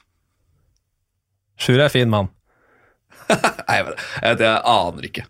Sjur 1.61 1.81
er 1.81 1.93
fin 1.93 2.09
mann. 2.09 2.31
Nei, 3.29 3.77
jeg, 3.77 3.85
vet- 3.87 4.43
jeg, 4.45 4.57
aner 4.71 5.07
ikke. 5.09 5.25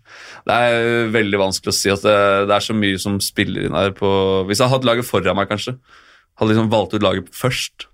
Det 0.48 0.58
er 0.70 1.12
veldig 1.14 1.42
vanskelig 1.42 1.74
å 1.74 1.78
si 1.78 1.92
at 1.92 2.06
det, 2.06 2.18
det 2.50 2.56
er 2.58 2.66
så 2.68 2.76
mye 2.78 3.02
som 3.02 3.18
spiller 3.24 3.68
inn 3.68 3.76
her 3.78 3.94
på 3.98 4.10
Hvis 4.48 4.62
jeg 4.64 4.72
hadde 4.72 4.88
laget 4.88 5.08
foran 5.08 5.38
meg, 5.40 5.50
kanskje. 5.50 5.78
Hadde 6.38 6.54
liksom 6.54 6.72
valgt 6.72 6.94
ut 6.96 7.06
laget 7.06 7.32
først. 7.36 7.88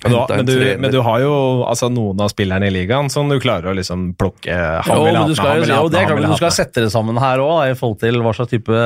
Men 0.00 0.12
du, 0.12 0.20
men, 0.32 0.46
du, 0.48 0.76
men 0.80 0.92
du 0.94 1.00
har 1.04 1.20
jo 1.20 1.32
altså, 1.68 1.90
noen 1.92 2.22
av 2.24 2.30
spillerne 2.32 2.70
i 2.70 2.72
ligaen 2.72 3.10
som 3.12 3.28
du 3.28 3.36
klarer 3.42 3.68
å 3.68 3.76
liksom 3.76 4.14
plukke 4.16 4.54
Han 4.86 4.96
Jo, 4.96 5.02
vil 5.04 5.18
ha 5.18 5.24
men 5.26 5.28
du 5.28 5.36
skal, 5.36 5.50
han 5.50 5.60
vil 5.60 5.74
ha 5.74 5.80
jo, 5.82 5.90
den, 5.90 5.92
det 5.92 6.00
er 6.00 6.08
han 6.08 6.16
vil 6.16 6.28
ha 6.30 6.30
du 6.32 6.40
skal 6.40 6.54
sette 6.56 6.84
det 6.86 6.92
sammen 6.94 7.20
her 7.20 7.42
òg, 7.44 7.58
i 7.68 7.76
forhold 7.76 8.00
til 8.00 8.22
hva 8.24 8.32
slags 8.38 8.54
type 8.54 8.78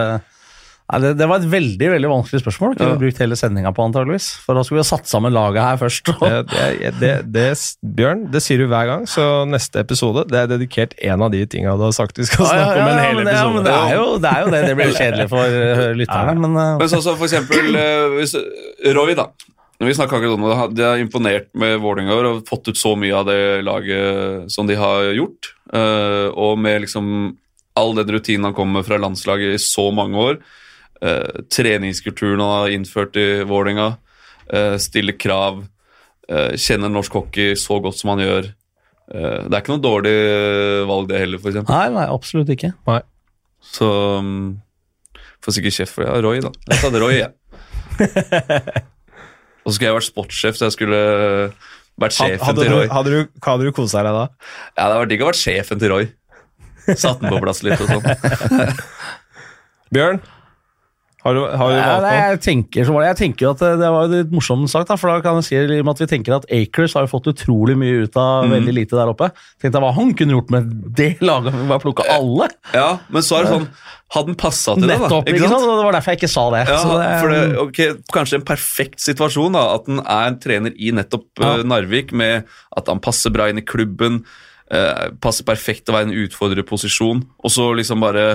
Nei, 0.84 0.98
det, 1.00 1.10
det 1.16 1.26
var 1.30 1.40
et 1.40 1.46
veldig 1.48 1.88
veldig 1.94 2.08
vanskelig 2.10 2.42
spørsmål. 2.42 2.74
Kunne 2.76 2.92
Ja. 2.92 2.96
brukt 3.00 3.20
hele 3.22 3.36
sendinga 3.40 3.70
på, 3.72 3.84
antageligvis. 3.88 4.26
For 4.44 4.52
da 4.58 4.60
skulle 4.66 4.82
vi 4.82 4.84
ha 4.84 4.88
satt 4.90 5.08
sammen 5.08 5.32
laget 5.32 5.64
her 5.64 5.78
først. 5.80 6.10
Det, 6.20 6.32
det, 6.50 6.90
det, 7.00 7.12
det, 7.32 7.46
Bjørn, 7.96 8.26
det 8.34 8.42
sier 8.44 8.60
du 8.60 8.66
hver 8.68 8.90
gang, 8.90 9.06
så 9.08 9.24
neste 9.48 9.80
episode 9.80 10.26
det 10.28 10.42
er 10.42 10.50
dedikert 10.52 10.92
en 11.00 11.24
av 11.24 11.32
de 11.32 11.40
tinga 11.48 11.72
du 11.80 11.86
har 11.86 11.94
sagt 11.96 12.20
vi 12.20 12.26
skal 12.28 12.44
Ja, 12.44 12.50
ja, 12.52 12.66
snakke 12.66 12.82
om 12.82 12.90
en 12.90 13.00
ja, 13.00 13.06
hel 13.08 13.22
episode. 13.22 13.38
ja, 13.40 13.48
men 13.54 13.64
det, 13.64 13.72
er 13.72 13.96
jo, 13.96 14.04
det 14.20 14.32
er 14.34 14.44
jo 14.44 14.52
det. 14.52 14.60
Det 14.68 14.74
blir 14.82 14.92
kjedelig 14.98 15.26
for 15.32 15.56
uh, 15.56 15.86
lytterne, 16.02 16.34
men 16.44 16.58
uh, 16.60 16.66
Men 16.82 16.92
sånn 16.92 17.04
som 17.06 17.16
for 17.16 17.30
eksempel 17.30 17.78
eh, 17.80 18.04
hvis, 18.18 18.34
Roy, 18.98 19.14
da. 19.16 19.30
Vi 19.84 19.94
snakka 19.96 20.18
akkurat 20.20 20.36
om 20.36 20.44
det. 20.46 20.76
De 20.78 20.84
har 20.86 21.00
imponert 21.02 21.48
med 21.58 21.78
Vålerenga 21.82 22.14
og 22.28 22.44
fått 22.48 22.68
ut 22.70 22.78
så 22.78 22.92
mye 22.96 23.16
av 23.18 23.24
det 23.28 23.40
laget 23.66 24.52
som 24.52 24.68
de 24.68 24.76
har 24.78 25.08
gjort. 25.16 25.48
Eh, 25.72 26.28
og 26.30 26.60
med 26.60 26.84
liksom 26.84 27.08
all 27.74 27.96
den 27.96 28.12
rutinen 28.14 28.46
han 28.50 28.54
kommer 28.54 28.78
med 28.82 28.86
fra 28.86 29.00
landslaget 29.02 29.56
i 29.56 29.64
så 29.64 29.88
mange 29.96 30.20
år. 30.20 30.38
Eh, 31.04 31.44
treningskulturen 31.52 32.40
han 32.42 32.54
har 32.62 32.74
innført 32.74 33.16
i 33.20 33.28
Vålerenga. 33.48 33.92
Uh, 34.48 34.74
stiller 34.82 35.16
krav. 35.16 35.62
eh, 36.28 36.54
kjenner 36.60 36.88
norsk 36.92 37.12
hockey 37.18 37.54
så 37.56 37.76
godt 37.84 37.98
som 38.00 38.14
han 38.14 38.22
gjør. 38.24 38.46
Eh, 39.12 39.40
det 39.44 39.52
er 39.52 39.60
ikke 39.60 39.74
noe 39.74 39.84
dårlig 39.84 40.12
eh, 40.16 40.82
valg, 40.88 41.08
det 41.10 41.18
heller, 41.20 41.40
eksempel. 41.40 41.74
Nei, 41.74 41.88
nei, 41.92 42.06
absolutt 42.08 42.48
ikke. 42.54 42.72
Så 43.64 43.88
um, 44.20 44.60
Får 45.44 45.58
sikkert 45.58 45.76
kjeft 45.76 45.92
for 45.92 46.04
det. 46.04 46.08
Ja, 46.12 46.20
Roy, 46.24 46.40
da. 46.40 46.50
Jeg 46.70 46.80
sa 46.80 46.90
Roy, 46.96 47.18
jeg. 47.18 47.32
Og 49.64 49.72
så 49.72 49.74
skulle 49.76 49.88
jeg 49.90 49.96
vært 49.98 50.08
sportssjef, 50.08 50.56
så 50.56 50.68
jeg 50.68 50.74
skulle 50.78 51.00
vært 52.00 52.16
sjefen 52.16 52.44
Hadde 52.44 52.64
til 52.64 52.72
du, 52.72 52.76
Roy. 52.78 52.88
hadde 52.92 53.12
du, 53.12 53.18
hadde 53.44 53.68
du 53.68 53.72
kosa 53.76 54.02
deg 54.04 54.16
da? 54.16 54.24
Ja, 54.24 54.72
Det 54.72 54.84
hadde 54.84 55.00
vært 55.02 55.12
digg 55.12 55.24
å 55.24 55.28
vært 55.28 55.40
sjefen 55.40 55.80
til 55.80 55.92
Roy. 55.92 56.08
Satt 57.00 57.20
den 57.20 57.32
på 57.32 57.40
plass 57.44 57.60
litt 57.64 57.80
og 57.80 57.92
sånn. 57.92 58.04
Bjørn, 59.94 60.20
har 61.24 61.36
du, 61.36 61.40
har 61.56 61.70
du 61.72 61.78
valgt 61.78 62.04
noe? 62.04 62.12
jeg 62.14 62.40
tenker, 62.44 62.84
det, 62.84 63.04
jeg 63.06 63.16
tenker 63.16 63.48
at 63.54 63.62
det, 63.62 63.70
det 63.80 63.90
var 63.94 64.10
litt 64.12 64.32
morsomt 64.34 64.68
sagt, 64.68 64.90
da, 64.90 64.98
for 65.00 65.08
da 65.08 65.22
kan 65.24 65.38
jeg 65.40 65.46
si 65.46 65.56
i 65.56 65.78
og 65.80 65.86
med 65.86 65.94
at 65.94 66.02
vi 66.02 66.08
tenker 66.10 66.36
at 66.36 66.44
Acres 66.52 66.96
har 66.98 67.06
jo 67.06 67.12
fått 67.14 67.30
utrolig 67.32 67.76
mye 67.80 68.04
ut 68.04 68.18
av 68.20 68.50
veldig 68.52 68.74
lite 68.76 68.98
der 68.98 69.12
oppe. 69.14 69.30
Tenkte 69.56 69.80
jeg 69.80 69.84
hva 69.86 69.92
han 69.96 70.12
kunne 70.18 70.36
gjort 70.36 70.52
med 70.52 70.72
det 71.00 71.10
laget, 71.24 71.56
bare 71.70 71.80
plukka 71.80 72.06
alle. 72.12 72.50
Ja, 72.76 72.90
men 73.08 73.24
så 73.24 73.38
er 73.38 73.48
det 73.48 73.54
sånn 73.56 73.68
Hadde 74.14 74.30
den 74.30 74.36
passa 74.38 74.74
til 74.76 74.84
det, 74.84 74.94
da? 74.94 75.08
Nettopp, 75.08 75.28
ikke 75.32 75.48
sant? 75.48 75.64
Og 75.64 75.78
Det 75.80 75.84
var 75.88 75.96
derfor 75.96 76.12
jeg 76.12 76.20
ikke 76.20 76.30
sa 76.30 76.42
det. 76.52 76.60
Ja, 76.68 76.76
så 76.78 76.98
det 77.00 77.06
det, 77.32 77.38
okay, 77.58 77.94
Kanskje 78.14 78.38
en 78.38 78.46
perfekt 78.46 79.02
situasjon, 79.02 79.56
da, 79.56 79.62
at 79.74 79.88
han 79.90 80.02
er 80.04 80.28
en 80.28 80.36
trener 80.44 80.76
i 80.76 80.92
nettopp 80.94 81.42
eh, 81.42 81.62
Narvik, 81.66 82.12
med 82.14 82.44
at 82.78 82.90
han 82.92 83.00
passer 83.02 83.32
bra 83.34 83.48
inn 83.50 83.58
i 83.58 83.64
klubben, 83.66 84.20
eh, 84.70 85.08
passer 85.24 85.48
perfekt 85.48 85.86
til 85.86 85.94
å 85.94 85.98
være 85.98 86.10
en 86.10 86.18
utfordrerposisjon, 86.28 87.24
og 87.24 87.54
så 87.56 87.72
liksom 87.80 88.04
bare 88.04 88.28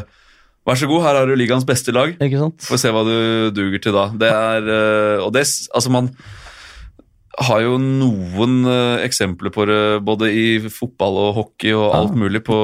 Vær 0.69 0.77
så 0.79 0.89
god, 0.91 1.01
her 1.07 1.17
har 1.19 1.29
du 1.29 1.35
ligaens 1.39 1.65
beste 1.67 1.93
lag. 1.95 2.13
Ikke 2.21 2.39
sant? 2.41 2.61
Får 2.69 2.81
se 2.83 2.91
hva 2.93 3.01
du 3.07 3.15
duger 3.57 3.81
til 3.83 3.95
da. 3.97 4.07
Det 4.21 4.29
er 4.29 4.69
eh, 4.75 5.23
Og 5.25 5.33
det 5.35 5.43
Altså, 5.73 5.89
man 5.93 6.11
har 7.39 7.61
jo 7.63 7.77
noen 7.79 8.57
eh, 8.67 9.05
eksempler 9.05 9.51
på 9.55 9.63
det 9.69 9.79
både 10.03 10.27
i 10.35 10.45
fotball 10.73 11.15
og 11.21 11.29
hockey 11.37 11.71
og 11.71 11.93
alt 11.95 12.15
mulig 12.19 12.41
på, 12.43 12.57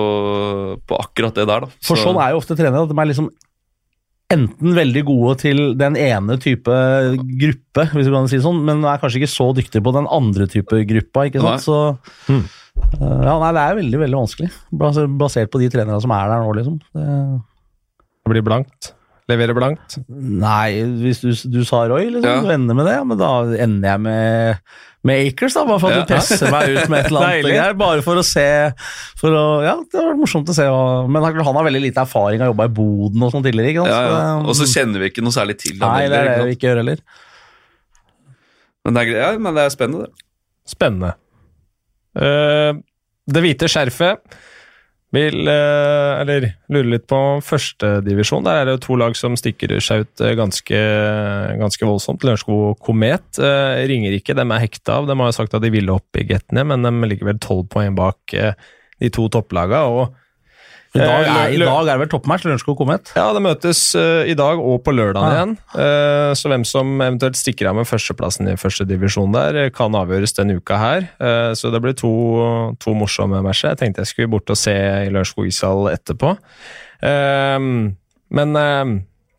på 0.84 0.97
akkurat 0.99 1.38
det 1.38 1.45
der, 1.47 1.64
da. 1.64 1.70
For 1.86 1.95
sånn 1.99 2.20
er 2.20 2.34
jo 2.34 2.41
ofte 2.41 2.58
trenere, 2.60 2.84
at 2.84 2.91
de 2.91 2.97
er 2.99 3.10
liksom 3.14 3.30
enten 4.36 4.74
veldig 4.76 5.03
gode 5.08 5.36
til 5.43 5.60
den 5.80 5.95
ene 6.01 6.36
type 6.41 6.76
gruppe, 7.39 7.86
hvis 7.93 8.08
du 8.10 8.12
kan 8.18 8.28
si 8.28 8.39
det 8.39 8.43
sånn, 8.43 8.64
men 8.68 8.82
er 8.89 8.99
kanskje 8.99 9.22
ikke 9.22 9.32
så 9.32 9.51
dyktige 9.56 9.86
på 9.86 9.93
den 9.95 10.10
andre 10.12 10.47
type 10.51 10.82
gruppa, 10.89 11.28
ikke 11.30 11.43
sant? 11.45 11.56
Nei. 11.56 11.64
Så 11.64 11.78
Hmm. 12.28 12.43
eh, 12.99 13.20
ja, 13.30 13.36
nei, 13.39 13.51
det 13.56 13.64
er 13.64 13.80
veldig, 13.80 13.99
veldig 14.01 14.20
vanskelig, 14.26 14.49
basert 15.22 15.53
på 15.53 15.62
de 15.62 15.70
trenerne 15.72 16.01
som 16.03 16.12
er 16.12 16.34
der 16.34 16.41
nå, 16.43 16.56
liksom. 16.58 16.80
Det, 16.91 17.06
Det 18.26 18.32
blir 18.34 18.42
blankt. 18.46 18.94
Levere 19.30 19.54
blankt. 19.58 19.96
nei, 20.10 20.82
hvis 21.02 21.20
du, 21.22 21.32
du 21.50 21.64
sa 21.66 21.84
Roy, 21.90 22.08
liksom, 22.14 22.26
Ja. 22.30 22.42
du 22.42 22.50
ender 22.54 22.76
med 22.78 22.86
det, 22.86 22.94
ja, 22.98 23.04
men 23.06 23.18
da 23.18 23.30
ender 23.64 23.90
jeg 23.90 24.02
med, 24.02 24.60
med 25.06 25.28
Acres, 25.32 25.54
da, 25.58 25.64
bare 25.66 25.82
for 25.82 25.90
at 25.94 25.96
Ja. 25.98 26.04
du 26.06 26.12
presser 26.14 26.52
meg 26.54 26.70
ut 26.76 26.90
med 26.90 27.00
et 27.00 27.10
eller 27.10 27.26
annet 27.26 27.46
Deilig. 27.48 27.78
bare 27.82 28.04
for 28.06 28.22
å 28.22 28.24
se, 28.26 28.46
for 29.18 29.30
å, 29.34 29.44
ja, 29.66 29.76
det 29.82 30.04
var 30.10 30.18
morsomt 30.18 30.50
å 30.50 30.54
se, 30.58 30.66
og, 30.70 31.10
men 31.10 31.26
han 31.26 31.38
han 31.42 31.58
har 31.58 31.66
veldig 31.70 31.82
lite 31.88 32.02
erfaring 32.06 32.42
av 32.42 32.50
å 32.50 32.54
jobbe 32.54 32.66
i 32.70 32.74
boden 32.82 33.26
og 33.26 33.34
sånn 33.34 33.46
tidligere, 33.46 33.74
ikke 33.74 33.86
sant? 33.86 33.94
Ja, 33.94 34.22
ja. 34.30 34.40
Og 34.46 34.58
så 34.62 34.70
kjenner 34.70 35.02
vi 35.02 35.10
ikke 35.10 35.26
noe 35.26 35.34
særlig 35.38 35.58
til 35.62 35.78
ham 35.82 35.94
Nei, 35.98 36.08
det 36.10 36.18
er 36.22 36.30
det 36.32 36.50
vi 36.50 36.58
ikke 36.58 36.70
gjør 36.70 36.82
heller. 36.84 37.06
Men 38.86 38.94
det 38.98 39.06
er, 39.06 39.14
ja, 39.24 39.30
men 39.42 39.58
det 39.58 39.64
er 39.66 39.74
spennende, 39.74 40.06
det. 40.10 40.26
Spennende. 40.70 41.16
Uh, 42.14 42.78
det 43.26 43.42
hvite 43.42 43.70
skjerfet 43.70 44.22
vil 45.16 45.47
eh, 45.49 46.22
Eller 46.22 46.47
lurer 46.72 46.89
litt 46.93 47.05
på 47.09 47.20
førstedivisjon. 47.45 48.45
Der 48.45 48.61
er 48.61 48.68
det 48.68 48.76
jo 48.76 48.84
to 48.86 48.97
lag 48.99 49.16
som 49.18 49.38
stikker 49.39 49.74
seg 49.84 50.05
ut 50.05 50.24
eh, 50.24 50.36
ganske, 50.38 50.82
ganske 51.61 51.88
voldsomt. 51.88 52.26
Lørenskog 52.26 52.78
Komet 52.84 53.39
uh, 53.41 53.80
ringer 53.89 54.16
ikke, 54.18 54.36
dem 54.38 54.53
er 54.53 54.63
hekta 54.66 54.99
av. 54.99 55.09
De 55.09 55.18
har 55.20 55.32
jo 55.32 55.38
sagt 55.38 55.55
at 55.57 55.63
de 55.63 55.74
ville 55.74 55.93
opp 55.93 56.20
i 56.20 56.26
Getne, 56.28 56.66
men 56.68 56.86
de 56.86 56.93
ligger 57.09 57.32
vel 57.32 57.41
tolv 57.43 57.68
poeng 57.74 57.97
bak 57.97 58.36
eh, 58.38 58.53
de 59.01 59.11
to 59.13 59.28
topplagene. 59.32 59.82
og 59.86 60.25
I 60.96 61.02
dag 61.04 61.26
Eh, 61.26 61.32
er, 61.36 61.54
i 61.56 61.60
dag 61.60 61.88
er 61.88 61.91
det 61.91 62.02
vel 62.04 62.12
toppmatch, 62.12 62.46
Lørenskog 62.48 62.78
Komet? 62.80 63.12
ja, 63.18 63.26
det 63.36 63.41
møtes 63.43 63.82
uh, 63.98 64.24
i 64.28 64.36
dag 64.38 64.62
og 64.62 64.82
på 64.86 64.93
lørdag 64.96 65.34
igjen. 65.34 65.56
Uh, 65.76 66.32
så 66.38 66.52
hvem 66.52 66.66
som 66.68 66.93
eventuelt 67.02 67.39
stikker 67.39 67.70
av 67.72 67.80
med 67.80 67.89
førsteplassen 67.89 68.52
i 68.52 68.58
første 68.60 68.88
divisjon 68.88 69.36
der, 69.36 69.70
kan 69.76 69.96
avgjøres 69.98 70.36
denne 70.38 70.60
uka 70.60 70.80
her. 70.80 71.10
Uh, 71.20 71.52
så 71.58 71.72
det 71.74 71.82
blir 71.84 71.98
to, 72.00 72.14
to 72.82 72.96
morsomme 72.98 73.41
matcher. 73.46 73.74
Jeg 73.74 73.82
tenkte 73.84 74.06
jeg 74.06 74.14
skulle 74.14 74.34
bort 74.38 74.54
og 74.54 74.60
se 74.60 74.76
i 74.76 75.12
Lørenskog 75.12 75.50
ishall 75.50 75.89
etterpå. 75.91 76.36
Men 78.36 78.58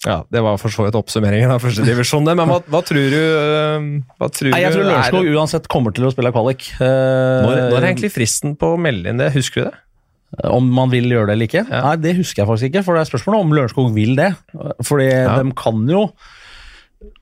ja, 0.06 0.20
det 0.30 0.42
var 0.44 0.58
for 0.60 0.70
så 0.70 0.84
vidt 0.86 0.96
oppsummeringen 0.98 1.50
av 1.50 1.64
første 1.64 1.82
divisjon. 1.86 2.28
Men 2.28 2.46
hva, 2.46 2.60
hva 2.70 2.82
tror 2.86 3.08
du 3.10 3.22
hva 4.20 4.28
tror 4.30 4.52
Nei, 4.52 4.60
jeg 4.62 4.76
tror 4.76 4.86
Lørenskog 4.86 5.32
uansett 5.32 5.66
kommer 5.72 5.96
til 5.96 6.06
å 6.06 6.12
spille 6.14 6.30
kvalik. 6.34 6.68
Når, 6.78 7.64
når 7.72 7.80
er 7.80 7.88
egentlig 7.90 8.12
fristen 8.14 8.54
på 8.60 8.74
å 8.76 8.78
melde 8.80 9.10
inn 9.10 9.22
det? 9.22 9.32
Husker 9.34 9.64
du 9.64 9.68
det? 9.70 9.74
Om 10.44 10.66
man 10.74 10.90
vil 10.92 11.06
gjøre 11.12 11.30
det 11.30 11.36
eller 11.36 11.48
ikke? 11.48 11.62
Ja. 11.70 11.82
Nei, 11.86 11.96
det 12.02 12.16
husker 12.18 12.42
jeg 12.42 12.48
faktisk 12.50 12.70
ikke, 12.72 12.82
for 12.84 12.96
det 12.98 13.04
er 13.04 13.10
spørsmålet 13.12 13.44
om 13.44 13.54
Lørenskog 13.56 13.92
vil 13.94 14.16
det. 14.18 14.32
Fordi 14.84 15.06
Ja. 15.06 15.36
de 15.38 15.52
kan 15.56 15.86
jo 15.88 16.08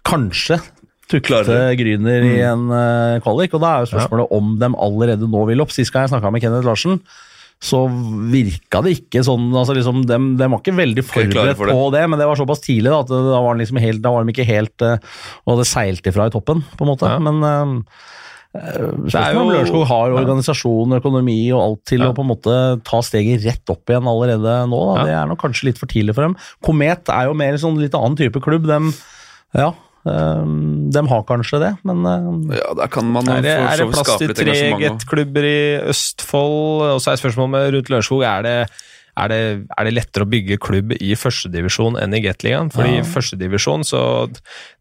kanskje 0.08 0.58
tukte 1.10 1.28
Klare 1.28 1.76
Gryner 1.78 2.24
i 2.24 2.40
en 2.48 2.64
uh, 2.72 3.20
kvalik, 3.24 3.52
og 3.54 3.62
da 3.62 3.74
er 3.74 3.84
jo 3.84 3.92
spørsmålet 3.92 4.32
om 4.34 4.54
de 4.60 4.70
allerede 4.86 5.28
nå 5.30 5.44
vil 5.50 5.62
opp. 5.64 5.74
Sist 5.74 5.92
gang 5.92 6.06
jeg 6.06 6.14
snakka 6.14 6.32
med 6.32 6.42
Kenneth 6.44 6.66
Larsen, 6.66 6.98
så 7.64 7.84
virka 8.32 8.80
det 8.84 8.96
ikke 8.98 9.22
sånn 9.24 9.46
altså 9.56 9.76
liksom, 9.76 10.02
de, 10.08 10.16
de 10.40 10.48
var 10.50 10.60
ikke 10.60 10.74
veldig 10.76 11.04
forberedt 11.06 11.56
for 11.60 11.70
det. 11.70 11.76
på 11.76 11.84
det, 11.94 12.02
men 12.10 12.20
det 12.20 12.26
var 12.28 12.40
såpass 12.40 12.64
tidlig 12.64 12.90
da, 12.90 12.98
at 13.04 13.12
da 13.12 13.38
var, 13.44 13.60
liksom 13.60 13.78
helt, 13.84 14.02
da 14.04 14.12
var 14.12 14.24
de 14.24 14.34
ikke 14.34 14.48
helt 14.48 14.84
uh, 14.84 14.96
og 15.44 15.54
hadde 15.54 15.68
seilt 15.70 16.10
ifra 16.10 16.28
i 16.28 16.34
toppen, 16.34 16.64
på 16.74 16.84
en 16.84 16.92
måte. 16.92 17.08
Ja. 17.08 17.20
Men 17.22 17.40
eh, 17.44 18.02
Spørsmålet 18.54 19.40
om 19.40 19.48
Lørenskog 19.50 19.86
har 19.90 20.12
organisasjon, 20.14 20.92
økonomi 21.00 21.38
og 21.52 21.60
alt 21.64 21.80
til 21.90 22.04
Ja. 22.04 22.12
å 22.12 22.14
på 22.14 22.22
en 22.22 22.30
måte 22.30 22.58
ta 22.86 23.00
steget 23.02 23.42
rett 23.44 23.70
opp 23.72 23.90
igjen 23.90 24.06
allerede 24.06 24.68
nå. 24.70 24.78
Da. 24.94 25.00
Ja. 25.00 25.04
Det 25.04 25.14
er 25.18 25.26
nok 25.32 25.40
kanskje 25.42 25.64
litt 25.70 25.78
for 25.80 25.90
tidlig 25.90 26.14
for 26.14 26.22
dem. 26.22 26.36
Komet 26.62 27.08
er 27.10 27.26
jo 27.26 27.34
mer 27.34 27.54
sånn 27.58 27.80
litt 27.82 27.94
annen 27.98 28.16
type 28.16 28.38
klubb. 28.40 28.66
Dem, 28.70 28.92
ja, 29.54 29.72
de 30.04 30.90
dem 30.92 31.06
har 31.08 31.22
kanskje 31.24 31.58
det, 31.62 31.72
men 31.82 32.04
øh, 32.04 32.56
Ja, 32.58 32.74
der 32.76 32.88
kan 32.92 33.06
man 33.10 33.26
Er 33.26 33.40
det, 33.40 33.56
for 33.56 33.72
er 33.72 33.76
det 33.80 33.92
plass 33.94 34.18
til 34.20 34.34
tre 34.34 34.56
gettklubber 34.78 35.42
i 35.48 35.80
Østfold? 35.90 36.94
Og 36.94 37.00
så 37.00 37.12
er 37.12 37.16
spørsmålet 37.22 37.50
med 37.50 37.72
rundt 37.74 37.88
Lørenskog 37.90 38.22
er 38.22 38.42
det, 38.44 38.68
er, 39.16 39.28
det, 39.28 39.40
er 39.78 39.84
det 39.88 39.94
lettere 39.94 40.26
å 40.26 40.30
bygge 40.30 40.58
klubb 40.60 40.92
i 41.00 41.14
førstedivisjon 41.16 41.96
enn 41.98 42.14
i 42.14 42.20
Gateligaen? 42.20 42.70
Fordi 42.70 42.98
Ja. 42.98 43.00
i 43.00 43.08
førstedivisjon, 43.08 43.82
så, 43.82 44.28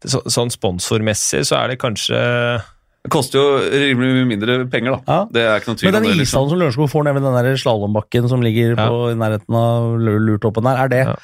så 0.04 0.20
sånn 0.28 0.52
sponsormessig, 0.52 1.42
så 1.48 1.56
er 1.64 1.68
det 1.72 1.80
kanskje 1.80 2.20
Det 3.04 3.10
koster 3.12 3.36
jo 3.36 3.48
rimelig 3.68 4.14
mye 4.16 4.28
mindre 4.30 4.54
penger, 4.72 4.94
da. 4.96 5.00
Ja. 5.12 5.18
Det 5.30 5.42
er 5.44 5.60
ikke 5.60 5.68
noe 5.74 5.76
tvil 5.76 5.90
Men 5.90 5.96
den 5.98 6.06
det. 6.08 6.16
liksom. 6.22 6.24
ishallen 6.24 6.50
som 6.54 6.58
Lørenskog 6.62 6.88
får 6.90 7.04
ned 7.04 7.14
ved 7.18 7.26
den 7.44 7.58
slalåmbakken 7.60 8.28
som 8.32 8.40
ligger 8.42 8.76
på, 8.80 8.98
i 9.12 9.16
nærheten 9.20 9.54
av 9.60 9.88
Lur- 10.00 10.22
Lurtoppen 10.24 10.64
der, 10.64 10.78
er 10.84 10.88
det, 10.88 11.02
Ja. 11.10 11.16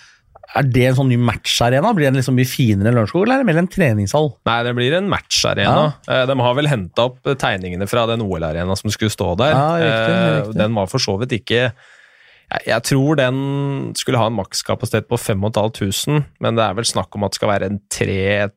er 0.61 0.63
det 0.63 0.85
en 0.91 0.95
sånn 0.99 1.09
ny 1.09 1.17
matcharena? 1.17 1.95
Blir 1.97 2.11
den 2.13 2.17
liksom 2.21 2.37
mye 2.37 2.45
finere 2.45 2.89
enn 2.93 2.99
Lørenskog, 2.99 3.23
eller 3.25 3.35
er 3.41 3.45
det 3.45 3.47
mer 3.49 3.59
en 3.63 3.69
treningshall? 3.69 4.29
Nei, 4.45 4.63
det 4.63 4.75
blir 4.77 4.93
en 4.99 5.09
matcharena. 5.09 5.95
Eh, 6.07 6.27
De 6.27 6.37
har 6.39 6.55
vel 6.55 6.67
henta 6.69 6.99
opp 7.09 7.23
tegningene 7.25 7.89
fra 7.89 8.05
den 8.07 8.21
OL-arena 8.21 8.77
som 8.77 8.91
skulle 8.91 9.09
stå 9.11 9.37
der. 9.39 9.53
Ja, 9.57 9.71
riktig, 9.81 10.15
Eh, 10.15 10.41
riktig. 10.43 10.59
Den 10.59 10.75
var 10.75 10.87
for 10.87 10.99
så 10.99 11.17
vidt 11.19 11.33
ikke 11.41 11.73
jeg, 12.67 12.83
tror 12.83 13.17
den 13.17 13.95
skulle 13.95 14.19
ha 14.19 14.27
en 14.27 14.35
makskapasitet 14.37 15.07
på 15.09 15.17
5500, 15.17 16.25
men 16.41 16.57
det 16.57 16.65
er 16.65 16.75
vel 16.75 16.85
snakk 16.85 17.15
om 17.15 17.25
at 17.25 17.31
det 17.31 17.37
skal 17.37 17.49
være 17.49 17.67
en 17.71 17.81
3 17.89 18.51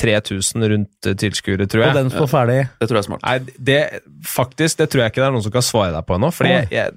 3000 0.00 0.68
rundt 0.72 1.08
tilskuere, 1.20 1.66
tror 1.70 1.84
jeg. 1.84 1.92
Og 1.92 1.98
den 1.98 2.12
står 2.12 2.30
ferdig. 2.30 2.60
Det 2.80 2.88
tror 2.90 2.98
jeg 2.98 3.04
er 3.04 3.08
smart. 3.08 3.24
Nei, 3.26 3.56
det, 3.70 3.80
faktisk, 4.28 4.78
det 4.80 4.88
tror 4.92 5.04
jeg 5.04 5.14
ikke 5.14 5.22
det 5.22 5.28
er 5.28 5.34
noen 5.36 5.46
som 5.46 5.54
kan 5.54 5.66
svare 5.66 5.92
deg 5.94 6.06
på 6.08 6.18
ennå. 6.18 6.30
Jeg, 6.72 6.94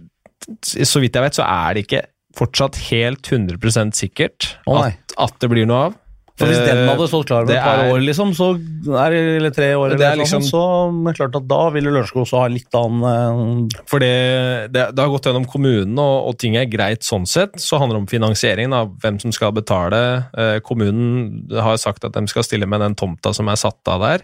så 0.87 1.03
vidt 1.03 1.17
jeg 1.17 1.27
vet, 1.27 1.39
så 1.39 1.47
er 1.47 1.75
det 1.75 1.85
ikke 1.87 2.03
fortsatt 2.37 2.77
helt 2.91 3.31
100 3.33 3.95
sikkert 3.97 4.51
at, 4.69 5.15
at 5.17 5.39
det 5.41 5.49
blir 5.51 5.67
noe 5.69 5.87
av. 5.89 5.97
For 6.37 6.45
Hvis 6.45 6.59
Eh, 6.61 6.67
den 6.69 6.89
hadde 6.91 7.07
stått 7.09 7.25
klar 7.31 7.43
over 7.47 7.55
et 7.55 7.63
par 7.65 7.79
år, 7.89 7.99
liksom, 8.05 8.29
så 8.37 8.51
er 8.93 9.15
eller 9.17 9.49
tre 9.55 9.71
år, 9.73 9.95
eller 9.95 10.05
er 10.05 10.17
liksom- 10.19 10.43
så 10.45 10.61
er 11.09 11.13
klart 11.17 11.35
at 11.35 11.47
da 11.47 11.69
ville 11.73 11.89
Lørenskog 11.89 12.21
også 12.27 12.41
ha 12.43 12.47
litt 12.47 12.69
annen 12.77 13.01
eh, 13.73 13.79
For 13.89 13.97
det, 13.99 14.71
det, 14.71 14.83
det 14.93 15.01
har 15.01 15.09
gått 15.09 15.25
gjennom 15.25 15.47
kommunen, 15.49 15.97
og, 15.97 16.27
og 16.29 16.37
ting 16.37 16.55
er 16.55 16.69
greit 16.69 17.01
sånn 17.01 17.25
sett. 17.25 17.57
Så 17.57 17.79
handler 17.81 17.97
det 17.97 18.03
om 18.05 18.11
finansieringen, 18.13 18.73
av 18.77 18.93
hvem 19.01 19.19
som 19.19 19.31
skal 19.33 19.51
betale. 19.51 20.29
Eh, 20.37 20.59
kommunen 20.59 21.49
har 21.51 21.77
sagt 21.81 22.05
at 22.05 22.13
de 22.13 22.27
skal 22.27 22.43
stille 22.45 22.67
med 22.69 22.81
den 22.85 22.93
tomta 22.95 23.33
som 23.33 23.49
er 23.49 23.55
satt 23.57 23.81
av 23.89 24.01
der, 24.05 24.21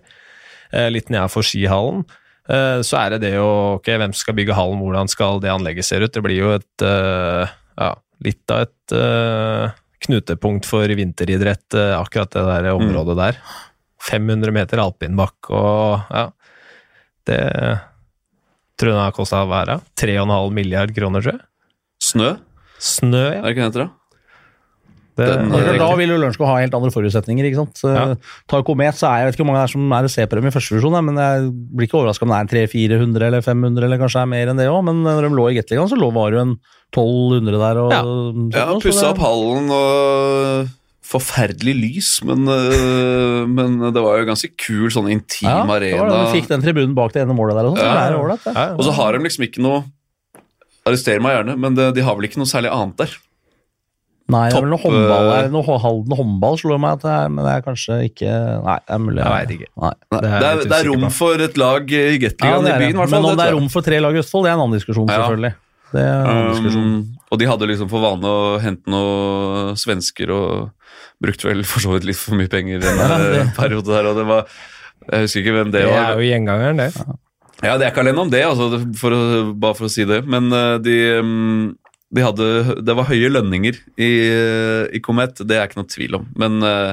eh, 0.72 0.90
litt 0.94 1.10
nedenfor 1.10 1.42
skihallen. 1.42 2.06
Eh, 2.48 2.82
så 2.86 3.00
er 3.00 3.10
det 3.16 3.22
det 3.22 3.34
jo 3.40 3.50
ok, 3.80 3.86
Hvem 3.98 4.14
skal 4.14 4.36
bygge 4.36 4.54
hallen, 4.54 4.82
hvordan 4.84 5.08
skal 5.10 5.40
det 5.40 5.50
anlegget 5.50 5.86
se 5.88 5.96
ut? 5.98 6.12
Det 6.12 6.22
blir 6.22 6.38
jo 6.38 6.52
et 6.60 6.84
eh, 6.86 7.48
ja, 7.80 7.94
litt 8.24 8.52
av 8.52 8.68
et 8.68 8.92
eh, 9.00 9.72
knutepunkt 10.06 10.68
for 10.68 10.92
vinteridrett, 10.98 11.66
eh, 11.78 11.96
akkurat 11.98 12.32
det 12.36 12.44
der 12.50 12.74
området 12.74 13.18
der. 13.20 13.40
500 14.04 14.52
meter 14.52 14.82
alpinbakk 14.84 15.52
og 15.56 16.12
ja. 16.12 16.28
Det 17.24 17.40
tror 18.76 18.90
jeg 18.90 18.98
den 18.98 19.06
har 19.06 19.16
kosta 19.16 19.46
hva 19.48 19.62
er 19.64 19.78
3,5 19.96 20.52
milliard 20.52 20.92
kroner, 20.96 21.24
tror 21.24 21.38
jeg. 21.38 21.46
Snø, 22.04 22.34
Snø, 22.84 23.22
er 23.30 23.38
ja. 23.38 23.42
det 23.46 23.54
ikke 23.54 23.62
det 23.62 23.68
heter? 23.70 23.86
da? 23.86 24.03
Det, 25.16 25.26
Den- 25.30 25.50
Det 25.52 25.68
er 25.76 25.78
Da 25.78 25.96
vil 25.96 26.10
jo 26.10 26.18
Lørenskog 26.18 26.48
ha 26.48 26.56
helt 26.58 26.74
andre 26.74 26.90
forutsetninger. 26.90 27.46
ikke 27.46 27.56
sant? 27.62 27.74
Så, 27.78 27.94
Ja. 27.94 28.16
Tar 28.48 28.64
Komet, 28.64 28.96
så 28.98 29.08
er 29.12 29.18
jeg 29.20 29.26
vet 29.28 29.36
ikke 29.36 29.46
hvor 29.46 29.52
mange 29.54 29.62
det 29.62 29.70
er 29.70 29.74
som 29.74 29.92
er 29.94 30.04
og 30.04 30.10
ser 30.10 30.26
på 30.28 30.36
dem 30.40 30.46
i 30.48 30.50
første 30.50 30.74
divisjon, 30.74 31.06
men 31.06 31.16
jeg 31.16 31.52
blir 31.76 31.88
ikke 31.88 32.00
overraska 32.02 32.24
om 32.24 32.30
det 32.30 32.38
er 32.38 32.42
en 32.42 32.68
300-400 32.68 33.22
eller 33.28 33.42
500, 33.42 33.84
eller 33.86 33.98
kanskje 34.02 34.22
er 34.22 34.26
mer 34.26 34.48
enn 34.48 34.58
det 34.58 34.68
òg. 34.68 34.84
Men 34.84 35.04
når 35.04 35.22
de 35.22 35.30
lå 35.38 35.46
i 35.52 35.56
Gateligaen, 35.62 35.90
så 35.90 35.98
lå, 36.02 36.12
var 36.14 36.32
det 36.32 36.38
jo 36.40 36.46
en 36.48 36.58
1200 36.94 37.60
der. 37.62 37.78
og 37.80 37.92
Ja. 37.92 38.02
sånn, 38.04 38.54
Ja, 38.54 38.80
pussa 38.80 39.10
opp 39.14 39.18
hallen 39.20 39.70
og 39.70 40.70
Forferdelig 41.04 41.74
lys, 41.78 42.24
men, 42.24 42.48
øh, 42.48 43.46
men 43.46 43.78
det 43.94 44.02
var 44.02 44.18
jo 44.18 44.26
ganske 44.26 44.50
kul, 44.58 44.88
sånn 44.90 45.12
intim 45.12 45.44
Ja, 45.50 45.62
arena. 45.68 46.08
Ja, 46.10 46.24
de 46.26 46.32
fikk 46.42 46.48
den 46.48 46.62
tribunen 46.64 46.96
bak 46.96 47.12
det 47.12 47.22
ene 47.28 47.36
målet 47.36 47.54
der, 47.60 47.66
og 47.68 47.76
sånn, 47.78 47.84
så 47.84 47.84
Ja. 47.84 48.10
det 48.10 48.16
er 48.16 48.20
ålreit. 48.24 48.44
det. 48.46 48.54
ja, 48.56 48.66
ja. 48.70 48.74
Og 48.74 48.80
så 48.86 48.94
har 48.94 49.12
de 49.12 49.20
liksom 49.20 49.44
ikke 49.46 49.60
noe 49.62 49.84
Arrester 50.88 51.20
meg 51.22 51.46
gjerne, 51.46 51.58
men 51.60 51.76
det, 51.76 51.94
de 51.96 52.02
har 52.02 52.16
vel 52.16 52.26
ikke 52.28 52.38
noe 52.38 52.46
særlig 52.50 52.72
annet 52.72 52.98
der. 52.98 53.10
Nei, 54.32 54.46
det 54.50 54.56
er 54.56 54.64
vel 54.64 54.72
noe 54.72 54.80
håndball 54.80 55.26
eh, 55.28 55.34
der. 55.36 55.48
Noe 55.52 55.78
Halden 55.84 56.14
håndball 56.16 56.56
slår 56.62 56.78
meg 56.80 56.94
at 56.96 57.02
det 57.04 57.12
er, 57.12 57.32
men 57.34 57.44
det 57.44 57.52
er 57.58 57.64
kanskje 57.66 57.98
ikke 58.08 58.30
Nei, 58.64 58.78
det 58.88 58.94
er 58.96 59.02
mulig. 59.04 59.20
Jeg 59.20 59.34
vet 59.34 59.52
ikke. 59.58 59.68
Nei. 59.84 59.92
Det 60.14 60.20
er 60.20 60.24
det, 60.24 60.48
er, 60.52 60.62
det 60.72 60.78
er 60.78 60.88
rom 60.88 61.04
på. 61.04 61.10
for 61.18 61.44
et 61.44 61.58
lag 61.60 61.92
i 61.92 62.04
Gateligaen 62.24 62.70
ja, 62.70 62.78
i 62.78 62.80
byen, 62.86 62.96
i 62.96 63.00
hvert 63.02 63.12
fall. 63.12 63.26
Men 63.26 63.32
om 63.34 63.42
det 63.42 63.48
er 63.50 63.56
rom 63.58 63.68
for 63.74 63.82
tre 63.90 64.00
lag 64.00 64.16
i 64.16 64.22
Østfold, 64.24 64.46
det 64.48 64.52
er 64.54 64.56
en 64.56 64.64
annen 64.64 64.78
diskusjon, 64.80 65.10
Ja. 65.12 65.18
selvfølgelig. 65.26 65.54
Det 65.94 66.02
er 66.06 66.14
en 66.14 66.30
annen 66.32 66.56
diskusjon. 66.56 66.88
Um, 66.88 67.28
og 67.34 67.42
de 67.44 67.50
hadde 67.52 67.68
liksom 67.74 67.90
for 67.92 68.06
vane 68.08 68.32
å 68.32 68.46
hente 68.64 68.90
noen 68.96 69.76
svensker 69.84 70.32
og 70.34 70.72
brukte 71.22 71.50
vel 71.52 71.62
for 71.68 71.84
så 71.84 71.92
vidt 71.94 72.08
litt 72.08 72.18
for 72.24 72.40
mye 72.40 72.50
penger 72.50 72.80
i 72.80 72.88
en 72.94 73.04
Ja, 73.04 73.12
det- 73.20 73.42
eh, 73.44 73.52
periode 73.60 73.92
der. 73.92 74.08
og 74.14 74.16
det 74.22 74.26
var, 74.32 74.48
Jeg 75.12 75.28
husker 75.28 75.44
ikke 75.44 75.58
hvem 75.60 75.72
det 75.76 75.84
Det 75.84 75.92
var. 75.92 76.04
er 76.14 76.16
jo 76.24 76.30
gjengangeren, 76.32 76.78
det. 76.80 76.90
Ja, 77.64 77.78
det 77.78 77.86
er 77.86 77.92
ikke 77.92 78.02
alene 78.08 78.24
om 78.24 78.30
det, 78.32 78.42
altså, 78.48 78.82
for 78.98 79.12
å, 79.12 79.22
bare 79.56 79.76
for 79.76 79.86
å 79.88 79.92
si 79.92 80.04
det. 80.08 80.24
Men 80.26 80.48
eh, 80.52 80.78
de, 80.84 80.98
mm, 81.22 81.76
de 82.14 82.22
hadde 82.26 82.48
Det 82.86 82.94
var 82.98 83.08
høye 83.10 83.30
lønninger 83.34 83.78
i, 83.98 84.10
i 84.94 85.02
Komet, 85.04 85.40
det 85.50 85.58
er 85.58 85.70
ikke 85.70 85.80
noe 85.82 85.90
tvil 85.90 86.20
om. 86.20 86.28
Men 86.40 86.60
eh, 86.68 86.92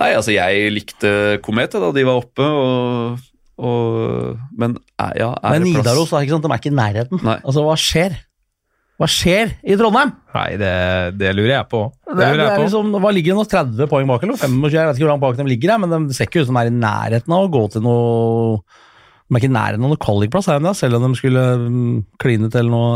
nei, 0.00 0.08
altså, 0.18 0.32
jeg 0.34 0.72
likte 0.74 1.12
Komet 1.44 1.76
da 1.78 1.92
de 1.94 2.06
var 2.08 2.18
oppe, 2.24 2.46
og, 2.46 3.20
og 3.60 4.40
Men 4.58 4.74
eh, 4.98 5.12
ja, 5.22 5.30
er 5.38 5.54
Men 5.58 5.68
det 5.68 5.74
plass? 5.76 5.84
Nidaros, 5.86 6.12
er 6.16 6.26
ikke 6.26 6.34
sant? 6.38 6.48
de 6.48 6.52
er 6.56 6.62
ikke 6.64 6.72
i 6.74 6.80
nærheten. 6.80 7.22
Nei. 7.26 7.38
Altså, 7.44 7.62
hva 7.68 7.78
skjer? 7.78 8.18
Hva 9.00 9.06
skjer 9.08 9.54
i 9.64 9.76
Trondheim? 9.80 10.10
Nei, 10.34 10.48
det, 10.60 10.72
det 11.16 11.30
lurer 11.32 11.54
jeg 11.54 11.68
på. 11.70 11.78
Det 12.04 12.18
Det 12.18 12.20
er, 12.20 12.20
det 12.20 12.34
lurer 12.34 12.42
er 12.42 12.50
jeg 12.50 12.58
på. 12.58 12.64
liksom, 12.66 12.90
hva 13.00 13.12
ligger 13.16 13.32
det 13.32 13.38
nå? 13.38 13.46
30 13.54 13.88
poeng 13.94 14.10
bak, 14.10 14.26
eller 14.26 14.36
25? 14.42 14.74
Jeg 14.74 14.90
vet 14.90 14.98
ikke 14.98 15.06
hvor 15.06 15.12
langt 15.14 15.22
bak 15.24 15.38
de 15.38 15.46
ligger, 15.48 15.78
men 15.80 15.94
de 16.10 16.16
ser 16.18 16.28
ikke 16.28 16.42
ut 16.42 16.50
som 16.50 16.58
de 16.58 16.66
er 16.66 16.72
i 16.74 16.74
nærheten 16.82 17.32
av 17.38 17.46
å 17.46 17.52
gå 17.54 17.62
til 17.72 17.86
noe 17.86 18.58
De 18.60 19.38
er 19.38 19.40
ikke 19.40 19.48
i 19.48 19.54
nærheten 19.56 19.86
av 19.86 19.92
noen 19.94 20.02
kvalikplass, 20.04 20.50
de? 20.52 20.74
Selv 20.76 20.98
om 20.98 21.06
de 21.06 21.16
skulle 21.22 21.46
mm, 21.64 21.94
kline 22.20 22.50
til 22.52 22.68
noe 22.74 22.90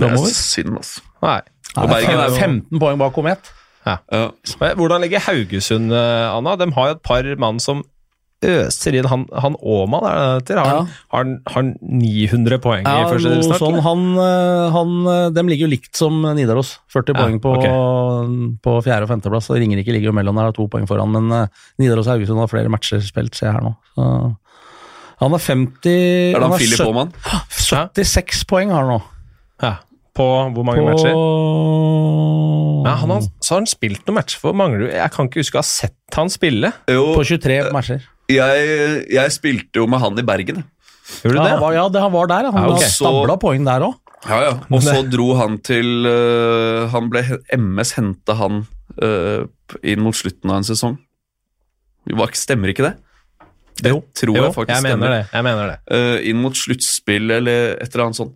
Det 0.00 0.10
er 0.12 0.32
synd, 0.34 0.76
altså. 0.76 1.00
Nei. 1.22 1.40
Og 1.76 1.88
Bergen 1.90 2.10
er 2.16 2.24
er 2.24 2.30
jo- 2.30 2.40
15 2.40 2.80
poeng 2.80 2.98
bak 2.98 3.12
Komet. 3.12 3.52
Ja. 3.86 3.98
Men 4.10 4.76
Hvordan 4.76 5.00
ligger 5.04 5.20
Haugesund, 5.28 5.92
eh, 5.92 6.30
Anna? 6.36 6.56
De 6.56 6.70
har 6.72 6.88
jo 6.88 6.94
et 6.96 7.02
par 7.02 7.22
mann 7.38 7.60
som 7.60 7.84
øser 8.42 8.94
inn. 8.98 9.06
Han, 9.08 9.26
han 9.32 9.54
Åman, 9.62 10.04
er 10.04 10.16
det 10.40 10.48
det 10.48 10.56
heter? 10.56 10.58
Har, 10.60 10.72
ja. 10.74 10.86
har, 11.14 11.24
har 11.54 11.62
900 11.80 12.58
poeng 12.60 12.82
i 12.82 12.90
Ja, 12.90 13.06
første 13.08 13.30
noe 13.30 13.42
divisjon? 13.42 13.58
sånn, 13.60 13.80
han, 13.82 14.02
eh, 14.20 14.70
han, 14.74 15.32
de 15.34 15.42
ligger 15.48 15.66
jo 15.66 15.70
likt 15.72 15.96
som 15.96 16.20
Nidaros. 16.36 16.78
40 16.92 17.14
Ja, 17.14 17.22
poeng 17.22 17.40
på, 17.40 17.54
på 18.62 18.74
fjerde- 18.84 19.06
og 19.06 19.08
femteplass. 19.14 19.48
Ringerike 19.54 19.92
ligger 19.94 20.10
jo 20.10 20.16
mellom 20.18 20.36
der, 20.36 20.50
har 20.50 20.52
to 20.52 20.66
poeng 20.68 20.86
foran. 20.88 21.12
Men 21.12 21.30
eh, 21.32 21.46
Nidaros 21.78 22.06
og 22.08 22.16
Haugesund 22.16 22.38
har 22.42 22.48
flere 22.52 22.68
matcher 22.72 23.00
spilt, 23.06 23.34
ser 23.38 23.52
jeg 23.52 23.54
her 23.60 23.62
nå. 23.70 23.74
Så, 23.94 24.36
han 25.20 25.30
har 25.32 25.40
50 25.40 25.86
Er 25.88 26.34
det 26.36 26.42
han 26.42 26.50
han 26.50 26.58
Philip 26.60 26.76
70 26.76 26.88
Aaman? 26.90 27.12
76 27.48 28.44
poeng 28.50 28.70
har 28.74 28.84
han 28.84 28.98
nå. 28.98 29.02
Ja. 29.62 29.74
På 30.16 30.26
hvor 30.54 30.64
mange 30.64 30.80
På 30.80 30.90
matcher? 30.90 31.16
Ja, 32.86 32.94
han 33.02 33.10
har, 33.10 33.24
så 33.42 33.54
har 33.56 33.60
han 33.62 33.68
spilt 33.68 34.04
noen 34.06 34.18
matcher 34.20 34.40
for 34.40 34.56
Manglerud. 34.56 34.92
Jeg 34.94 35.12
kan 35.14 35.28
ikke 35.28 35.42
huske 35.42 35.58
å 35.58 35.62
ha 35.64 35.66
sett 35.68 36.16
han 36.16 36.30
spille. 36.32 36.70
Jo, 36.90 37.08
På 37.18 37.24
23 37.26 37.58
matcher. 37.74 38.04
jeg, 38.30 39.06
jeg 39.12 39.34
spilte 39.34 39.82
jo 39.82 39.86
med 39.90 40.00
han 40.02 40.18
i 40.18 40.24
Bergen. 40.26 40.62
Gjorde 41.22 41.34
du 41.34 41.38
Ja, 41.38 41.44
det? 41.44 41.50
han 41.52 41.62
var, 41.62 41.74
ja, 41.76 41.86
det 41.92 42.02
han 42.02 42.12
var 42.14 42.30
der. 42.30 42.50
Han 42.50 42.62
Ja, 42.62 42.74
okay. 42.74 42.90
stabla 42.94 43.36
poeng 43.42 43.66
der 43.66 43.86
òg. 43.88 43.98
Ja, 44.26 44.38
ja. 44.42 44.52
Og 44.72 44.82
så 44.82 45.02
dro 45.06 45.26
han 45.38 45.58
til 45.62 46.06
uh, 46.08 46.88
Han 46.90 47.10
ble 47.12 47.20
MS 47.54 47.92
henta 47.98 48.34
han 48.34 48.64
uh, 49.02 49.44
inn 49.86 50.00
mot 50.02 50.16
slutten 50.16 50.50
av 50.50 50.62
en 50.62 50.66
sesong. 50.66 50.96
Stemmer 52.34 52.72
ikke 52.72 52.86
det? 52.88 52.94
Det 53.82 53.92
tror 54.16 54.32
Jo, 54.38 54.46
jeg 54.46 54.54
faktisk 54.54 54.72
jeg 54.72 54.82
mener 54.86 54.96
stemmer. 54.96 55.12
det. 55.12 55.28
Jeg 55.36 55.44
mener 55.46 55.70
det. 55.70 55.78
Uh, 55.92 56.18
inn 56.30 56.40
mot 56.40 56.56
sluttspill 56.56 57.30
eller 57.36 57.76
et 57.76 57.90
eller 57.92 58.06
annet 58.08 58.18
sånt. 58.22 58.34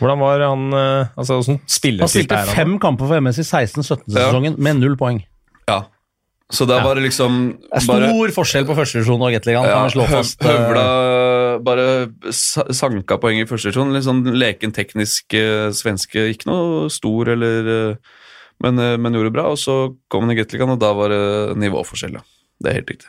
Hvordan 0.00 0.18
var 0.18 0.40
han 0.48 0.62
eh, 0.72 1.06
Altså, 1.20 1.38
Han 1.46 1.60
spilte 1.68 2.34
han? 2.36 2.46
fem 2.56 2.78
kamper 2.82 3.06
for 3.10 3.20
MS 3.20 3.38
i 3.42 3.46
16-17-sesongen 3.46 4.56
med 4.58 4.80
null 4.80 4.96
poeng. 5.00 5.22
Ja. 5.68 5.82
Så 6.50 6.66
da 6.66 6.78
Ja. 6.80 6.84
var 6.84 6.96
det 6.98 7.04
liksom 7.04 7.58
Det 7.62 7.82
er 7.82 7.86
bare 7.86 8.08
stor 8.10 8.32
forskjell 8.42 8.64
på 8.66 8.74
førstedivisjon 8.74 9.22
og 9.22 9.30
Gateligaen. 9.36 9.68
ja, 9.70 9.84
slå 9.92 10.06
fast. 10.10 10.42
eh, 10.42 10.48
Høvla 10.50 11.62
bare 11.62 11.84
sa- 12.32 12.66
sanka 12.72 13.18
poeng 13.22 13.38
i 13.38 13.44
første 13.46 13.70
divisjon. 13.70 13.92
Litt 13.94 14.02
sånn 14.08 14.24
leken 14.34 14.72
teknisk 14.74 15.34
eh, 15.34 15.70
svenske. 15.70 16.26
Ikke 16.34 16.46
noe 16.50 16.88
stor 16.90 17.28
eller 17.28 17.98
men, 18.62 18.74
men 18.76 19.12
gjorde 19.14 19.30
det 19.30 19.32
bra. 19.38 19.46
Og 19.52 19.56
så 19.58 19.96
kom 20.10 20.26
han 20.26 20.32
i 20.32 20.40
Gateligaen, 20.42 20.70
og 20.74 20.80
da 20.80 20.92
var 20.92 21.08
det 21.08 21.56
nivåforskjell. 21.56 22.12
Ja. 22.18 22.20
Det 22.60 22.70
er 22.70 22.74
helt 22.80 22.90
riktig. 22.90 23.08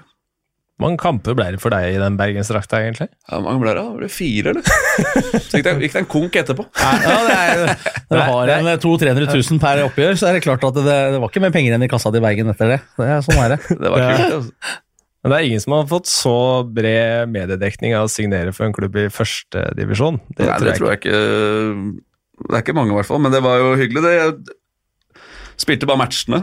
Mange 0.81 0.97
kamper 1.01 1.35
ble 1.37 1.47
det 1.53 1.61
for 1.61 1.73
deg 1.73 1.95
i 1.95 1.99
den 2.01 2.17
bergensdrakta, 2.19 2.79
egentlig? 2.81 3.07
Ja, 3.29 3.39
mange 3.43 3.61
ble 3.61 3.73
det? 3.77 3.83
Det 3.85 4.07
det 4.07 4.11
fire, 4.15 4.53
eller? 4.53 4.65
Så 5.37 5.59
gikk 5.59 5.67
det, 5.67 5.73
gikk 5.85 5.95
det 5.95 6.01
en 6.03 6.11
konk 6.11 6.37
etterpå. 6.41 6.65
Ja, 6.81 7.17
det 7.27 7.35
er, 7.37 7.89
når 8.11 8.17
du 8.17 8.23
har 8.31 8.53
en 8.55 8.69
200 8.83 9.15
000-300 9.15 9.41
000 9.51 9.61
per 9.63 9.83
oppgjør, 9.85 10.17
så 10.19 10.29
er 10.29 10.37
det 10.37 10.45
klart 10.45 10.63
at 10.67 10.79
det, 10.79 10.85
det 11.15 11.19
var 11.21 11.31
ikke 11.31 11.43
mer 11.43 11.53
penger 11.53 11.75
enn 11.77 11.85
i 11.85 11.91
kassa 11.91 12.11
til 12.13 12.23
Bergen 12.23 12.49
etter 12.53 12.73
det. 12.75 12.79
det 12.99 13.07
er, 13.07 13.25
sånn 13.25 13.41
er 13.41 13.53
det. 13.55 13.59
Det 13.81 13.91
var 13.93 14.07
kult. 14.07 14.37
Altså. 14.39 14.79
Men 15.21 15.33
det 15.33 15.37
er 15.37 15.47
ingen 15.51 15.61
som 15.61 15.75
har 15.75 15.89
fått 15.89 16.09
så 16.09 16.35
bred 16.65 17.29
mediedekning 17.29 17.93
av 17.93 18.07
å 18.07 18.11
signere 18.11 18.53
for 18.57 18.65
en 18.65 18.73
klubb 18.73 18.95
i 18.97 19.05
førstedivisjon. 19.13 20.17
Det, 20.33 20.47
Nei, 20.49 20.55
det 20.65 20.73
tror 20.79 20.89
jeg 20.89 21.01
ikke 21.03 21.19
Det 22.47 22.55
er 22.57 22.63
ikke 22.63 22.75
mange, 22.77 22.95
i 22.95 22.97
hvert 22.97 23.09
fall. 23.09 23.21
Men 23.21 23.35
det 23.35 23.43
var 23.45 23.61
jo 23.61 23.75
hyggelig, 23.77 24.01
det. 24.07 24.15
Jeg 24.17 25.61
spilte 25.61 25.89
bare 25.89 26.01
matchene. 26.01 26.41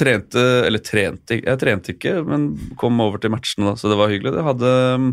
Trente 0.00 0.42
Eller 0.64 0.82
trente 0.84 1.36
Jeg 1.40 1.60
trente 1.60 1.94
ikke, 1.94 2.16
men 2.26 2.50
kom 2.80 3.00
over 3.04 3.20
til 3.20 3.32
matchene, 3.34 3.70
da, 3.70 3.76
så 3.78 3.90
det 3.92 3.98
var 4.00 4.12
hyggelig. 4.12 4.32
Jeg 4.38 4.48
hadde 4.48 4.72
um, 4.96 5.08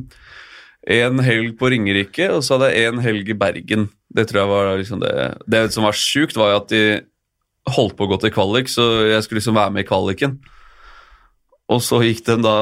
en 0.98 1.22
helg 1.26 1.58
på 1.60 1.72
Ringerike, 1.74 2.30
og 2.32 2.46
så 2.46 2.56
hadde 2.56 2.72
jeg 2.72 2.94
en 2.94 3.04
helg 3.04 3.30
i 3.34 3.38
Bergen. 3.38 3.88
Det 4.16 4.30
tror 4.30 4.44
jeg 4.44 4.52
var 4.54 4.70
liksom 4.80 5.04
det 5.04 5.14
Det 5.52 5.66
som 5.76 5.88
var 5.88 5.98
sjukt, 6.00 6.40
var 6.40 6.54
jo 6.54 6.60
at 6.62 6.72
de 6.72 6.84
holdt 7.76 7.98
på 7.98 8.08
å 8.08 8.12
gå 8.14 8.20
til 8.24 8.32
kvalik, 8.32 8.72
så 8.72 8.86
jeg 9.10 9.26
skulle 9.26 9.42
liksom 9.42 9.60
være 9.60 9.74
med 9.76 9.84
i 9.84 9.90
kvaliken. 9.90 10.38
Og 11.68 11.82
så 11.84 12.00
gikk 12.06 12.24
de 12.30 12.40
da 12.46 12.58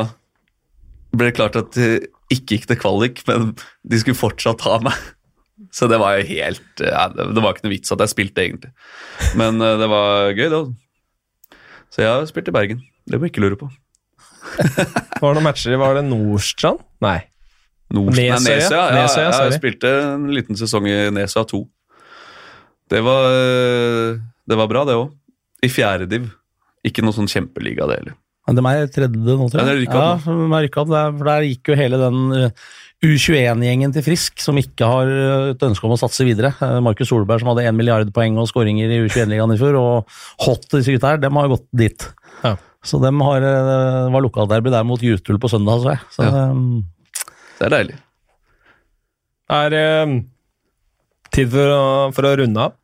Ble 1.16 1.30
det 1.30 1.38
klart 1.38 1.56
at 1.56 1.70
de 1.78 2.10
ikke 2.34 2.58
gikk 2.58 2.66
til 2.68 2.80
kvalik, 2.82 3.22
men 3.30 3.54
de 3.88 4.00
skulle 4.02 4.20
fortsatt 4.20 4.66
ha 4.66 4.80
meg. 4.84 4.98
Så 5.72 5.88
det 5.88 6.00
var 6.02 6.18
jo 6.18 6.26
helt 6.28 6.82
ja, 6.84 7.06
Det 7.14 7.40
var 7.40 7.54
ikke 7.54 7.68
noe 7.68 7.72
vits 7.72 7.94
at 7.94 8.02
jeg 8.04 8.12
spilte, 8.12 8.44
egentlig. 8.44 8.74
Men 9.40 9.62
uh, 9.64 9.78
det 9.80 9.88
var 9.92 10.34
gøy, 10.36 10.50
da. 10.52 10.60
Så 11.96 12.04
jeg 12.04 12.12
har 12.12 12.26
spilt 12.28 12.52
i 12.52 12.56
Bergen. 12.56 12.82
Det 13.08 13.16
må 13.16 13.30
jeg 13.30 13.32
ikke 13.32 13.46
lure 13.46 13.60
på. 13.60 13.70
var 15.22 15.32
det 15.32 15.38
noen 15.40 15.46
matcher 15.48 15.80
Var 15.80 15.96
det 15.98 16.04
Nordstrand? 16.06 16.84
Nei. 17.04 17.22
Nesøya? 17.96 18.36
Nesøya, 18.42 18.82
ja. 18.82 18.98
Nesøya, 18.98 19.30
ja, 19.30 19.46
jeg 19.48 19.58
spilte 19.60 19.92
en 20.04 20.28
liten 20.36 20.60
sesong 20.60 20.90
i 20.90 20.98
Nesøya 21.16 21.46
2. 21.54 21.62
Det 22.92 23.02
var, 23.06 23.30
eh, 23.32 24.20
det 24.46 24.58
var 24.60 24.70
bra, 24.70 24.84
det 24.90 24.98
òg. 25.00 25.14
I 25.64 25.72
fjerde 25.72 26.10
div. 26.12 26.28
Ikke 26.86 27.06
noe 27.06 27.16
sånn 27.16 27.32
kjempeliga, 27.32 27.88
det 27.90 28.02
heller. 28.02 28.18
Men 28.46 28.60
de 28.60 28.66
er 28.70 28.92
tredje 28.94 29.38
nå, 29.40 29.48
tror 29.50 29.62
jeg. 29.62 29.64
Ja, 29.64 29.72
de 29.72 29.80
rykka 30.66 30.84
opp. 30.84 30.92
Der, 30.92 31.16
for 31.16 31.32
der 31.32 31.48
gikk 31.48 31.72
jo 31.72 31.80
hele 31.80 32.02
den 32.02 32.20
eh, 32.38 32.66
U21-gjengen 33.04 33.92
til 33.94 34.06
Frisk, 34.06 34.40
som 34.42 34.58
ikke 34.60 34.88
har 34.88 35.10
eh, 35.12 35.50
et 35.54 35.66
ønske 35.68 35.88
om 35.88 35.96
å 35.96 36.00
satse 36.00 36.26
videre. 36.28 36.54
Eh, 36.64 36.78
Markus 36.84 37.10
Solberg, 37.12 37.44
som 37.44 37.52
hadde 37.52 37.66
1 37.68 37.76
milliard 37.78 38.12
poeng 38.16 38.40
og 38.42 38.48
skåringer 38.50 38.92
i 38.92 39.02
U21-ligaen 39.04 39.56
i 39.56 39.60
fjor, 39.60 39.78
og 39.80 40.16
Hot, 40.46 40.70
disse 40.72 40.96
gutta 40.96 41.14
her, 41.14 41.22
dem 41.22 41.40
har 41.40 41.52
gått 41.52 41.68
dit. 41.76 42.08
Ja. 42.44 42.56
Så 42.86 43.02
dem 43.02 43.20
har, 43.26 43.42
det 43.42 44.14
var 44.14 44.24
lokalderby 44.24 44.72
der 44.74 44.86
mot 44.88 45.02
Jutul 45.04 45.40
på 45.42 45.50
søndag, 45.52 45.82
så 45.82 45.96
jeg. 45.96 46.04
Så, 46.14 46.30
ja. 46.30 46.48
um, 46.54 47.36
det 47.58 47.68
er 47.68 47.76
deilig. 47.76 48.00
Er 49.56 49.70
det 49.74 49.86
um, 50.06 50.18
tid 51.36 51.54
for 51.54 51.76
å, 51.76 51.86
for 52.16 52.30
å 52.30 52.36
runde 52.42 52.68
av? 52.70 52.78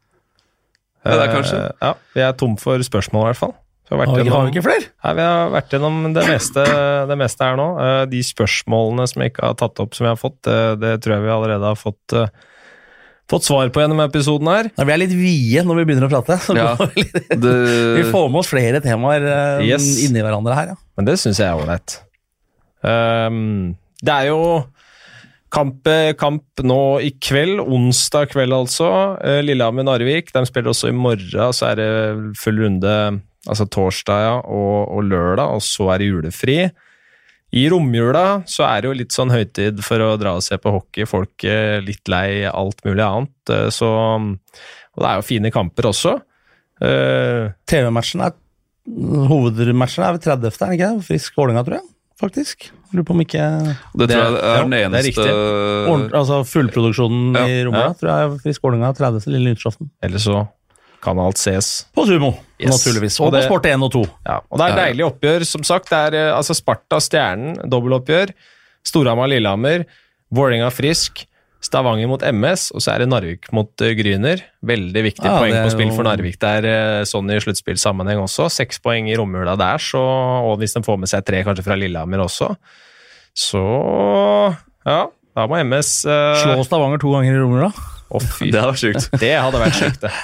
Ja, 1.02 1.16
det 1.16 1.24
er 1.24 1.34
kanskje. 1.34 1.60
Uh, 1.62 1.86
ja, 1.86 1.94
Vi 2.18 2.26
er 2.26 2.38
tom 2.38 2.58
for 2.62 2.82
spørsmål, 2.86 3.24
i 3.24 3.32
hvert 3.32 3.42
fall. 3.42 3.56
Vi 3.92 3.98
har, 4.00 4.22
gjennom, 4.22 4.36
har, 4.38 4.46
vi 4.48 4.54
ikke 4.54 4.64
flere? 4.64 4.86
Nei, 5.04 5.12
Vi 5.18 5.24
har 5.26 5.50
vært 5.52 5.74
gjennom 5.76 5.98
det 6.16 6.24
meste, 6.30 6.64
det 7.10 7.18
meste 7.20 7.44
her 7.44 7.58
nå. 7.60 7.68
Eh, 7.84 8.04
de 8.14 8.22
spørsmålene 8.24 9.08
som 9.12 9.24
jeg 9.24 9.34
ikke 9.34 9.50
har 9.50 9.58
tatt 9.60 9.82
opp, 9.84 9.98
som 9.98 10.08
jeg 10.08 10.14
har 10.14 10.22
fått, 10.22 10.38
det, 10.48 10.60
det 10.80 10.94
tror 11.04 11.18
jeg 11.18 11.26
vi 11.26 11.34
allerede 11.34 11.72
har 11.74 11.80
fått, 11.80 12.16
uh, 12.16 12.30
fått 13.32 13.50
svar 13.50 13.72
på 13.76 13.84
gjennom 13.84 14.00
episoden 14.06 14.48
her. 14.48 14.70
Ja, 14.78 14.86
vi 14.88 14.96
er 14.96 15.02
litt 15.04 15.16
vide 15.18 15.66
når 15.68 15.82
vi 15.82 15.88
begynner 15.90 16.08
å 16.08 16.12
prate. 16.14 16.38
Ja, 16.56 16.72
det... 16.80 17.56
vi 18.00 18.06
får 18.08 18.30
med 18.32 18.44
oss 18.46 18.52
flere 18.54 18.80
temaer 18.84 19.28
yes. 19.68 19.90
inni 20.06 20.24
hverandre 20.24 20.56
her. 20.56 20.72
Ja. 20.72 20.80
Men 20.96 21.10
det 21.10 21.18
syns 21.20 21.42
jeg 21.44 21.52
er 21.52 21.60
ålreit. 21.60 21.98
Um, 22.88 23.74
det 24.02 24.22
er 24.22 24.32
jo 24.32 24.44
Kamp, 25.52 25.84
kamp, 26.16 26.62
nå 26.64 26.80
i 27.04 27.10
kveld, 27.20 27.58
onsdag 27.60 28.30
kveld 28.32 28.56
altså. 28.56 28.88
Lillehammer-Narvik. 29.44 30.32
De 30.32 30.46
spiller 30.48 30.72
også 30.72 30.88
i 30.88 30.96
morgen, 30.96 31.52
så 31.52 31.74
er 31.74 31.82
det 31.82 31.90
full 32.40 32.62
runde 32.64 32.94
altså 33.50 33.68
torsdag 33.72 34.24
ja, 34.26 34.34
og, 34.42 34.92
og, 34.92 35.04
lørdag, 35.10 35.56
og 35.58 35.64
så 35.66 35.92
er 35.94 36.02
det 36.02 36.10
julefri. 36.12 36.58
I 37.52 37.66
romjula 37.72 38.26
så 38.48 38.64
er 38.70 38.82
det 38.82 38.88
jo 38.90 38.98
litt 39.02 39.16
sånn 39.16 39.34
høytid 39.34 39.82
for 39.84 40.04
å 40.06 40.14
dra 40.20 40.38
og 40.38 40.46
se 40.46 40.56
på 40.62 40.72
hockey. 40.72 41.08
Folk 41.10 41.44
er 41.44 41.82
litt 41.84 42.08
lei 42.12 42.46
alt 42.48 42.80
mulig 42.88 43.04
annet. 43.04 43.34
Eh, 43.52 43.68
så, 43.76 43.90
og 44.22 45.02
det 45.04 45.10
er 45.10 45.20
jo 45.20 45.28
fine 45.28 45.52
kamper 45.54 45.90
også. 45.92 46.16
Uh, 46.82 47.52
TV-matchen 47.70 48.24
er 48.26 48.32
Hovedmatchen 49.30 50.02
er 50.02 50.16
ved 50.16 50.24
30., 50.26 50.48
er 50.50 50.72
det 50.72 50.78
ikke? 50.80 50.88
Frisk 51.06 51.36
Vålerenga, 51.38 51.62
tror 51.68 51.78
jeg. 51.78 51.86
Faktisk. 52.22 52.66
Lurer 52.92 53.06
på 53.06 53.14
om 53.16 53.22
ikke 53.24 53.44
Det 53.98 54.08
tror 54.10 54.20
jeg 54.20 54.40
er 54.46 54.66
den 54.66 54.74
eneste 54.78 55.24
Ordent, 55.90 56.12
Altså 56.18 56.42
Fullproduksjonen 56.46 57.38
ja, 57.38 57.46
i 57.48 57.62
romjula 57.66 57.86
ja. 57.88 57.94
tror 57.98 58.12
jeg 58.12 58.26
er 58.26 58.34
Frisk 58.44 58.66
Vålerenga 58.66 58.92
30. 58.98 59.30
lille 59.32 59.54
nyttårsaften. 59.54 59.90
Eller 60.06 60.22
så 60.22 60.44
kan 61.02 61.20
alt 61.22 61.42
ses. 61.42 61.72
På 61.96 62.06
Sumo, 62.08 62.34
yes. 62.60 62.72
naturligvis. 62.72 63.20
Og, 63.20 63.30
og 63.30 63.36
det, 63.36 63.44
på 63.46 63.56
Sport 63.56 63.68
1 63.72 63.88
og 63.88 63.92
2. 63.96 64.04
Ja, 64.28 64.38
og 64.46 64.62
det 64.62 64.70
er 64.70 64.80
deilig 64.84 65.08
oppgjør, 65.08 65.48
som 65.50 65.66
sagt. 65.68 65.90
Det 65.92 66.00
er 66.10 66.20
eh, 66.20 66.30
altså 66.36 66.56
Sparta-Stjernen, 66.58 67.60
dobbeltoppgjør. 67.72 68.34
Storhamar-Lillehammer. 68.92 69.86
Vålerenga-Frisk. 70.36 71.26
Stavanger 71.62 72.10
mot 72.10 72.24
MS, 72.26 72.72
og 72.74 72.82
så 72.82 72.96
er 72.96 73.04
det 73.04 73.12
Narvik 73.12 73.52
mot 73.54 73.70
uh, 73.86 73.92
Gryner. 73.94 74.42
Veldig 74.66 75.04
viktig 75.06 75.28
ja, 75.28 75.36
poeng 75.38 75.54
på 75.54 75.74
spill 75.76 75.92
for 75.94 76.08
Narvik 76.08 76.40
der, 76.42 76.66
uh, 76.66 77.02
sånn 77.06 77.30
i 77.30 77.38
sluttspillsammenheng 77.44 78.24
også. 78.24 78.48
Seks 78.50 78.82
poeng 78.82 79.12
i 79.12 79.18
romjula 79.20 79.54
der, 79.62 79.78
så, 79.78 80.02
og 80.42 80.58
hvis 80.62 80.74
de 80.74 80.82
får 80.88 80.98
med 81.04 81.12
seg 81.12 81.22
tre 81.28 81.44
kanskje 81.46 81.68
fra 81.68 81.78
Lillehammer 81.78 82.26
også, 82.26 82.50
så 83.38 83.62
ja, 84.90 85.04
da 85.38 85.46
må 85.48 85.62
MS 85.62 85.94
uh, 86.10 86.42
Slå 86.42 86.66
Stavanger 86.66 87.06
to 87.06 87.14
ganger 87.14 87.38
i 87.38 87.46
romjula? 87.46 87.70
Fy. 88.10 88.50
Det 88.54 88.58
hadde 88.58 88.74
vært 88.74 88.82
sjukt. 88.82 89.22
Det 89.22 89.36
hadde 89.38 89.62
vært 89.62 89.78
sjukt, 89.78 90.02
det 90.10 90.16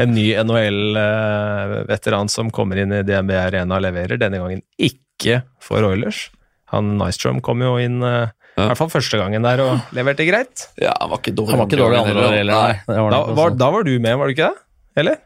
en 0.00 0.12
ny 0.16 0.26
NHL-veteran 0.40 2.30
som 2.32 2.50
kommer 2.54 2.80
inn 2.80 2.92
i 2.94 3.02
DNB 3.06 3.32
Arena 3.36 3.78
og 3.78 3.84
leverer. 3.84 4.20
Denne 4.20 4.40
gangen 4.42 4.62
ikke 4.80 5.42
for 5.62 5.84
Oilers. 5.86 6.28
Han 6.74 6.94
Nystrom 7.00 7.40
kom 7.44 7.62
jo 7.64 7.74
inn 7.82 7.98
ja. 8.00 8.28
i 8.30 8.68
hvert 8.70 8.78
fall 8.78 8.92
første 8.92 9.18
gangen 9.20 9.44
der 9.46 9.62
og 9.64 9.96
leverte 9.96 10.26
greit. 10.28 10.68
Ja, 10.80 10.94
Han 11.00 11.12
var 11.12 11.22
ikke 11.22 11.34
dårlig. 11.36 11.52
Han 11.52 11.62
var 11.62 11.70
ikke 11.70 11.82
dårlig 11.82 12.00
andre 12.00 12.30
heller, 12.38 12.54
nei. 12.54 12.74
Var 12.86 13.14
da, 13.14 13.20
var, 13.36 13.54
da, 13.58 13.70
var, 13.76 13.86
du 13.86 13.94
med, 13.98 14.16
var 14.20 14.30
du 14.30 14.36
ikke 14.36 14.50
det? 14.50 14.66
Eller? 15.02 15.20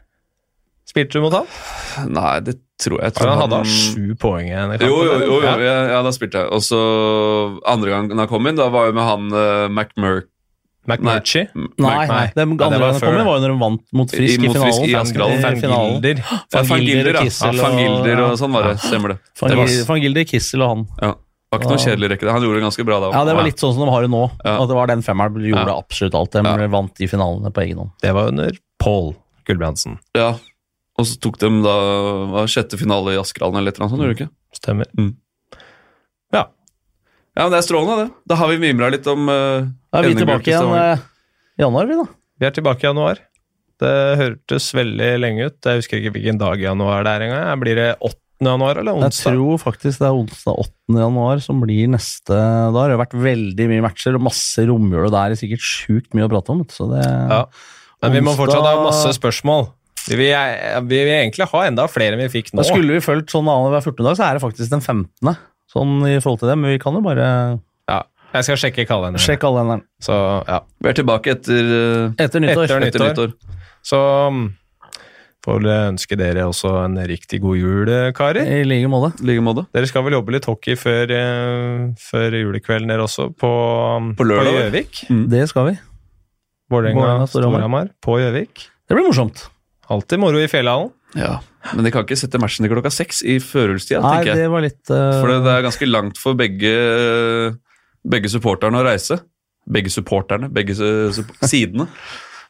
Spilte 0.85 1.17
du 1.17 1.25
mot 1.25 1.33
han? 1.33 1.49
Nei, 2.13 2.35
det 2.45 2.59
tror 2.81 2.99
jeg. 2.99 3.07
jeg 3.07 3.15
tror 3.17 3.31
han 3.31 3.41
hadde 3.41 3.59
han 3.61 3.71
sju 3.71 4.15
poeng 4.21 4.49
igjen. 4.49 4.75
Jo, 4.83 4.99
jo, 5.07 5.17
jo, 5.23 5.27
jo 5.31 5.41
ja. 5.45 5.75
ja, 5.95 5.99
da 6.05 6.11
spilte 6.13 6.43
jeg. 6.43 6.51
Og 6.53 6.61
så 6.65 6.79
andre 7.65 7.93
gangen 7.93 8.21
han 8.21 8.29
kom 8.29 8.45
inn, 8.49 8.59
da 8.59 8.67
var 8.73 8.89
jeg 8.89 8.97
med 8.97 9.07
han 9.07 9.29
uh, 9.33 9.65
McMurk 9.71 10.29
McMurchie? 10.89 11.47
Nei, 11.55 11.67
nei, 11.81 12.05
nei. 12.09 12.25
Det 12.35 12.45
andre 12.45 12.57
gangen 12.61 12.99
kom 13.01 13.19
var 13.25 13.37
jo 13.37 13.43
når 13.43 13.53
de 13.53 13.59
vant 13.61 13.83
mot 13.97 14.15
Frisk 14.15 14.37
i, 14.37 14.47
finalen. 14.47 14.63
Frisk, 14.65 14.87
i 14.87 14.95
Askerhallen. 14.99 15.43
Fangilder. 15.45 16.23
Fangilder, 16.53 17.19
ja. 17.19 17.51
Fangilder 17.59 18.23
og 18.25 18.39
sånn 18.41 18.55
var 18.55 18.69
det. 18.69 18.75
Stemmer 18.85 19.15
det. 19.15 19.19
Fangilder, 19.89 20.27
Kissel 20.29 20.65
og 20.65 20.73
han. 20.73 20.87
Ja. 21.01 21.13
Det 21.45 21.59
var 21.59 21.61
ikke 21.61 21.75
noe 21.75 21.83
kjedelig 21.85 22.07
rekke. 22.11 22.31
Han 22.33 22.43
gjorde 22.43 22.59
det 22.59 22.65
ganske 22.65 22.85
bra 22.87 22.97
da. 22.99 23.11
Ja, 23.15 23.21
Det 23.27 23.35
var 23.37 23.47
litt 23.47 23.61
sånn 23.61 23.75
som 23.75 23.85
de 23.85 23.91
har 23.93 24.03
det 24.03 24.11
nå. 24.11 24.23
Ja. 24.43 24.55
At 24.57 24.71
det 24.71 24.75
var 24.75 24.89
den 24.91 25.05
femmeren 25.05 25.37
de 25.39 25.53
gjorde 25.53 25.75
absolutt 25.77 26.17
alt. 26.19 26.33
De 26.35 26.41
ja. 26.43 26.71
vant 26.73 26.97
de 26.99 27.07
finalene 27.07 27.51
på 27.53 27.63
egen 27.63 27.79
hånd. 27.83 27.93
Det 28.03 28.11
var 28.17 28.33
under 28.33 28.57
Paul 28.81 29.13
Gulbrandsen. 29.47 29.99
Ja, 30.17 30.33
og 30.95 31.07
så 31.07 31.19
tok 31.21 31.37
de 31.41 31.51
da 31.63 31.75
var 32.33 32.49
sjette 32.51 32.79
finale 32.79 33.15
i 33.15 33.19
Askerhallen 33.19 33.59
eller 33.59 33.71
et 33.73 33.79
eller 33.79 33.87
annet 33.87 33.95
sånt, 33.95 34.03
gjorde 34.05 34.17
de 34.17 34.25
ikke? 34.25 34.33
Stemmer. 34.55 34.91
Mm. 34.97 35.13
Ja, 37.35 37.45
men 37.45 37.53
Det 37.53 37.61
er 37.61 37.67
strålende, 37.67 38.05
det. 38.05 38.27
Da 38.31 38.39
har 38.39 38.51
vi 38.51 38.59
mimra 38.61 38.89
litt 38.93 39.07
om 39.11 39.27
uh, 39.27 39.67
Da 39.91 40.01
er 40.01 40.09
vi 40.09 40.19
tilbake 40.19 40.51
igjen 40.51 40.71
uh, 40.71 41.01
i 41.59 41.63
januar, 41.65 41.89
vi 41.89 41.97
da. 41.99 42.05
Vi 42.39 42.47
er 42.47 42.53
tilbake 42.55 42.85
i 42.85 42.89
januar. 42.89 43.19
Det 43.81 43.95
hørtes 44.21 44.69
veldig 44.75 45.09
lenge 45.19 45.49
ut. 45.49 45.57
Jeg 45.67 45.81
husker 45.81 45.99
ikke 45.99 46.15
hvilken 46.15 46.39
dag 46.39 46.61
i 46.61 46.67
januar 46.67 47.03
det 47.03 47.15
er 47.15 47.25
engang. 47.27 47.59
Blir 47.59 47.79
det 47.79 47.89
8. 47.99 48.15
januar 48.47 48.79
eller 48.79 48.95
onsdag? 48.95 49.35
Jeg 49.35 49.39
tror 49.39 49.59
faktisk 49.59 50.03
det 50.03 50.07
er 50.07 50.19
onsdag 50.19 50.61
8. 50.63 50.99
januar 51.03 51.43
som 51.43 51.63
blir 51.63 51.91
neste 51.91 52.35
da. 52.35 52.71
Det 52.71 52.83
har 52.95 53.01
vært 53.03 53.17
veldig 53.25 53.67
mye 53.71 53.85
matcher 53.87 54.19
og 54.19 54.27
masse 54.29 54.67
romjul, 54.67 55.07
og 55.07 55.15
det 55.15 55.23
er 55.23 55.39
sikkert 55.43 55.65
sjukt 55.67 56.15
mye 56.15 56.27
å 56.27 56.31
prate 56.31 56.55
om. 56.55 56.63
Så 56.71 56.87
det, 56.91 57.03
ja. 57.03 57.41
Men 58.03 58.15
vi 58.15 58.23
må 58.23 58.35
fortsatt 58.37 58.63
ha 58.63 58.77
masse 58.83 59.11
spørsmål. 59.17 59.67
Vi 60.05 60.19
vil, 60.19 60.31
vi 60.85 60.97
vil, 61.01 61.15
egentlig 61.17 61.47
ha 61.49 61.65
enda 61.65 61.87
flere 61.89 62.15
enn 62.15 62.23
vi 62.27 62.31
fikk 62.37 62.53
nå. 62.53 62.61
Da 62.61 62.67
skulle 62.67 62.95
vi 62.95 63.03
fulgt 63.03 63.33
sånn 63.33 63.47
annenhver 63.49 63.83
14. 63.83 64.03
dag, 64.05 64.17
så 64.19 64.27
er 64.27 64.37
det 64.37 64.43
faktisk 64.45 64.71
den 64.71 64.83
15 64.83 65.35
sånn 65.75 65.95
i 66.07 66.17
forhold 66.17 66.43
til 66.43 66.51
det, 66.51 66.59
men 66.61 66.75
vi 66.75 66.81
kan 66.81 66.95
jo 66.97 67.03
bare 67.05 67.29
Ja, 67.91 68.01
jeg 68.35 68.47
skal 68.47 68.61
sjekke 68.65 68.87
kalenderen. 68.89 69.21
Sjekk 69.21 69.43
kalenderen. 69.45 69.85
Så, 70.03 70.15
ja. 70.47 70.61
Vi 70.83 70.91
er 70.91 70.97
tilbake 70.97 71.35
etter, 71.37 71.71
eh, 71.79 72.13
etter 72.25 72.43
nyttår. 72.43 72.67
Etter 72.67 72.83
nyttår. 72.83 73.09
Etter 73.11 73.27
nyttår. 73.29 73.59
Så 73.85 73.99
mm, 74.33 74.45
får 75.45 75.59
vel 75.61 75.71
ønske 75.73 76.17
dere 76.19 76.47
også 76.49 76.73
en 76.81 76.97
riktig 77.07 77.39
god 77.43 77.59
jul, 77.59 77.91
karer. 78.17 78.49
I 78.49 78.63
like 78.67 78.89
måte. 78.91 79.13
like 79.25 79.43
måte. 79.45 79.67
Dere 79.75 79.89
skal 79.89 80.07
vel 80.07 80.17
jobbe 80.17 80.35
litt 80.35 80.47
hockey 80.49 80.77
før, 80.79 81.13
uh, 81.13 81.89
før 82.01 82.39
julekvelden 82.41 82.91
dere 82.91 83.05
også, 83.05 83.29
på 83.39 83.51
mm, 84.01 84.13
Gjøvik? 84.19 85.05
Mm. 85.11 85.25
Det 85.31 85.45
skal 85.51 85.69
vi. 85.69 85.75
Vålerenga, 86.73 87.27
Storhamar 87.29 87.93
på 88.03 88.17
Gjøvik. 88.23 88.67
Det 88.89 88.97
blir 88.97 89.05
morsomt. 89.05 89.47
Alltid 89.93 90.19
moro 90.21 90.41
i 90.41 90.49
Fjellhallen. 90.49 90.89
Ja, 91.15 91.37
Men 91.73 91.87
de 91.87 91.91
kan 91.93 92.05
ikke 92.05 92.17
sette 92.19 92.39
matchen 92.41 92.65
til 92.65 92.73
klokka 92.73 92.91
seks 92.93 93.23
i 93.25 93.39
førjulstida, 93.41 94.01
tenker 94.03 94.31
jeg. 94.31 94.43
Det 94.43 94.51
var 94.53 94.65
litt, 94.65 94.81
uh... 94.91 95.21
For 95.21 95.31
det 95.31 95.53
er 95.53 95.65
ganske 95.65 95.89
langt 95.89 96.19
for 96.21 96.37
begge, 96.37 96.73
begge 98.05 98.31
supporterne 98.31 98.81
å 98.81 98.85
reise. 98.85 99.17
Begge 99.65 99.93
supporterne, 99.93 100.51
begge 100.53 100.75
sidene. 101.51 101.87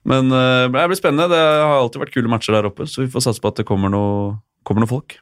Men 0.05 0.28
uh, 0.34 0.68
det 0.68 0.88
blir 0.91 0.99
spennende. 0.99 1.30
Det 1.32 1.39
har 1.41 1.78
alltid 1.78 2.03
vært 2.03 2.16
kule 2.18 2.32
matcher 2.32 2.57
der 2.57 2.68
oppe, 2.70 2.89
så 2.91 3.05
vi 3.05 3.11
får 3.13 3.30
satse 3.30 3.43
på 3.43 3.53
at 3.53 3.61
det 3.61 3.68
kommer 3.70 3.93
noe, 3.93 4.36
kommer 4.68 4.84
noe 4.84 4.91
folk. 4.91 5.18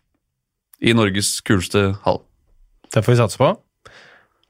I 0.84 0.96
Norges 0.98 1.38
kuleste 1.46 1.92
hall. 2.04 2.24
Det 2.92 3.06
får 3.06 3.16
vi 3.16 3.22
satse 3.22 3.40
på. 3.40 3.54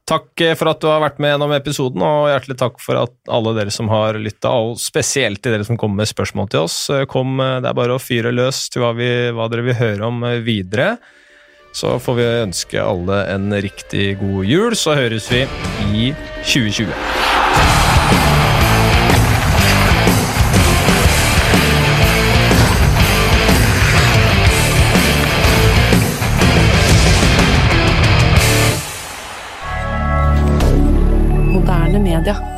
Takk 0.10 0.42
eh, 0.44 0.56
for 0.60 0.68
at 0.68 0.82
du 0.84 0.90
har 0.92 1.00
vært 1.04 1.22
med 1.24 1.32
gjennom 1.32 1.54
episoden, 1.56 2.04
og 2.04 2.28
hjertelig 2.28 2.58
takk 2.60 2.82
for 2.84 3.00
at 3.00 3.14
alle 3.32 3.54
dere 3.56 3.72
som 3.72 3.88
har 3.92 4.20
lytta, 4.20 4.52
og 4.52 4.76
spesielt 4.82 5.40
til 5.44 5.56
dere 5.56 5.68
som 5.68 5.80
kommer 5.80 6.04
med 6.04 6.12
spørsmål 6.12 6.50
til 6.52 6.66
oss. 6.66 6.78
Eh, 6.92 7.06
kom, 7.10 7.38
eh, 7.40 7.62
det 7.64 7.72
er 7.72 7.80
bare 7.80 7.96
å 7.96 8.04
fyre 8.04 8.34
løs 8.36 8.66
til 8.74 8.84
hva, 8.84 8.92
vi, 8.98 9.10
hva 9.32 9.48
dere 9.52 9.68
vil 9.70 9.80
høre 9.80 10.10
om 10.10 10.26
videre. 10.44 10.98
Så 11.74 11.96
får 12.04 12.20
vi 12.20 12.28
ønske 12.44 12.84
alle 12.84 13.24
en 13.34 13.48
riktig 13.64 14.12
god 14.20 14.46
jul, 14.46 14.76
så 14.78 15.00
høres 15.00 15.32
vi 15.32 15.46
i 15.90 16.12
2020. 16.44 18.43
hebdomadaire. 32.26 32.53